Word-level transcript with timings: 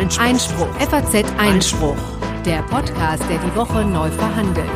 Einspruch. 0.00 0.24
Einspruch. 0.24 0.74
FAZ 0.80 1.24
Einspruch. 1.36 1.96
Der 2.46 2.62
Podcast, 2.62 3.22
der 3.28 3.36
die 3.36 3.54
Woche 3.54 3.84
neu 3.84 4.10
verhandelt. 4.10 4.66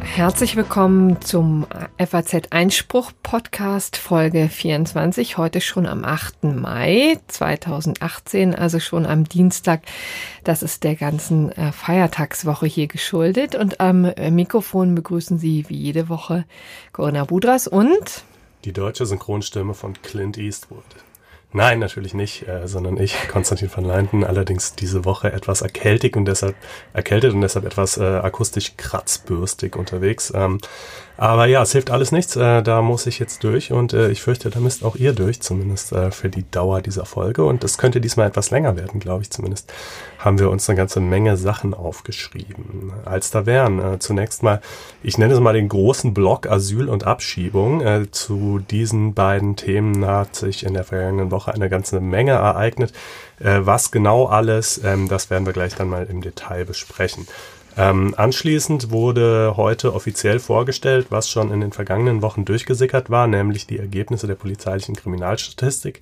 Herzlich 0.00 0.56
willkommen 0.56 1.20
zum 1.20 1.66
FAZ 1.98 2.46
Einspruch 2.52 3.12
Podcast 3.22 3.98
Folge 3.98 4.48
24. 4.48 5.36
Heute 5.36 5.60
schon 5.60 5.84
am 5.84 6.06
8. 6.06 6.44
Mai 6.44 7.18
2018, 7.28 8.54
also 8.54 8.80
schon 8.80 9.04
am 9.04 9.24
Dienstag. 9.24 9.82
Das 10.44 10.62
ist 10.62 10.84
der 10.84 10.94
ganzen 10.94 11.52
äh, 11.52 11.70
Feiertagswoche 11.70 12.64
hier 12.64 12.86
geschuldet. 12.86 13.56
Und 13.56 13.78
am 13.78 14.06
äh, 14.06 14.30
Mikrofon 14.30 14.94
begrüßen 14.94 15.38
Sie 15.38 15.68
wie 15.68 15.76
jede 15.76 16.08
Woche 16.08 16.46
Corinna 16.94 17.26
Budras 17.26 17.68
und 17.68 18.24
die 18.64 18.72
deutsche 18.72 19.04
Synchronstimme 19.04 19.74
von 19.74 20.00
Clint 20.00 20.38
Eastwood. 20.38 20.84
Nein, 21.54 21.80
natürlich 21.80 22.14
nicht, 22.14 22.48
äh, 22.48 22.66
sondern 22.66 22.98
ich, 22.98 23.28
Konstantin 23.28 23.70
van 23.74 23.84
Leinten, 23.84 24.24
allerdings 24.24 24.74
diese 24.74 25.04
Woche 25.04 25.32
etwas 25.32 25.60
erkältet 25.60 26.16
und 26.16 26.24
deshalb 26.24 26.56
erkältet 26.94 27.34
und 27.34 27.42
deshalb 27.42 27.66
etwas 27.66 27.98
äh, 27.98 28.02
akustisch 28.04 28.76
kratzbürstig 28.76 29.76
unterwegs. 29.76 30.32
Ähm, 30.34 30.58
aber 31.22 31.46
ja, 31.46 31.62
es 31.62 31.70
hilft 31.70 31.92
alles 31.92 32.10
nichts. 32.10 32.34
Äh, 32.34 32.64
da 32.64 32.82
muss 32.82 33.06
ich 33.06 33.20
jetzt 33.20 33.44
durch 33.44 33.70
und 33.70 33.92
äh, 33.92 34.10
ich 34.10 34.22
fürchte, 34.22 34.50
da 34.50 34.58
müsst 34.58 34.84
auch 34.84 34.96
ihr 34.96 35.12
durch, 35.12 35.40
zumindest 35.40 35.92
äh, 35.92 36.10
für 36.10 36.28
die 36.28 36.44
Dauer 36.50 36.82
dieser 36.82 37.06
Folge. 37.06 37.44
Und 37.44 37.62
es 37.62 37.78
könnte 37.78 38.00
diesmal 38.00 38.26
etwas 38.26 38.50
länger 38.50 38.76
werden, 38.76 38.98
glaube 38.98 39.22
ich 39.22 39.30
zumindest. 39.30 39.72
Haben 40.18 40.40
wir 40.40 40.50
uns 40.50 40.68
eine 40.68 40.76
ganze 40.76 40.98
Menge 40.98 41.36
Sachen 41.36 41.74
aufgeschrieben. 41.74 42.92
Als 43.04 43.30
da 43.30 43.46
wären 43.46 43.78
äh, 43.78 43.98
zunächst 44.00 44.42
mal, 44.42 44.60
ich 45.04 45.16
nenne 45.16 45.34
es 45.34 45.38
mal 45.38 45.52
den 45.52 45.68
großen 45.68 46.12
Block 46.12 46.48
Asyl 46.48 46.88
und 46.88 47.04
Abschiebung. 47.04 47.82
Äh, 47.82 48.10
zu 48.10 48.58
diesen 48.58 49.14
beiden 49.14 49.54
Themen 49.54 50.04
hat 50.04 50.34
sich 50.34 50.66
in 50.66 50.74
der 50.74 50.82
vergangenen 50.82 51.30
Woche 51.30 51.54
eine 51.54 51.68
ganze 51.68 52.00
Menge 52.00 52.32
ereignet. 52.32 52.92
Äh, 53.38 53.60
was 53.62 53.92
genau 53.92 54.26
alles, 54.26 54.80
ähm, 54.82 55.06
das 55.06 55.30
werden 55.30 55.46
wir 55.46 55.52
gleich 55.52 55.76
dann 55.76 55.88
mal 55.88 56.04
im 56.10 56.20
Detail 56.20 56.64
besprechen. 56.64 57.28
Ähm, 57.76 58.14
anschließend 58.16 58.90
wurde 58.90 59.54
heute 59.56 59.94
offiziell 59.94 60.38
vorgestellt, 60.38 61.06
was 61.10 61.30
schon 61.30 61.50
in 61.50 61.60
den 61.60 61.72
vergangenen 61.72 62.20
Wochen 62.20 62.44
durchgesickert 62.44 63.08
war, 63.08 63.26
nämlich 63.26 63.66
die 63.66 63.78
Ergebnisse 63.78 64.26
der 64.26 64.34
polizeilichen 64.34 64.94
Kriminalstatistik. 64.94 66.00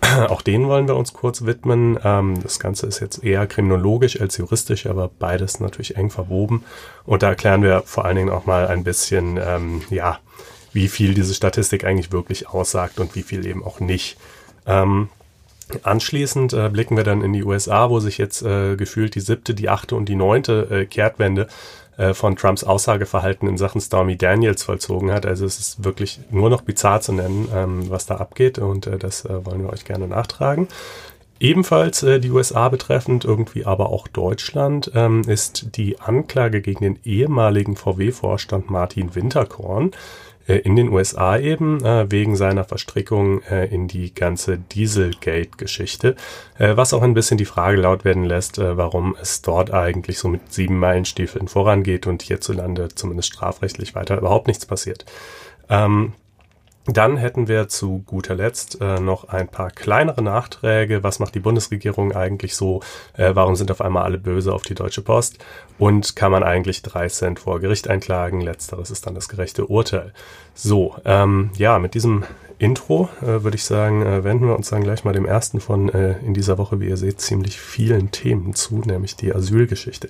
Auch 0.28 0.42
denen 0.42 0.68
wollen 0.68 0.86
wir 0.86 0.96
uns 0.96 1.12
kurz 1.12 1.44
widmen. 1.44 1.98
Ähm, 2.04 2.40
das 2.42 2.60
Ganze 2.60 2.86
ist 2.86 3.00
jetzt 3.00 3.24
eher 3.24 3.46
kriminologisch 3.46 4.20
als 4.20 4.36
juristisch, 4.36 4.86
aber 4.86 5.10
beides 5.18 5.60
natürlich 5.60 5.96
eng 5.96 6.10
verwoben. 6.10 6.64
Und 7.04 7.22
da 7.22 7.30
erklären 7.30 7.62
wir 7.62 7.82
vor 7.84 8.04
allen 8.04 8.16
Dingen 8.16 8.30
auch 8.30 8.46
mal 8.46 8.68
ein 8.68 8.84
bisschen, 8.84 9.38
ähm, 9.42 9.82
ja, 9.90 10.18
wie 10.72 10.88
viel 10.88 11.14
diese 11.14 11.34
Statistik 11.34 11.84
eigentlich 11.84 12.12
wirklich 12.12 12.48
aussagt 12.48 13.00
und 13.00 13.16
wie 13.16 13.22
viel 13.22 13.44
eben 13.46 13.64
auch 13.64 13.80
nicht. 13.80 14.16
Ähm, 14.66 15.08
Anschließend 15.82 16.52
äh, 16.52 16.68
blicken 16.68 16.96
wir 16.96 17.04
dann 17.04 17.22
in 17.22 17.32
die 17.32 17.44
USA, 17.44 17.90
wo 17.90 18.00
sich 18.00 18.18
jetzt 18.18 18.42
äh, 18.42 18.76
gefühlt 18.76 19.14
die 19.14 19.20
siebte, 19.20 19.54
die 19.54 19.68
achte 19.68 19.96
und 19.96 20.08
die 20.08 20.16
neunte 20.16 20.68
äh, 20.70 20.86
Kehrtwende 20.86 21.48
äh, 21.96 22.14
von 22.14 22.36
Trumps 22.36 22.64
Aussageverhalten 22.64 23.48
in 23.48 23.58
Sachen 23.58 23.80
Stormy 23.80 24.16
Daniels 24.16 24.62
vollzogen 24.62 25.12
hat. 25.12 25.26
Also 25.26 25.44
es 25.44 25.58
ist 25.58 25.84
wirklich 25.84 26.20
nur 26.30 26.48
noch 26.48 26.62
bizarr 26.62 27.00
zu 27.00 27.12
nennen, 27.12 27.48
ähm, 27.54 27.90
was 27.90 28.06
da 28.06 28.16
abgeht 28.16 28.58
und 28.58 28.86
äh, 28.86 28.98
das 28.98 29.24
äh, 29.24 29.44
wollen 29.44 29.62
wir 29.62 29.70
euch 29.70 29.84
gerne 29.84 30.08
nachtragen. 30.08 30.68
Ebenfalls 31.40 32.02
äh, 32.02 32.20
die 32.20 32.30
USA 32.30 32.68
betreffend, 32.68 33.24
irgendwie 33.24 33.64
aber 33.64 33.88
auch 33.88 34.08
Deutschland, 34.08 34.92
ähm, 34.94 35.22
ist 35.26 35.76
die 35.76 35.98
Anklage 35.98 36.60
gegen 36.60 36.84
den 36.84 36.98
ehemaligen 37.02 37.76
VW-Vorstand 37.76 38.70
Martin 38.70 39.14
Winterkorn 39.14 39.92
in 40.58 40.76
den 40.76 40.88
USA 40.88 41.38
eben 41.38 41.84
äh, 41.84 42.10
wegen 42.10 42.36
seiner 42.36 42.64
Verstrickung 42.64 43.42
äh, 43.42 43.66
in 43.66 43.88
die 43.88 44.14
ganze 44.14 44.58
Dieselgate-Geschichte, 44.58 46.16
äh, 46.58 46.76
was 46.76 46.92
auch 46.92 47.02
ein 47.02 47.14
bisschen 47.14 47.38
die 47.38 47.44
Frage 47.44 47.80
laut 47.80 48.04
werden 48.04 48.24
lässt, 48.24 48.58
äh, 48.58 48.76
warum 48.76 49.16
es 49.20 49.42
dort 49.42 49.72
eigentlich 49.72 50.18
so 50.18 50.28
mit 50.28 50.52
sieben 50.52 50.78
Meilenstiefeln 50.78 51.48
vorangeht 51.48 52.06
und 52.06 52.22
hierzulande 52.22 52.88
zumindest 52.94 53.32
strafrechtlich 53.32 53.94
weiter 53.94 54.18
überhaupt 54.18 54.46
nichts 54.46 54.66
passiert. 54.66 55.04
Ähm, 55.68 56.12
dann 56.86 57.16
hätten 57.18 57.46
wir 57.46 57.68
zu 57.68 58.02
guter 58.06 58.34
Letzt 58.34 58.80
äh, 58.80 59.00
noch 59.00 59.28
ein 59.28 59.48
paar 59.48 59.70
kleinere 59.70 60.22
Nachträge. 60.22 61.02
Was 61.02 61.18
macht 61.18 61.34
die 61.34 61.40
Bundesregierung 61.40 62.12
eigentlich 62.12 62.56
so? 62.56 62.80
Äh, 63.14 63.34
warum 63.34 63.54
sind 63.54 63.70
auf 63.70 63.80
einmal 63.80 64.04
alle 64.04 64.18
böse 64.18 64.52
auf 64.52 64.62
die 64.62 64.74
Deutsche 64.74 65.02
Post? 65.02 65.38
Und 65.78 66.16
kann 66.16 66.32
man 66.32 66.42
eigentlich 66.42 66.82
drei 66.82 67.08
Cent 67.08 67.40
vor 67.40 67.60
Gericht 67.60 67.88
einklagen? 67.88 68.40
Letzteres 68.40 68.90
ist 68.90 69.06
dann 69.06 69.14
das 69.14 69.28
gerechte 69.28 69.66
Urteil. 69.66 70.12
So, 70.54 70.96
ähm, 71.04 71.50
ja, 71.56 71.78
mit 71.78 71.94
diesem 71.94 72.24
Intro 72.58 73.08
äh, 73.22 73.42
würde 73.42 73.56
ich 73.56 73.64
sagen, 73.64 74.04
äh, 74.04 74.24
wenden 74.24 74.46
wir 74.46 74.56
uns 74.56 74.70
dann 74.70 74.82
gleich 74.82 75.04
mal 75.04 75.12
dem 75.12 75.26
ersten 75.26 75.60
von 75.60 75.90
äh, 75.90 76.18
in 76.20 76.34
dieser 76.34 76.58
Woche, 76.58 76.80
wie 76.80 76.88
ihr 76.88 76.96
seht, 76.96 77.20
ziemlich 77.20 77.60
vielen 77.60 78.10
Themen 78.10 78.54
zu, 78.54 78.76
nämlich 78.76 79.16
die 79.16 79.34
Asylgeschichte. 79.34 80.08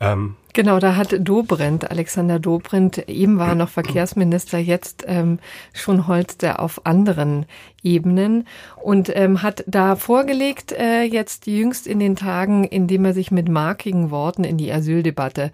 Ähm, 0.00 0.36
genau, 0.54 0.78
da 0.78 0.96
hat 0.96 1.14
Dobrindt, 1.20 1.90
Alexander 1.90 2.38
Dobrindt, 2.38 3.08
eben 3.08 3.38
war 3.38 3.54
noch 3.54 3.68
Verkehrsminister, 3.68 4.58
jetzt 4.58 5.04
ähm, 5.06 5.38
schon 5.74 6.06
holzt 6.06 6.42
er 6.42 6.60
auf 6.60 6.86
anderen 6.86 7.44
Ebenen 7.82 8.46
und 8.82 9.14
ähm, 9.14 9.42
hat 9.42 9.62
da 9.66 9.96
vorgelegt, 9.96 10.72
äh, 10.72 11.02
jetzt 11.02 11.46
jüngst 11.46 11.86
in 11.86 11.98
den 11.98 12.16
Tagen, 12.16 12.64
indem 12.64 13.04
er 13.04 13.12
sich 13.12 13.30
mit 13.30 13.48
markigen 13.48 14.10
Worten 14.10 14.44
in 14.44 14.56
die 14.56 14.72
Asyldebatte 14.72 15.52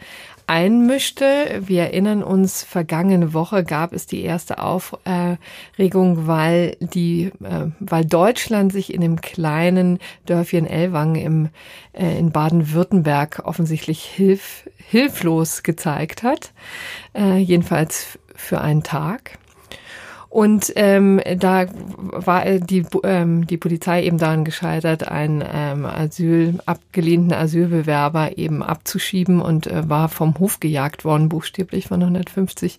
einmischte. 0.51 1.63
Wir 1.65 1.83
erinnern 1.83 2.25
uns, 2.25 2.65
vergangene 2.65 3.33
Woche 3.33 3.63
gab 3.63 3.93
es 3.93 4.07
die 4.07 4.25
erste 4.25 4.59
Aufregung, 4.59 6.27
weil 6.27 6.77
die, 6.81 7.31
äh, 7.45 7.69
weil 7.79 8.05
Deutschland 8.05 8.73
sich 8.73 8.93
in 8.93 9.01
dem 9.01 9.21
kleinen 9.21 10.01
Dörfchen 10.27 10.67
Ellwangen 10.67 11.15
im, 11.15 11.49
äh, 11.93 12.19
in 12.19 12.33
Baden-Württemberg 12.33 13.43
offensichtlich 13.45 14.03
hilf, 14.03 14.69
hilflos 14.77 15.63
gezeigt 15.63 16.25
hat. 16.25 16.53
Äh, 17.15 17.37
jedenfalls 17.37 18.19
für 18.35 18.61
einen 18.61 18.83
Tag. 18.83 19.39
Und 20.31 20.73
ähm, 20.77 21.21
da 21.39 21.67
war 22.13 22.45
die, 22.45 22.87
ähm, 23.03 23.49
die 23.49 23.57
Polizei 23.57 24.05
eben 24.05 24.17
daran 24.17 24.45
gescheitert, 24.45 25.09
einen 25.09 25.43
ähm, 25.53 25.85
Asyl, 25.85 26.61
abgelehnten 26.67 27.33
Asylbewerber 27.33 28.39
eben 28.39 28.63
abzuschieben 28.63 29.43
und 29.43 29.67
äh, 29.67 29.89
war 29.89 30.09
vom 30.09 30.39
Hof 30.39 30.61
gejagt 30.61 31.05
worden, 31.05 31.29
buchstäblich 31.29 31.89
von 31.89 32.01
150 32.01 32.79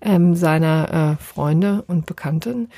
ähm, 0.00 0.36
seiner 0.36 1.16
äh, 1.18 1.22
Freunde 1.22 1.82
und 1.88 2.06
Bekannten. 2.06 2.68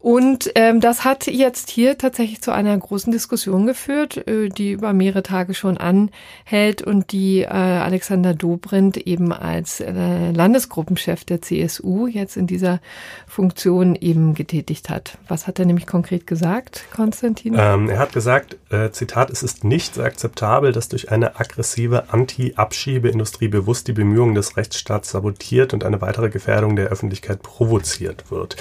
Und 0.00 0.50
ähm, 0.54 0.80
das 0.80 1.04
hat 1.04 1.26
jetzt 1.26 1.68
hier 1.68 1.98
tatsächlich 1.98 2.40
zu 2.40 2.52
einer 2.52 2.76
großen 2.76 3.12
Diskussion 3.12 3.66
geführt, 3.66 4.26
äh, 4.26 4.48
die 4.48 4.72
über 4.72 4.94
mehrere 4.94 5.22
Tage 5.22 5.52
schon 5.52 5.76
anhält 5.76 6.80
und 6.80 7.12
die 7.12 7.42
äh, 7.42 7.48
Alexander 7.48 8.32
Dobrindt 8.32 8.96
eben 8.96 9.30
als 9.30 9.80
äh, 9.80 10.30
Landesgruppenchef 10.30 11.26
der 11.26 11.42
CSU 11.42 12.06
jetzt 12.06 12.38
in 12.38 12.46
dieser 12.46 12.80
Funktion 13.26 13.94
eben 13.94 14.32
getätigt 14.32 14.88
hat. 14.88 15.18
Was 15.28 15.46
hat 15.46 15.58
er 15.58 15.66
nämlich 15.66 15.86
konkret 15.86 16.26
gesagt, 16.26 16.86
Konstantin? 16.96 17.54
Ähm, 17.58 17.90
er 17.90 17.98
hat 17.98 18.14
gesagt, 18.14 18.56
äh, 18.70 18.90
Zitat, 18.92 19.28
es 19.28 19.42
ist 19.42 19.64
nicht 19.64 19.98
akzeptabel, 19.98 20.72
dass 20.72 20.88
durch 20.88 21.12
eine 21.12 21.38
aggressive 21.38 22.04
Anti-Abschiebeindustrie 22.10 23.48
bewusst 23.48 23.86
die 23.86 23.92
Bemühungen 23.92 24.34
des 24.34 24.56
Rechtsstaats 24.56 25.10
sabotiert 25.10 25.74
und 25.74 25.84
eine 25.84 26.00
weitere 26.00 26.30
Gefährdung 26.30 26.74
der 26.74 26.88
Öffentlichkeit 26.88 27.42
provoziert 27.42 28.30
wird 28.30 28.56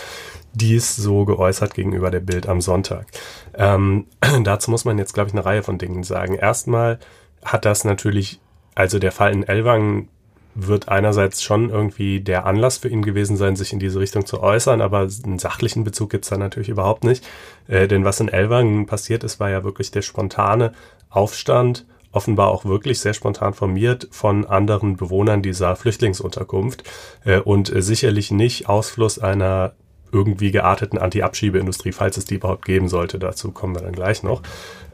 dies 0.53 0.95
so 0.95 1.25
geäußert 1.25 1.73
gegenüber 1.73 2.11
der 2.11 2.19
Bild 2.19 2.47
am 2.47 2.61
Sonntag. 2.61 3.07
Ähm, 3.55 4.07
dazu 4.43 4.71
muss 4.71 4.85
man 4.85 4.97
jetzt, 4.97 5.13
glaube 5.13 5.29
ich, 5.29 5.33
eine 5.33 5.45
Reihe 5.45 5.63
von 5.63 5.77
Dingen 5.77 6.03
sagen. 6.03 6.35
Erstmal 6.35 6.99
hat 7.43 7.65
das 7.65 7.83
natürlich, 7.83 8.39
also 8.75 8.99
der 8.99 9.11
Fall 9.11 9.31
in 9.31 9.43
Elwang 9.43 10.07
wird 10.55 10.89
einerseits 10.89 11.41
schon 11.41 11.69
irgendwie 11.69 12.21
der 12.21 12.45
Anlass 12.45 12.77
für 12.77 12.89
ihn 12.89 13.03
gewesen 13.03 13.37
sein, 13.37 13.55
sich 13.55 13.71
in 13.71 13.79
diese 13.79 13.99
Richtung 13.99 14.25
zu 14.25 14.41
äußern, 14.41 14.81
aber 14.81 15.07
einen 15.23 15.39
sachlichen 15.39 15.83
Bezug 15.83 16.09
gibt's 16.09 16.29
da 16.29 16.37
natürlich 16.37 16.69
überhaupt 16.69 17.03
nicht. 17.03 17.25
Äh, 17.67 17.87
denn 17.87 18.03
was 18.03 18.19
in 18.19 18.29
Elwang 18.29 18.85
passiert 18.85 19.23
ist, 19.23 19.39
war 19.39 19.49
ja 19.49 19.63
wirklich 19.63 19.91
der 19.91 20.01
spontane 20.01 20.73
Aufstand, 21.09 21.85
offenbar 22.11 22.49
auch 22.49 22.65
wirklich 22.65 22.99
sehr 22.99 23.13
spontan 23.13 23.53
formiert 23.53 24.07
von 24.11 24.45
anderen 24.45 24.97
Bewohnern 24.97 25.43
dieser 25.43 25.75
Flüchtlingsunterkunft 25.75 26.83
äh, 27.23 27.39
und 27.39 27.71
sicherlich 27.73 28.31
nicht 28.31 28.67
Ausfluss 28.67 29.19
einer 29.19 29.73
irgendwie 30.11 30.51
gearteten 30.51 30.97
Anti-Abschiebeindustrie, 30.97 31.91
falls 31.91 32.17
es 32.17 32.25
die 32.25 32.35
überhaupt 32.35 32.65
geben 32.65 32.87
sollte. 32.87 33.19
Dazu 33.19 33.51
kommen 33.51 33.75
wir 33.75 33.81
dann 33.81 33.93
gleich 33.93 34.23
noch. 34.23 34.41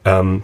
Ähm, 0.04 0.44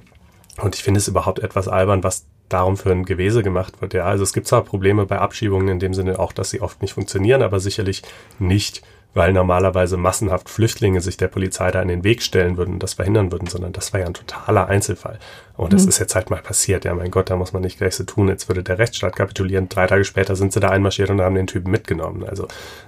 und 0.62 0.76
ich 0.76 0.84
finde 0.84 1.00
es 1.00 1.08
überhaupt 1.08 1.40
etwas 1.40 1.68
albern, 1.68 2.04
was 2.04 2.26
darum 2.50 2.78
für 2.78 2.92
ein 2.92 3.06
Gewese 3.06 3.44
gemacht 3.44 3.82
wird. 3.82 3.94
Ja, 3.94 4.06
also 4.06 4.24
es 4.24 4.34
gibt 4.34 4.48
zwar 4.48 4.64
Probleme 4.64 5.06
bei 5.06 5.20
Abschiebungen 5.20 5.68
in 5.70 5.80
dem 5.80 5.94
Sinne 5.94 6.20
auch, 6.20 6.34
dass 6.34 6.50
sie 6.50 6.62
oft 6.62 6.82
nicht 6.82 6.94
funktionieren, 6.94 7.42
aber 7.42 7.60
sicherlich 7.60 8.02
nicht 8.40 8.82
weil 9.14 9.34
normalerweise 9.34 9.98
massenhaft 9.98 10.50
Flüchtlinge 10.50 11.02
sich 11.02 11.18
der 11.18 11.28
Polizei 11.28 11.70
da 11.72 11.82
in 11.82 11.90
den 11.90 12.04
Weg 12.04 12.22
stellen 12.22 12.58
würden 12.58 12.76
und 12.76 12.84
das 12.84 12.94
verhindern 12.94 13.32
würden, 13.32 13.48
sondern 13.48 13.74
das 13.74 13.92
war 13.92 14.00
ja 14.00 14.06
ein 14.06 14.14
totaler 14.14 14.68
Einzelfall. 14.68 15.20
Und 15.58 15.74
das 15.74 15.84
mhm. 15.84 15.90
ist 15.90 16.00
jetzt 16.00 16.16
halt 16.16 16.30
mal 16.30 16.42
passiert. 16.42 16.86
Ja, 16.86 16.94
mein 16.94 17.12
Gott, 17.12 17.30
da 17.30 17.36
muss 17.36 17.54
man 17.54 17.62
nicht 17.62 17.78
gleich 17.78 17.96
so 17.96 18.04
tun. 18.04 18.30
Jetzt 18.30 18.48
würde 18.48 18.64
der 18.64 18.80
Rechtsstaat 18.80 19.16
kapitulieren. 19.16 19.70
Drei 19.70 19.86
Tage 19.86 20.06
später 20.06 20.36
sind 20.36 20.54
sie 20.54 20.60
da 20.60 20.70
einmarschiert 20.70 21.10
und 21.10 21.22
haben 21.22 21.36
den 21.36 21.48
Typen 21.48 21.72
mitgenommen. 21.72 22.24
Also 22.24 22.48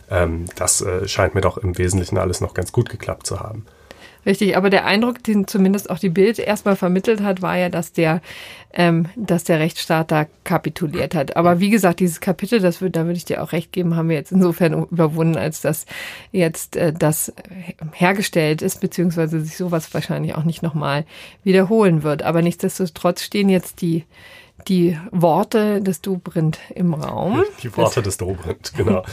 ähm, 0.10 0.46
das 0.56 0.82
äh, 0.82 1.08
scheint 1.08 1.36
mir 1.36 1.42
doch 1.42 1.58
im 1.58 1.78
Wesentlichen 1.78 2.18
alles 2.18 2.42
noch 2.42 2.54
ganz 2.54 2.72
gut 2.72 2.90
geklappt 2.90 3.28
zu 3.28 3.42
haben. 3.42 3.66
Richtig, 4.26 4.56
aber 4.56 4.70
der 4.70 4.86
Eindruck, 4.86 5.24
den 5.24 5.48
zumindest 5.48 5.90
auch 5.90 6.00
die 6.00 6.10
Bild 6.10 6.40
erstmal 6.40 6.76
vermittelt 6.76 7.22
hat, 7.22 7.42
war 7.42 7.58
ja, 7.58 7.70
dass 7.70 7.92
der, 7.92 8.22
ähm, 8.74 9.08
dass 9.16 9.44
der 9.44 9.60
Rechtsstaat 9.60 10.12
da 10.12 10.26
kapituliert 10.44 11.14
hat. 11.14 11.36
Aber 11.36 11.60
wie 11.60 11.70
gesagt, 11.70 12.00
dieses 12.00 12.22
Kapitel, 12.22 12.60
das 12.60 12.82
wird, 12.82 12.96
da 12.96 13.06
würde 13.06 13.18
ich 13.18 13.26
dir 13.26 13.44
auch 13.44 13.52
recht 13.52 13.72
geben, 13.72 13.96
haben 13.96 14.10
wir 14.10 14.16
jetzt 14.16 14.32
insofern 14.32 14.86
überwunden, 14.86 15.38
als 15.38 15.62
dass 15.62 15.86
jetzt 16.32 16.76
äh, 16.76 16.94
das 16.94 17.34
hergestellt 17.92 18.62
ist, 18.62 18.80
beziehungsweise 18.80 19.42
sich 19.42 19.58
sowas 19.58 19.94
wahrscheinlich 19.94 20.36
auch 20.36 20.44
nicht 20.44 20.64
nochmal 20.64 21.06
wiederholen 21.44 22.04
wird. 22.04 22.24
Aber 22.24 22.42
nichtsdestotrotz 22.42 23.24
stehen 23.24 23.50
jetzt 23.50 23.82
die 23.82 24.06
die 24.68 24.98
Worte 25.12 25.82
des 25.82 26.02
Dobrindt 26.02 26.60
im 26.74 26.94
Raum. 26.94 27.44
Die 27.64 27.76
Worte 27.76 28.02
des 28.02 28.18
Dobrindt, 28.18 28.74
genau. 28.76 29.04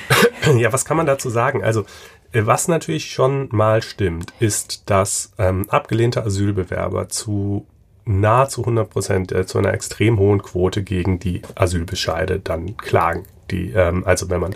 ja, 0.58 0.72
was 0.72 0.84
kann 0.84 0.96
man 0.96 1.06
dazu 1.06 1.30
sagen? 1.30 1.64
Also 1.64 1.84
was 2.32 2.68
natürlich 2.68 3.10
schon 3.10 3.48
mal 3.50 3.82
stimmt, 3.82 4.32
ist, 4.38 4.90
dass 4.90 5.32
ähm, 5.38 5.68
abgelehnte 5.70 6.24
Asylbewerber 6.24 7.08
zu 7.08 7.66
nahezu 8.04 8.62
100 8.62 8.90
Prozent 8.90 9.32
äh, 9.32 9.46
zu 9.46 9.58
einer 9.58 9.74
extrem 9.74 10.18
hohen 10.18 10.42
Quote 10.42 10.82
gegen 10.82 11.18
die 11.18 11.42
Asylbescheide 11.54 12.40
dann 12.40 12.76
klagen. 12.76 13.26
Die, 13.50 13.70
ähm, 13.70 14.04
also 14.04 14.30
wenn 14.30 14.40
man 14.40 14.54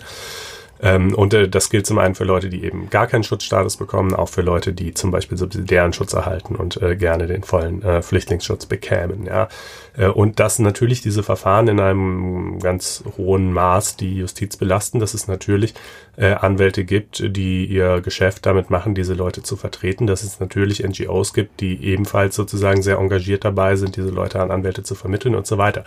ähm, 0.83 1.15
und 1.15 1.33
äh, 1.33 1.47
das 1.47 1.69
gilt 1.69 1.87
zum 1.87 1.97
einen 1.97 2.13
für 2.13 2.25
Leute, 2.25 2.49
die 2.49 2.65
eben 2.65 2.89
gar 2.89 3.07
keinen 3.07 3.23
Schutzstatus 3.23 3.77
bekommen, 3.77 4.13
auch 4.13 4.27
für 4.27 4.41
Leute, 4.41 4.73
die 4.73 4.93
zum 4.93 5.11
Beispiel 5.11 5.37
subsidiären 5.37 5.93
Schutz 5.93 6.11
erhalten 6.11 6.57
und 6.57 6.81
äh, 6.81 6.97
gerne 6.97 7.25
den 7.25 7.43
vollen 7.43 7.81
äh, 7.83 8.01
Flüchtlingsschutz 8.01 8.65
bekämen. 8.65 9.25
Ja. 9.25 9.47
Äh, 9.95 10.07
und 10.07 10.41
dass 10.41 10.59
natürlich 10.59 11.01
diese 11.01 11.23
Verfahren 11.23 11.69
in 11.69 11.79
einem 11.79 12.59
ganz 12.59 13.05
hohen 13.17 13.53
Maß 13.53 13.95
die 13.95 14.17
Justiz 14.17 14.57
belasten, 14.57 14.99
dass 14.99 15.13
es 15.13 15.29
natürlich 15.29 15.73
äh, 16.17 16.33
Anwälte 16.33 16.83
gibt, 16.83 17.23
die 17.25 17.65
ihr 17.65 18.01
Geschäft 18.01 18.45
damit 18.45 18.69
machen, 18.69 18.93
diese 18.93 19.13
Leute 19.13 19.41
zu 19.41 19.55
vertreten, 19.55 20.05
dass 20.05 20.23
es 20.23 20.41
natürlich 20.41 20.83
NGOs 20.83 21.33
gibt, 21.33 21.61
die 21.61 21.81
ebenfalls 21.81 22.35
sozusagen 22.35 22.81
sehr 22.81 22.97
engagiert 22.97 23.45
dabei 23.45 23.77
sind, 23.77 23.95
diese 23.95 24.09
Leute 24.09 24.41
an 24.41 24.51
Anwälte 24.51 24.83
zu 24.83 24.95
vermitteln 24.95 25.33
und 25.33 25.47
so 25.47 25.57
weiter. 25.57 25.85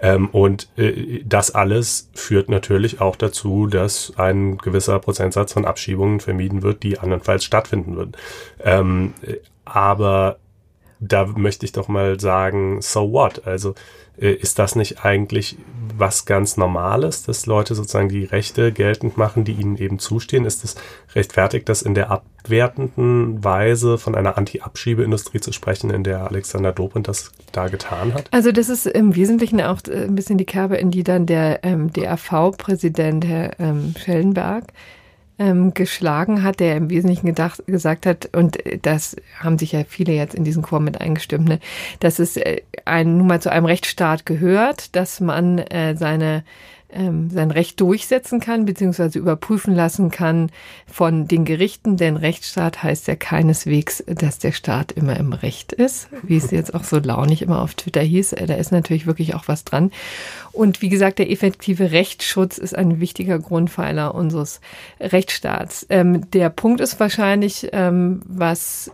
Ähm, 0.00 0.28
und 0.28 0.68
äh, 0.76 1.22
das 1.24 1.54
alles 1.54 2.10
führt 2.14 2.48
natürlich 2.48 3.00
auch 3.00 3.16
dazu, 3.16 3.66
dass 3.66 4.12
ein 4.16 4.35
gewisser 4.58 4.98
Prozentsatz 4.98 5.52
von 5.52 5.64
Abschiebungen 5.64 6.20
vermieden 6.20 6.62
wird, 6.62 6.82
die 6.82 6.98
andernfalls 6.98 7.44
stattfinden 7.44 7.96
würden. 7.96 8.12
Ähm, 8.62 9.14
aber 9.64 10.38
da 11.00 11.26
möchte 11.26 11.66
ich 11.66 11.72
doch 11.72 11.88
mal 11.88 12.18
sagen, 12.20 12.80
so 12.80 13.12
what? 13.12 13.46
Also 13.46 13.74
äh, 14.18 14.32
ist 14.32 14.58
das 14.58 14.76
nicht 14.76 15.04
eigentlich 15.04 15.56
was 15.98 16.24
ganz 16.24 16.56
Normales, 16.56 17.22
dass 17.22 17.46
Leute 17.46 17.74
sozusagen 17.74 18.08
die 18.08 18.24
Rechte 18.24 18.72
geltend 18.72 19.16
machen, 19.16 19.44
die 19.44 19.52
ihnen 19.52 19.76
eben 19.76 19.98
zustehen? 19.98 20.44
Ist 20.44 20.64
es 20.64 20.76
rechtfertigt, 21.14 21.68
das 21.68 21.82
in 21.82 21.94
der 21.94 22.10
abwertenden 22.10 23.42
Weise 23.42 23.98
von 23.98 24.14
einer 24.14 24.36
Anti-Abschiebeindustrie 24.36 25.40
zu 25.40 25.52
sprechen, 25.52 25.90
in 25.90 26.04
der 26.04 26.26
Alexander 26.26 26.72
Dobrindt 26.72 27.08
das 27.08 27.32
da 27.52 27.68
getan 27.68 28.14
hat? 28.14 28.28
Also 28.30 28.52
das 28.52 28.68
ist 28.68 28.86
im 28.86 29.16
Wesentlichen 29.16 29.60
auch 29.60 29.78
äh, 29.88 30.04
ein 30.04 30.14
bisschen 30.14 30.38
die 30.38 30.44
Kerbe, 30.44 30.76
in 30.76 30.90
die 30.90 31.04
dann 31.04 31.26
der 31.26 31.64
ähm, 31.64 31.92
DAV-Präsident, 31.92 33.24
Herr 33.24 33.58
ähm, 33.58 33.94
Schellenberg, 33.98 34.64
ähm, 35.38 35.74
geschlagen 35.74 36.42
hat, 36.42 36.60
der 36.60 36.76
im 36.76 36.90
Wesentlichen 36.90 37.26
gedacht, 37.26 37.62
gesagt 37.66 38.06
hat, 38.06 38.30
und 38.34 38.58
das 38.82 39.16
haben 39.38 39.58
sich 39.58 39.72
ja 39.72 39.84
viele 39.86 40.12
jetzt 40.12 40.34
in 40.34 40.44
diesen 40.44 40.62
Chor 40.62 40.80
mit 40.80 41.00
eingestimmt, 41.00 41.48
ne, 41.48 41.60
dass 42.00 42.18
es 42.18 42.36
äh, 42.36 42.62
ein, 42.84 43.18
nun 43.18 43.26
mal 43.26 43.40
zu 43.40 43.50
einem 43.50 43.66
Rechtsstaat 43.66 44.24
gehört, 44.26 44.96
dass 44.96 45.20
man 45.20 45.58
äh, 45.58 45.96
seine 45.96 46.44
ähm, 46.90 47.30
sein 47.30 47.50
Recht 47.50 47.80
durchsetzen 47.80 48.40
kann, 48.40 48.64
beziehungsweise 48.64 49.18
überprüfen 49.18 49.74
lassen 49.74 50.10
kann 50.10 50.50
von 50.86 51.28
den 51.28 51.44
Gerichten. 51.44 51.96
Denn 51.96 52.16
Rechtsstaat 52.16 52.82
heißt 52.82 53.08
ja 53.08 53.16
keineswegs, 53.16 54.04
dass 54.06 54.38
der 54.38 54.52
Staat 54.52 54.92
immer 54.92 55.16
im 55.16 55.32
Recht 55.32 55.72
ist, 55.72 56.08
wie 56.22 56.36
es 56.36 56.50
jetzt 56.50 56.74
auch 56.74 56.84
so 56.84 56.98
launig 56.98 57.42
immer 57.42 57.60
auf 57.60 57.74
Twitter 57.74 58.02
hieß. 58.02 58.34
Äh, 58.34 58.46
da 58.46 58.54
ist 58.54 58.72
natürlich 58.72 59.06
wirklich 59.06 59.34
auch 59.34 59.48
was 59.48 59.64
dran. 59.64 59.90
Und 60.52 60.82
wie 60.82 60.88
gesagt, 60.88 61.18
der 61.18 61.30
effektive 61.30 61.90
Rechtsschutz 61.90 62.58
ist 62.58 62.76
ein 62.76 63.00
wichtiger 63.00 63.38
Grundpfeiler 63.38 64.14
unseres 64.14 64.60
Rechtsstaats. 65.00 65.86
Ähm, 65.90 66.30
der 66.30 66.50
Punkt 66.50 66.80
ist 66.80 66.98
wahrscheinlich, 67.00 67.68
ähm, 67.72 68.22
was 68.26 68.90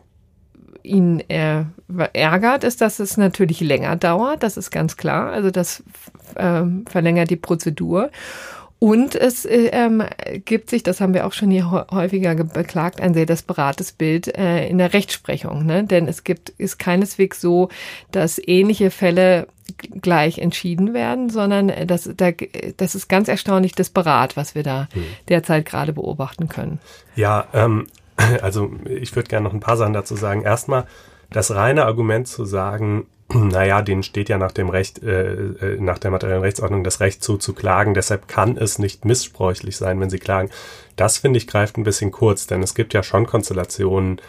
ihn 0.82 1.20
äh, 1.28 1.64
ärgert, 2.12 2.64
ist, 2.64 2.80
dass 2.80 2.98
es 2.98 3.16
natürlich 3.16 3.60
länger 3.60 3.96
dauert. 3.96 4.42
Das 4.42 4.56
ist 4.56 4.70
ganz 4.70 4.96
klar. 4.96 5.32
Also 5.32 5.50
das 5.50 5.82
äh, 6.34 6.62
verlängert 6.86 7.30
die 7.30 7.36
Prozedur. 7.36 8.10
Und 8.82 9.14
es 9.14 9.44
äh, 9.44 9.68
ähm, 9.72 10.02
gibt 10.44 10.68
sich, 10.68 10.82
das 10.82 11.00
haben 11.00 11.14
wir 11.14 11.24
auch 11.24 11.32
schon 11.32 11.52
hier 11.52 11.70
häufiger 11.70 12.34
beklagt, 12.34 13.00
ein 13.00 13.14
sehr 13.14 13.26
desperates 13.26 13.92
Bild 13.92 14.36
äh, 14.36 14.66
in 14.66 14.78
der 14.78 14.92
Rechtsprechung. 14.92 15.64
Ne? 15.64 15.84
Denn 15.84 16.08
es 16.08 16.24
gibt, 16.24 16.48
ist 16.48 16.80
keineswegs 16.80 17.40
so, 17.40 17.68
dass 18.10 18.40
ähnliche 18.44 18.90
Fälle 18.90 19.46
gleich 20.00 20.38
entschieden 20.38 20.94
werden, 20.94 21.30
sondern 21.30 21.68
äh, 21.68 21.86
das, 21.86 22.10
da, 22.16 22.32
das 22.76 22.96
ist 22.96 23.08
ganz 23.08 23.28
erstaunlich 23.28 23.76
desperat, 23.76 24.36
was 24.36 24.56
wir 24.56 24.64
da 24.64 24.88
hm. 24.92 25.04
derzeit 25.28 25.64
gerade 25.64 25.92
beobachten 25.92 26.48
können. 26.48 26.80
Ja, 27.14 27.46
ähm, 27.54 27.86
also 28.42 28.72
ich 28.84 29.14
würde 29.14 29.28
gerne 29.28 29.44
noch 29.44 29.54
ein 29.54 29.60
paar 29.60 29.76
Sachen 29.76 29.92
dazu 29.92 30.16
sagen. 30.16 30.42
Erstmal 30.42 30.86
das 31.30 31.54
reine 31.54 31.84
Argument 31.86 32.28
zu 32.28 32.44
sagen, 32.44 33.06
naja, 33.34 33.82
denen 33.82 34.02
steht 34.02 34.28
ja 34.28 34.38
nach 34.38 34.52
dem 34.52 34.68
Recht, 34.68 35.02
äh, 35.02 35.32
äh, 35.32 35.80
nach 35.80 35.98
der 35.98 36.10
materiellen 36.10 36.42
Rechtsordnung 36.42 36.84
das 36.84 37.00
Recht 37.00 37.22
zu, 37.22 37.36
zu 37.36 37.54
klagen, 37.54 37.94
deshalb 37.94 38.28
kann 38.28 38.56
es 38.56 38.78
nicht 38.78 39.04
missbräuchlich 39.04 39.76
sein, 39.76 40.00
wenn 40.00 40.10
sie 40.10 40.18
klagen. 40.18 40.50
Das 40.96 41.18
finde 41.18 41.38
ich 41.38 41.46
greift 41.46 41.78
ein 41.78 41.84
bisschen 41.84 42.10
kurz, 42.10 42.46
denn 42.46 42.62
es 42.62 42.74
gibt 42.74 42.94
ja 42.94 43.02
schon 43.02 43.26
Konstellationen 43.26 44.20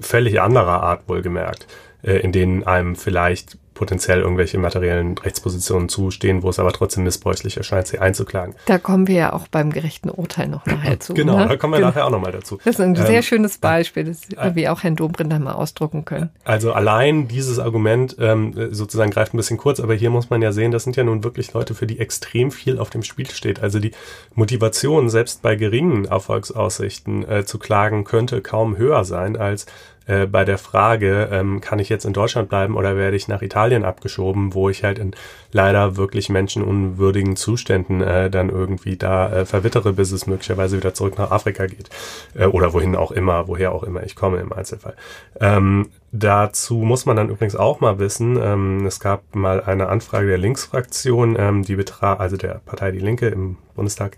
völlig 0.00 0.40
anderer 0.40 0.82
Art 0.82 1.08
wohlgemerkt, 1.08 1.66
äh, 2.02 2.18
in 2.18 2.32
denen 2.32 2.64
einem 2.64 2.96
vielleicht 2.96 3.58
potenziell 3.76 4.20
irgendwelche 4.20 4.58
materiellen 4.58 5.16
Rechtspositionen 5.18 5.88
zustehen, 5.88 6.42
wo 6.42 6.48
es 6.48 6.58
aber 6.58 6.72
trotzdem 6.72 7.04
missbräuchlich 7.04 7.56
erscheint, 7.56 7.86
sie 7.86 7.98
einzuklagen. 7.98 8.54
Da 8.64 8.78
kommen 8.78 9.06
wir 9.06 9.14
ja 9.14 9.32
auch 9.32 9.46
beim 9.46 9.70
gerechten 9.70 10.10
Urteil 10.10 10.48
noch 10.48 10.66
nachher 10.66 10.98
zu. 11.00 11.14
Genau, 11.14 11.38
ne? 11.38 11.48
da 11.48 11.56
kommen 11.56 11.74
wir 11.74 11.78
genau. 11.78 11.88
nachher 11.90 12.06
auch 12.06 12.10
nochmal 12.10 12.32
dazu. 12.32 12.58
Das 12.64 12.74
ist 12.74 12.80
ein 12.80 12.96
ähm, 12.96 13.06
sehr 13.06 13.22
schönes 13.22 13.58
Beispiel, 13.58 14.04
das 14.04 14.30
äh, 14.32 14.54
wir 14.54 14.72
auch 14.72 14.82
Herrn 14.82 14.96
Dombrinder 14.96 15.38
mal 15.38 15.52
ausdrucken 15.52 16.04
können. 16.04 16.30
Also 16.44 16.72
allein 16.72 17.28
dieses 17.28 17.58
Argument 17.58 18.16
ähm, 18.18 18.52
sozusagen 18.72 19.10
greift 19.10 19.34
ein 19.34 19.36
bisschen 19.36 19.58
kurz, 19.58 19.78
aber 19.78 19.94
hier 19.94 20.10
muss 20.10 20.30
man 20.30 20.42
ja 20.42 20.52
sehen, 20.52 20.72
das 20.72 20.84
sind 20.84 20.96
ja 20.96 21.04
nun 21.04 21.22
wirklich 21.22 21.52
Leute, 21.52 21.74
für 21.74 21.86
die 21.86 22.00
extrem 22.00 22.50
viel 22.50 22.78
auf 22.78 22.90
dem 22.90 23.02
Spiel 23.02 23.30
steht. 23.30 23.62
Also 23.62 23.78
die 23.78 23.92
Motivation, 24.34 25.08
selbst 25.10 25.42
bei 25.42 25.54
geringen 25.54 26.06
Erfolgsaussichten 26.06 27.28
äh, 27.28 27.44
zu 27.44 27.58
klagen, 27.58 28.04
könnte 28.04 28.40
kaum 28.40 28.76
höher 28.78 29.04
sein 29.04 29.36
als 29.36 29.66
äh, 30.06 30.26
bei 30.26 30.44
der 30.44 30.58
Frage, 30.58 31.28
ähm, 31.32 31.60
kann 31.60 31.78
ich 31.78 31.88
jetzt 31.88 32.04
in 32.04 32.12
Deutschland 32.12 32.48
bleiben 32.48 32.76
oder 32.76 32.96
werde 32.96 33.16
ich 33.16 33.28
nach 33.28 33.42
Italien 33.42 33.84
abgeschoben, 33.84 34.54
wo 34.54 34.68
ich 34.68 34.84
halt 34.84 34.98
in 34.98 35.14
leider 35.52 35.96
wirklich 35.96 36.28
menschenunwürdigen 36.28 37.36
Zuständen 37.36 38.00
äh, 38.00 38.30
dann 38.30 38.50
irgendwie 38.50 38.96
da 38.96 39.32
äh, 39.32 39.46
verwittere, 39.46 39.92
bis 39.92 40.12
es 40.12 40.26
möglicherweise 40.26 40.76
wieder 40.76 40.94
zurück 40.94 41.18
nach 41.18 41.30
Afrika 41.30 41.66
geht. 41.66 41.90
Äh, 42.34 42.46
oder 42.46 42.72
wohin 42.72 42.94
auch 42.96 43.10
immer, 43.10 43.48
woher 43.48 43.72
auch 43.72 43.82
immer 43.82 44.02
ich 44.04 44.16
komme 44.16 44.38
im 44.38 44.52
Einzelfall. 44.52 44.94
Ähm, 45.40 45.90
Dazu 46.18 46.76
muss 46.76 47.04
man 47.04 47.16
dann 47.16 47.28
übrigens 47.28 47.56
auch 47.56 47.80
mal 47.80 47.98
wissen, 47.98 48.38
ähm, 48.40 48.86
es 48.86 49.00
gab 49.00 49.34
mal 49.34 49.62
eine 49.62 49.88
Anfrage 49.88 50.28
der 50.28 50.38
Linksfraktion, 50.38 51.36
ähm, 51.38 51.62
die 51.62 51.76
betraf, 51.76 52.20
also 52.20 52.38
der 52.38 52.60
Partei 52.64 52.90
Die 52.90 53.00
Linke 53.00 53.28
im 53.28 53.58
Bundestag, 53.74 54.16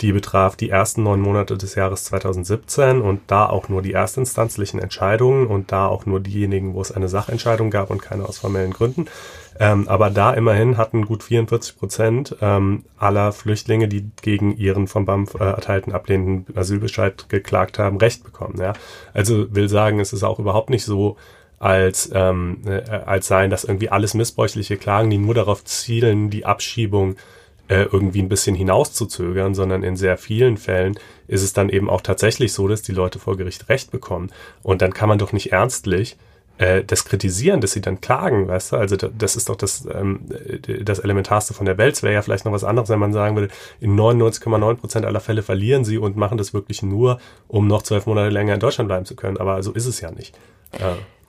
die 0.00 0.12
betraf 0.12 0.54
die 0.54 0.70
ersten 0.70 1.02
neun 1.02 1.20
Monate 1.20 1.56
des 1.56 1.74
Jahres 1.74 2.04
2017 2.04 3.00
und 3.00 3.22
da 3.26 3.46
auch 3.46 3.68
nur 3.68 3.82
die 3.82 3.94
erstinstanzlichen 3.94 4.80
Entscheidungen 4.80 5.48
und 5.48 5.72
da 5.72 5.86
auch 5.86 6.06
nur 6.06 6.20
diejenigen, 6.20 6.74
wo 6.74 6.80
es 6.82 6.92
eine 6.92 7.08
Sachentscheidung 7.08 7.70
gab 7.70 7.90
und 7.90 8.00
keine 8.00 8.26
aus 8.26 8.38
formellen 8.38 8.72
Gründen. 8.72 9.06
Ähm, 9.58 9.88
aber 9.88 10.10
da 10.10 10.32
immerhin 10.32 10.78
hatten 10.78 11.04
gut 11.04 11.24
44 11.24 11.76
Prozent 11.76 12.36
ähm, 12.40 12.84
aller 12.96 13.32
Flüchtlinge, 13.32 13.88
die 13.88 14.08
gegen 14.22 14.56
ihren 14.56 14.86
vom 14.86 15.04
BAMF 15.04 15.34
äh, 15.34 15.44
erteilten 15.44 15.92
ablehnenden 15.92 16.56
Asylbescheid 16.56 17.28
geklagt 17.28 17.78
haben, 17.78 17.98
Recht 17.98 18.22
bekommen. 18.22 18.58
Ja? 18.58 18.72
Also 19.12 19.54
will 19.54 19.68
sagen, 19.68 19.98
es 20.00 20.12
ist 20.12 20.22
auch 20.22 20.38
überhaupt 20.38 20.70
nicht 20.70 20.84
so, 20.84 21.16
als, 21.60 22.10
ähm, 22.12 22.62
äh, 22.66 22.80
als 22.90 23.28
seien 23.28 23.50
das 23.50 23.64
irgendwie 23.64 23.90
alles 23.90 24.14
missbräuchliche 24.14 24.78
Klagen, 24.78 25.10
die 25.10 25.18
nur 25.18 25.34
darauf 25.34 25.62
zielen, 25.64 26.30
die 26.30 26.46
Abschiebung 26.46 27.16
äh, 27.68 27.82
irgendwie 27.82 28.22
ein 28.22 28.30
bisschen 28.30 28.56
hinauszuzögern, 28.56 29.54
sondern 29.54 29.84
in 29.84 29.94
sehr 29.94 30.16
vielen 30.16 30.56
Fällen 30.56 30.98
ist 31.28 31.42
es 31.42 31.52
dann 31.52 31.68
eben 31.68 31.88
auch 31.88 32.00
tatsächlich 32.00 32.54
so, 32.54 32.66
dass 32.66 32.82
die 32.82 32.92
Leute 32.92 33.18
vor 33.18 33.36
Gericht 33.36 33.68
Recht 33.68 33.92
bekommen. 33.92 34.30
Und 34.62 34.82
dann 34.82 34.94
kann 34.94 35.08
man 35.08 35.18
doch 35.18 35.32
nicht 35.32 35.52
ernstlich 35.52 36.16
äh, 36.56 36.82
das 36.82 37.04
kritisieren, 37.04 37.60
dass 37.60 37.72
sie 37.72 37.82
dann 37.82 38.00
klagen, 38.00 38.48
weißt 38.48 38.72
du? 38.72 38.76
Also 38.76 38.96
das 38.96 39.36
ist 39.36 39.50
doch 39.50 39.56
das, 39.56 39.86
ähm, 39.92 40.20
das 40.82 40.98
Elementarste 40.98 41.52
von 41.52 41.66
der 41.66 41.76
Welt. 41.76 41.94
Es 41.94 42.02
wäre 42.02 42.14
ja 42.14 42.22
vielleicht 42.22 42.46
noch 42.46 42.52
was 42.52 42.64
anderes, 42.64 42.88
wenn 42.88 42.98
man 42.98 43.12
sagen 43.12 43.36
würde, 43.36 43.52
in 43.80 43.94
99,9 43.96 44.76
Prozent 44.76 45.04
aller 45.04 45.20
Fälle 45.20 45.42
verlieren 45.42 45.84
sie 45.84 45.98
und 45.98 46.16
machen 46.16 46.38
das 46.38 46.54
wirklich 46.54 46.82
nur, 46.82 47.20
um 47.48 47.66
noch 47.66 47.82
zwölf 47.82 48.06
Monate 48.06 48.30
länger 48.30 48.54
in 48.54 48.60
Deutschland 48.60 48.88
bleiben 48.88 49.04
zu 49.04 49.14
können. 49.14 49.36
Aber 49.36 49.62
so 49.62 49.72
ist 49.72 49.86
es 49.86 50.00
ja 50.00 50.10
nicht. 50.10 50.34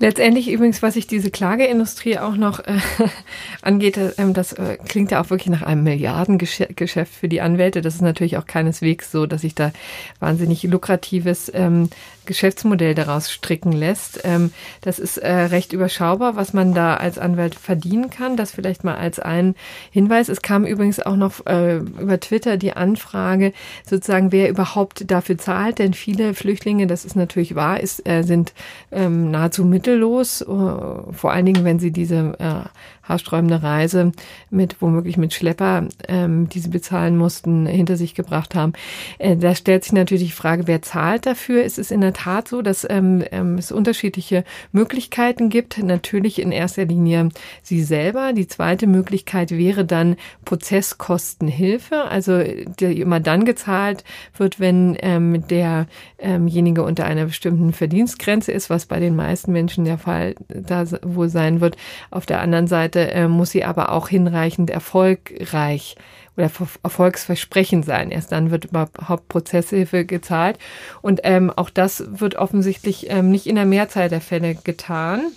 Letztendlich 0.01 0.49
übrigens, 0.49 0.81
was 0.81 0.95
sich 0.95 1.05
diese 1.05 1.29
Klageindustrie 1.29 2.17
auch 2.17 2.35
noch 2.35 2.59
äh, 2.59 2.79
angeht, 3.61 3.97
äh, 3.97 4.11
das 4.33 4.51
äh, 4.53 4.77
klingt 4.87 5.11
ja 5.11 5.21
auch 5.21 5.29
wirklich 5.29 5.51
nach 5.51 5.61
einem 5.61 5.83
Milliardengeschäft 5.83 7.13
für 7.13 7.27
die 7.27 7.39
Anwälte. 7.39 7.81
Das 7.81 7.93
ist 7.93 8.01
natürlich 8.01 8.37
auch 8.37 8.47
keineswegs 8.47 9.11
so, 9.11 9.27
dass 9.27 9.41
sich 9.41 9.53
da 9.53 9.71
wahnsinnig 10.19 10.63
lukratives 10.63 11.51
ähm, 11.53 11.91
Geschäftsmodell 12.25 12.93
daraus 12.93 13.31
stricken 13.31 13.71
lässt. 13.71 14.21
Ähm, 14.23 14.51
das 14.81 14.99
ist 14.99 15.17
äh, 15.17 15.31
recht 15.31 15.73
überschaubar, 15.73 16.35
was 16.35 16.53
man 16.53 16.73
da 16.73 16.95
als 16.95 17.17
Anwalt 17.17 17.55
verdienen 17.55 18.09
kann. 18.09 18.37
Das 18.37 18.51
vielleicht 18.51 18.83
mal 18.83 18.95
als 18.95 19.19
ein 19.19 19.55
Hinweis. 19.89 20.29
Es 20.29 20.41
kam 20.41 20.65
übrigens 20.65 20.99
auch 20.99 21.15
noch 21.15 21.45
äh, 21.47 21.77
über 21.77 22.19
Twitter 22.19 22.57
die 22.57 22.73
Anfrage, 22.73 23.53
sozusagen, 23.89 24.31
wer 24.31 24.49
überhaupt 24.49 25.09
dafür 25.09 25.37
zahlt. 25.37 25.79
Denn 25.79 25.93
viele 25.93 26.33
Flüchtlinge, 26.33 26.85
das 26.85 27.05
ist 27.05 27.15
natürlich 27.15 27.55
wahr, 27.55 27.79
ist, 27.79 28.07
äh, 28.07 28.21
sind 28.21 28.53
ähm, 28.91 29.30
nahezu 29.31 29.65
mittellos, 29.65 30.41
äh, 30.41 30.45
vor 30.45 31.31
allen 31.31 31.45
Dingen, 31.45 31.65
wenn 31.65 31.79
sie 31.79 31.91
diese 31.91 32.33
äh, 32.39 32.67
haarsträubende 33.11 33.61
Reise 33.61 34.11
mit 34.49 34.81
womöglich 34.81 35.17
mit 35.17 35.33
Schlepper, 35.33 35.87
ähm, 36.07 36.49
die 36.49 36.59
sie 36.59 36.69
bezahlen 36.69 37.17
mussten, 37.17 37.65
hinter 37.65 37.97
sich 37.97 38.15
gebracht 38.15 38.55
haben. 38.55 38.73
Äh, 39.19 39.37
da 39.37 39.53
stellt 39.55 39.83
sich 39.83 39.93
natürlich 39.93 40.29
die 40.29 40.31
Frage, 40.31 40.67
wer 40.67 40.81
zahlt 40.81 41.25
dafür? 41.25 41.63
Es 41.63 41.77
ist 41.77 41.91
in 41.91 42.01
der 42.01 42.13
Tat 42.13 42.47
so, 42.47 42.61
dass 42.61 42.87
ähm, 42.89 43.23
ähm, 43.31 43.57
es 43.57 43.71
unterschiedliche 43.71 44.43
Möglichkeiten 44.71 45.49
gibt. 45.49 45.77
Natürlich 45.83 46.41
in 46.41 46.51
erster 46.51 46.85
Linie 46.85 47.29
sie 47.61 47.83
selber. 47.83 48.33
Die 48.33 48.47
zweite 48.47 48.87
Möglichkeit 48.87 49.51
wäre 49.51 49.85
dann 49.85 50.15
Prozesskostenhilfe, 50.45 52.05
also 52.05 52.41
die 52.79 53.01
immer 53.01 53.19
dann 53.19 53.45
gezahlt 53.45 54.03
wird, 54.37 54.59
wenn 54.59 54.97
ähm, 55.01 55.45
derjenige 55.47 56.83
unter 56.83 57.05
einer 57.05 57.25
bestimmten 57.25 57.73
Verdienstgrenze 57.73 58.51
ist, 58.51 58.69
was 58.69 58.85
bei 58.85 58.99
den 58.99 59.15
meisten 59.15 59.51
Menschen 59.51 59.85
der 59.85 59.97
Fall 59.97 60.35
da 60.47 60.85
wohl 61.03 61.29
sein 61.29 61.61
wird. 61.61 61.77
Auf 62.09 62.25
der 62.25 62.41
anderen 62.41 62.67
Seite 62.67 63.00
äh, 63.09 63.27
muss 63.27 63.51
sie 63.51 63.63
aber 63.63 63.91
auch 63.91 64.07
hinreichend 64.07 64.69
erfolgreich 64.69 65.95
oder 66.37 66.49
erfolgsversprechend 66.83 67.85
sein. 67.85 68.11
Erst 68.11 68.31
dann 68.31 68.51
wird 68.51 68.65
überhaupt 68.65 69.27
Prozesshilfe 69.27 70.05
gezahlt. 70.05 70.57
Und 71.01 71.21
ähm, 71.23 71.49
auch 71.49 71.69
das 71.69 72.03
wird 72.07 72.35
offensichtlich 72.35 73.09
ähm, 73.09 73.31
nicht 73.31 73.47
in 73.47 73.55
der 73.55 73.65
Mehrzahl 73.65 74.09
der 74.09 74.21
Fälle 74.21 74.55
getan. 74.55 75.31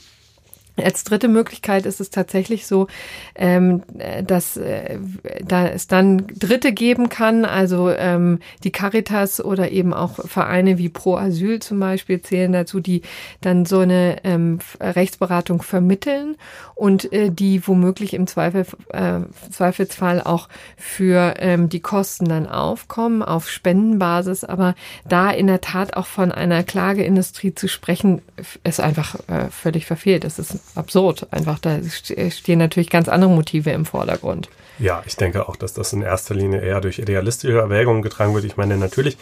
Als 0.77 1.05
dritte 1.05 1.29
Möglichkeit 1.29 1.87
ist 1.87 2.01
es 2.01 2.11
tatsächlich 2.11 2.67
so, 2.67 2.89
ähm, 3.37 3.83
dass 4.27 4.57
äh, 4.57 4.99
da 5.45 5.69
es 5.69 5.87
dann 5.87 6.27
Dritte 6.27 6.73
geben 6.73 7.09
kann, 7.09 7.45
also 7.45 7.91
ähm, 7.91 8.41
die 8.65 8.73
Caritas 8.73 9.45
oder 9.45 9.71
eben 9.71 9.95
auch 9.95 10.27
Vereine 10.27 10.77
wie 10.77 10.89
Pro 10.89 11.17
Asyl 11.17 11.61
zum 11.61 11.79
Beispiel 11.79 12.23
zählen 12.23 12.53
dazu, 12.53 12.81
die 12.81 13.03
dann 13.41 13.67
so 13.67 13.79
eine 13.81 14.17
ähm, 14.25 14.59
Rechtsberatung 14.81 15.63
vermitteln 15.63 16.37
und 16.75 17.13
äh, 17.13 17.31
die 17.31 17.67
womöglich 17.69 18.13
im 18.15 18.27
Zweifel, 18.27 18.67
äh, 18.89 19.21
Zweifelsfall 19.53 20.23
auch 20.23 20.49
für 20.77 21.35
ähm, 21.39 21.69
die 21.69 21.81
Kosten 21.81 22.29
dann 22.29 22.49
aufkommen 22.49 23.23
auf 23.23 23.49
Spendenbasis. 23.49 24.43
Aber 24.43 24.75
da 25.09 25.31
in 25.31 25.47
der 25.47 25.61
Tat 25.61 25.97
auch 25.97 26.07
von 26.07 26.33
einer 26.33 26.65
Klageindustrie 26.65 27.55
zu 27.55 27.69
sprechen, 27.69 28.23
ist 28.65 28.81
einfach 28.81 29.17
äh, 29.29 29.51
völlig 29.51 29.87
verfehlt. 29.87 30.25
Das 30.25 30.41
ist 30.41 30.64
absurd. 30.75 31.27
Einfach, 31.31 31.59
da 31.59 31.79
stehen 32.31 32.59
natürlich 32.59 32.91
ganz 32.91 33.09
andere 33.09 33.31
Motive 33.31 33.71
im 33.71 33.85
Vordergrund. 33.85 34.49
Ja, 34.79 35.03
ich 35.07 35.17
denke 35.17 35.49
auch, 35.49 35.57
dass 35.57 35.73
das 35.73 35.93
in 35.93 36.03
erster 36.03 36.35
Linie 36.35 36.61
eher 36.61 36.81
durch 36.81 36.99
idealistische 36.99 37.59
Erwägungen 37.59 38.03
getragen 38.03 38.35
wird. 38.35 38.45
Ich 38.45 38.57
meine, 38.57 38.77
natürlich 38.77 39.17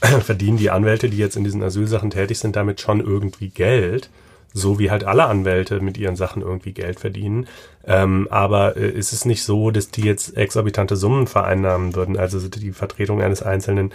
verdienen 0.00 0.58
die 0.58 0.70
Anwälte, 0.70 1.08
die 1.08 1.16
jetzt 1.16 1.36
in 1.36 1.44
diesen 1.44 1.62
Asylsachen 1.62 2.10
tätig 2.10 2.38
sind, 2.38 2.56
damit 2.56 2.80
schon 2.80 3.00
irgendwie 3.00 3.48
Geld. 3.48 4.10
So 4.52 4.80
wie 4.80 4.90
halt 4.90 5.04
alle 5.04 5.26
Anwälte 5.26 5.80
mit 5.80 5.96
ihren 5.96 6.16
Sachen 6.16 6.42
irgendwie 6.42 6.72
Geld 6.72 6.98
verdienen. 6.98 7.46
Ähm, 7.86 8.26
aber 8.30 8.76
äh, 8.76 8.90
ist 8.90 9.12
es 9.12 9.24
nicht 9.24 9.44
so, 9.44 9.70
dass 9.70 9.90
die 9.90 10.02
jetzt 10.02 10.36
exorbitante 10.36 10.96
Summen 10.96 11.28
vereinnahmen 11.28 11.94
würden? 11.94 12.18
Also 12.18 12.46
die 12.48 12.72
Vertretung 12.72 13.22
eines 13.22 13.42
einzelnen 13.42 13.92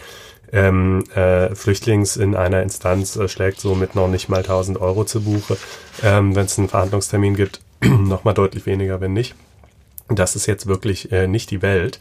ähm, 0.51 1.03
äh, 1.15 1.53
Flüchtlings 1.55 2.17
in 2.17 2.35
einer 2.35 2.61
Instanz 2.61 3.15
äh, 3.15 3.27
schlägt 3.27 3.59
so 3.59 3.75
mit 3.75 3.95
noch 3.95 4.07
nicht 4.07 4.29
mal 4.29 4.39
1000 4.39 4.79
Euro 4.79 5.05
zu 5.05 5.21
Buche. 5.21 5.57
Ähm, 6.03 6.35
Wenn 6.35 6.45
es 6.45 6.57
einen 6.57 6.69
Verhandlungstermin 6.69 7.35
gibt, 7.35 7.61
noch 7.83 8.23
mal 8.23 8.33
deutlich 8.33 8.65
weniger, 8.65 9.01
wenn 9.01 9.13
nicht. 9.13 9.35
Das 10.07 10.35
ist 10.35 10.45
jetzt 10.45 10.67
wirklich 10.67 11.11
äh, 11.11 11.27
nicht 11.27 11.49
die 11.49 11.61
Welt. 11.61 11.99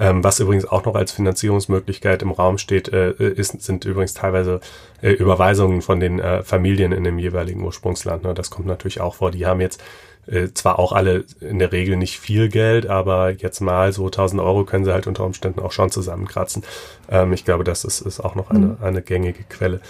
Ähm, 0.00 0.24
was 0.24 0.40
übrigens 0.40 0.64
auch 0.64 0.84
noch 0.86 0.94
als 0.94 1.12
Finanzierungsmöglichkeit 1.12 2.22
im 2.22 2.30
Raum 2.30 2.56
steht, 2.56 2.88
äh, 2.88 3.12
ist, 3.12 3.60
sind 3.60 3.84
übrigens 3.84 4.14
teilweise 4.14 4.60
äh, 5.02 5.10
Überweisungen 5.10 5.82
von 5.82 6.00
den 6.00 6.18
äh, 6.18 6.42
Familien 6.42 6.92
in 6.92 7.04
dem 7.04 7.18
jeweiligen 7.18 7.62
Ursprungsland. 7.62 8.24
Ne? 8.24 8.32
Das 8.32 8.50
kommt 8.50 8.66
natürlich 8.66 9.02
auch 9.02 9.16
vor. 9.16 9.30
Die 9.30 9.46
haben 9.46 9.60
jetzt 9.60 9.82
äh, 10.26 10.48
zwar 10.54 10.78
auch 10.78 10.92
alle 10.92 11.24
in 11.40 11.58
der 11.58 11.72
Regel 11.72 11.98
nicht 11.98 12.18
viel 12.18 12.48
Geld, 12.48 12.86
aber 12.86 13.30
jetzt 13.30 13.60
mal 13.60 13.92
so 13.92 14.06
1000 14.06 14.40
Euro 14.40 14.64
können 14.64 14.86
sie 14.86 14.92
halt 14.92 15.06
unter 15.06 15.24
Umständen 15.24 15.60
auch 15.60 15.72
schon 15.72 15.90
zusammenkratzen. 15.90 16.62
Ähm, 17.10 17.34
ich 17.34 17.44
glaube, 17.44 17.64
das 17.64 17.84
ist, 17.84 18.00
ist 18.00 18.20
auch 18.20 18.34
noch 18.34 18.50
eine, 18.50 18.66
mhm. 18.66 18.76
eine 18.80 19.02
gängige 19.02 19.44
Quelle. 19.44 19.80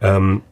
Ähm, 0.00 0.42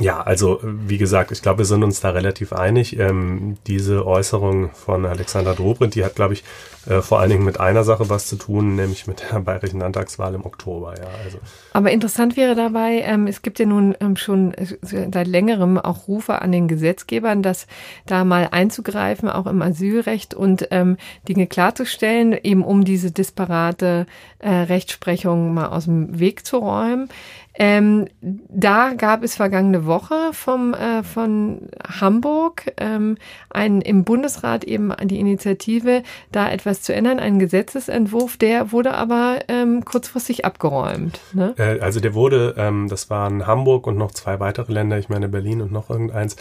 ja, 0.00 0.20
also 0.22 0.60
wie 0.62 0.98
gesagt, 0.98 1.30
ich 1.30 1.42
glaube, 1.42 1.58
wir 1.58 1.64
sind 1.66 1.84
uns 1.84 2.00
da 2.00 2.10
relativ 2.10 2.52
einig. 2.52 2.98
Ähm, 2.98 3.58
diese 3.66 4.06
Äußerung 4.06 4.70
von 4.72 5.04
Alexander 5.04 5.54
Dobrindt, 5.54 5.94
die 5.94 6.04
hat, 6.04 6.14
glaube 6.14 6.34
ich, 6.34 6.44
äh, 6.86 7.02
vor 7.02 7.20
allen 7.20 7.28
Dingen 7.28 7.44
mit 7.44 7.60
einer 7.60 7.84
Sache 7.84 8.08
was 8.08 8.26
zu 8.26 8.36
tun, 8.36 8.76
nämlich 8.76 9.06
mit 9.06 9.22
der 9.30 9.40
bayerischen 9.40 9.80
Landtagswahl 9.80 10.34
im 10.34 10.46
Oktober. 10.46 10.94
Ja, 10.96 11.08
also. 11.24 11.38
Aber 11.74 11.90
interessant 11.90 12.38
wäre 12.38 12.54
dabei, 12.54 13.02
ähm, 13.04 13.26
es 13.26 13.42
gibt 13.42 13.58
ja 13.58 13.66
nun 13.66 13.94
ähm, 14.00 14.16
schon 14.16 14.54
seit 14.80 15.26
längerem 15.26 15.78
auch 15.78 16.08
Rufe 16.08 16.40
an 16.40 16.52
den 16.52 16.68
Gesetzgebern, 16.68 17.42
dass 17.42 17.66
da 18.06 18.24
mal 18.24 18.48
einzugreifen, 18.50 19.28
auch 19.28 19.46
im 19.46 19.60
Asylrecht 19.60 20.32
und 20.32 20.68
ähm, 20.70 20.96
Dinge 21.28 21.46
klarzustellen, 21.46 22.32
eben 22.32 22.64
um 22.64 22.84
diese 22.84 23.10
disparate 23.10 24.06
äh, 24.38 24.50
Rechtsprechung 24.50 25.52
mal 25.52 25.66
aus 25.66 25.84
dem 25.84 26.18
Weg 26.18 26.46
zu 26.46 26.58
räumen. 26.58 27.10
Ähm, 27.54 28.06
da 28.20 28.92
gab 28.94 29.24
es 29.24 29.34
vergangene 29.34 29.84
Woche 29.84 30.30
vom, 30.32 30.72
äh, 30.72 31.02
von 31.02 31.68
Hamburg 32.00 32.72
ähm, 32.76 33.16
ein, 33.50 33.80
im 33.80 34.04
Bundesrat 34.04 34.64
eben 34.64 34.92
die 35.04 35.18
Initiative, 35.18 36.02
da 36.30 36.50
etwas 36.50 36.82
zu 36.82 36.94
ändern, 36.94 37.18
einen 37.18 37.38
Gesetzesentwurf, 37.40 38.36
der 38.36 38.72
wurde 38.72 38.94
aber 38.94 39.40
ähm, 39.48 39.84
kurzfristig 39.84 40.44
abgeräumt. 40.44 41.20
Ne? 41.32 41.54
Äh, 41.58 41.80
also 41.80 41.98
der 42.00 42.14
wurde, 42.14 42.54
ähm, 42.56 42.88
das 42.88 43.10
waren 43.10 43.46
Hamburg 43.46 43.86
und 43.86 43.98
noch 43.98 44.12
zwei 44.12 44.38
weitere 44.38 44.72
Länder, 44.72 44.98
ich 44.98 45.08
meine 45.08 45.28
Berlin 45.28 45.60
und 45.60 45.72
noch 45.72 45.90
irgendeins, 45.90 46.36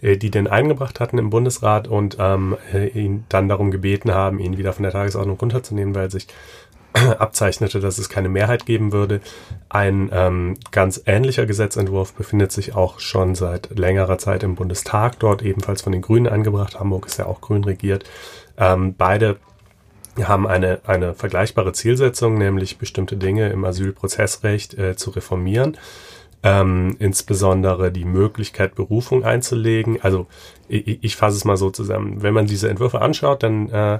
äh, 0.00 0.16
die 0.16 0.30
den 0.30 0.46
eingebracht 0.46 1.00
hatten 1.00 1.18
im 1.18 1.30
Bundesrat 1.30 1.88
und 1.88 2.16
ähm, 2.20 2.56
äh, 2.72 2.88
ihn 2.88 3.24
dann 3.28 3.48
darum 3.48 3.70
gebeten 3.70 4.12
haben, 4.12 4.38
ihn 4.38 4.58
wieder 4.58 4.72
von 4.72 4.82
der 4.82 4.92
Tagesordnung 4.92 5.38
runterzunehmen, 5.38 5.94
weil 5.94 6.10
sich 6.10 6.26
abzeichnete, 7.18 7.80
dass 7.80 7.98
es 7.98 8.08
keine 8.08 8.28
Mehrheit 8.28 8.66
geben 8.66 8.92
würde. 8.92 9.20
Ein 9.68 10.10
ähm, 10.12 10.56
ganz 10.70 11.02
ähnlicher 11.06 11.44
Gesetzentwurf 11.44 12.14
befindet 12.14 12.52
sich 12.52 12.74
auch 12.74 13.00
schon 13.00 13.34
seit 13.34 13.76
längerer 13.76 14.18
Zeit 14.18 14.42
im 14.42 14.54
Bundestag, 14.54 15.18
dort 15.18 15.42
ebenfalls 15.42 15.82
von 15.82 15.92
den 15.92 16.02
Grünen 16.02 16.28
eingebracht. 16.28 16.78
Hamburg 16.78 17.06
ist 17.06 17.18
ja 17.18 17.26
auch 17.26 17.40
grün 17.40 17.64
regiert. 17.64 18.04
Ähm, 18.56 18.94
beide 18.96 19.36
haben 20.22 20.46
eine, 20.46 20.80
eine 20.86 21.14
vergleichbare 21.14 21.72
Zielsetzung, 21.72 22.38
nämlich 22.38 22.78
bestimmte 22.78 23.16
Dinge 23.16 23.50
im 23.50 23.64
Asylprozessrecht 23.64 24.74
äh, 24.74 24.94
zu 24.94 25.10
reformieren. 25.10 25.76
Ähm, 26.44 26.94
insbesondere 27.00 27.90
die 27.90 28.04
Möglichkeit, 28.04 28.76
Berufung 28.76 29.24
einzulegen. 29.24 29.98
Also 30.02 30.26
ich, 30.68 31.02
ich 31.02 31.16
fasse 31.16 31.38
es 31.38 31.44
mal 31.44 31.56
so 31.56 31.70
zusammen. 31.70 32.22
Wenn 32.22 32.34
man 32.34 32.46
diese 32.46 32.68
Entwürfe 32.68 33.00
anschaut, 33.00 33.42
dann 33.42 33.70
äh, 33.70 33.98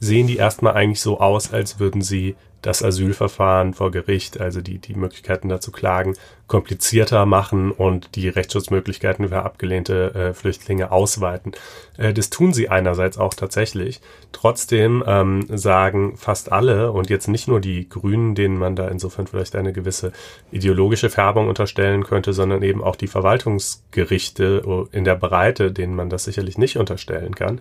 sehen 0.00 0.26
die 0.26 0.36
erstmal 0.36 0.74
eigentlich 0.74 1.00
so 1.00 1.20
aus, 1.20 1.52
als 1.52 1.78
würden 1.78 2.02
sie 2.02 2.36
das 2.66 2.82
Asylverfahren 2.82 3.74
vor 3.74 3.92
Gericht, 3.92 4.40
also 4.40 4.60
die, 4.60 4.78
die 4.78 4.94
Möglichkeiten 4.94 5.48
dazu 5.48 5.70
klagen, 5.70 6.16
komplizierter 6.48 7.24
machen 7.24 7.70
und 7.70 8.16
die 8.16 8.28
Rechtsschutzmöglichkeiten 8.28 9.28
für 9.28 9.42
abgelehnte 9.42 10.14
äh, 10.14 10.34
Flüchtlinge 10.34 10.90
ausweiten. 10.90 11.52
Äh, 11.96 12.12
das 12.12 12.28
tun 12.28 12.52
sie 12.52 12.68
einerseits 12.68 13.18
auch 13.18 13.34
tatsächlich. 13.34 14.00
Trotzdem 14.32 15.04
ähm, 15.06 15.46
sagen 15.48 16.16
fast 16.16 16.50
alle 16.50 16.90
und 16.90 17.08
jetzt 17.08 17.28
nicht 17.28 17.46
nur 17.46 17.60
die 17.60 17.88
Grünen, 17.88 18.34
denen 18.34 18.58
man 18.58 18.74
da 18.74 18.88
insofern 18.88 19.28
vielleicht 19.28 19.54
eine 19.54 19.72
gewisse 19.72 20.12
ideologische 20.50 21.10
Färbung 21.10 21.48
unterstellen 21.48 22.02
könnte, 22.04 22.32
sondern 22.32 22.62
eben 22.62 22.82
auch 22.82 22.96
die 22.96 23.08
Verwaltungsgerichte 23.08 24.62
oh, 24.66 24.88
in 24.90 25.04
der 25.04 25.16
Breite, 25.16 25.70
denen 25.70 25.94
man 25.94 26.10
das 26.10 26.24
sicherlich 26.24 26.58
nicht 26.58 26.78
unterstellen 26.78 27.34
kann, 27.36 27.60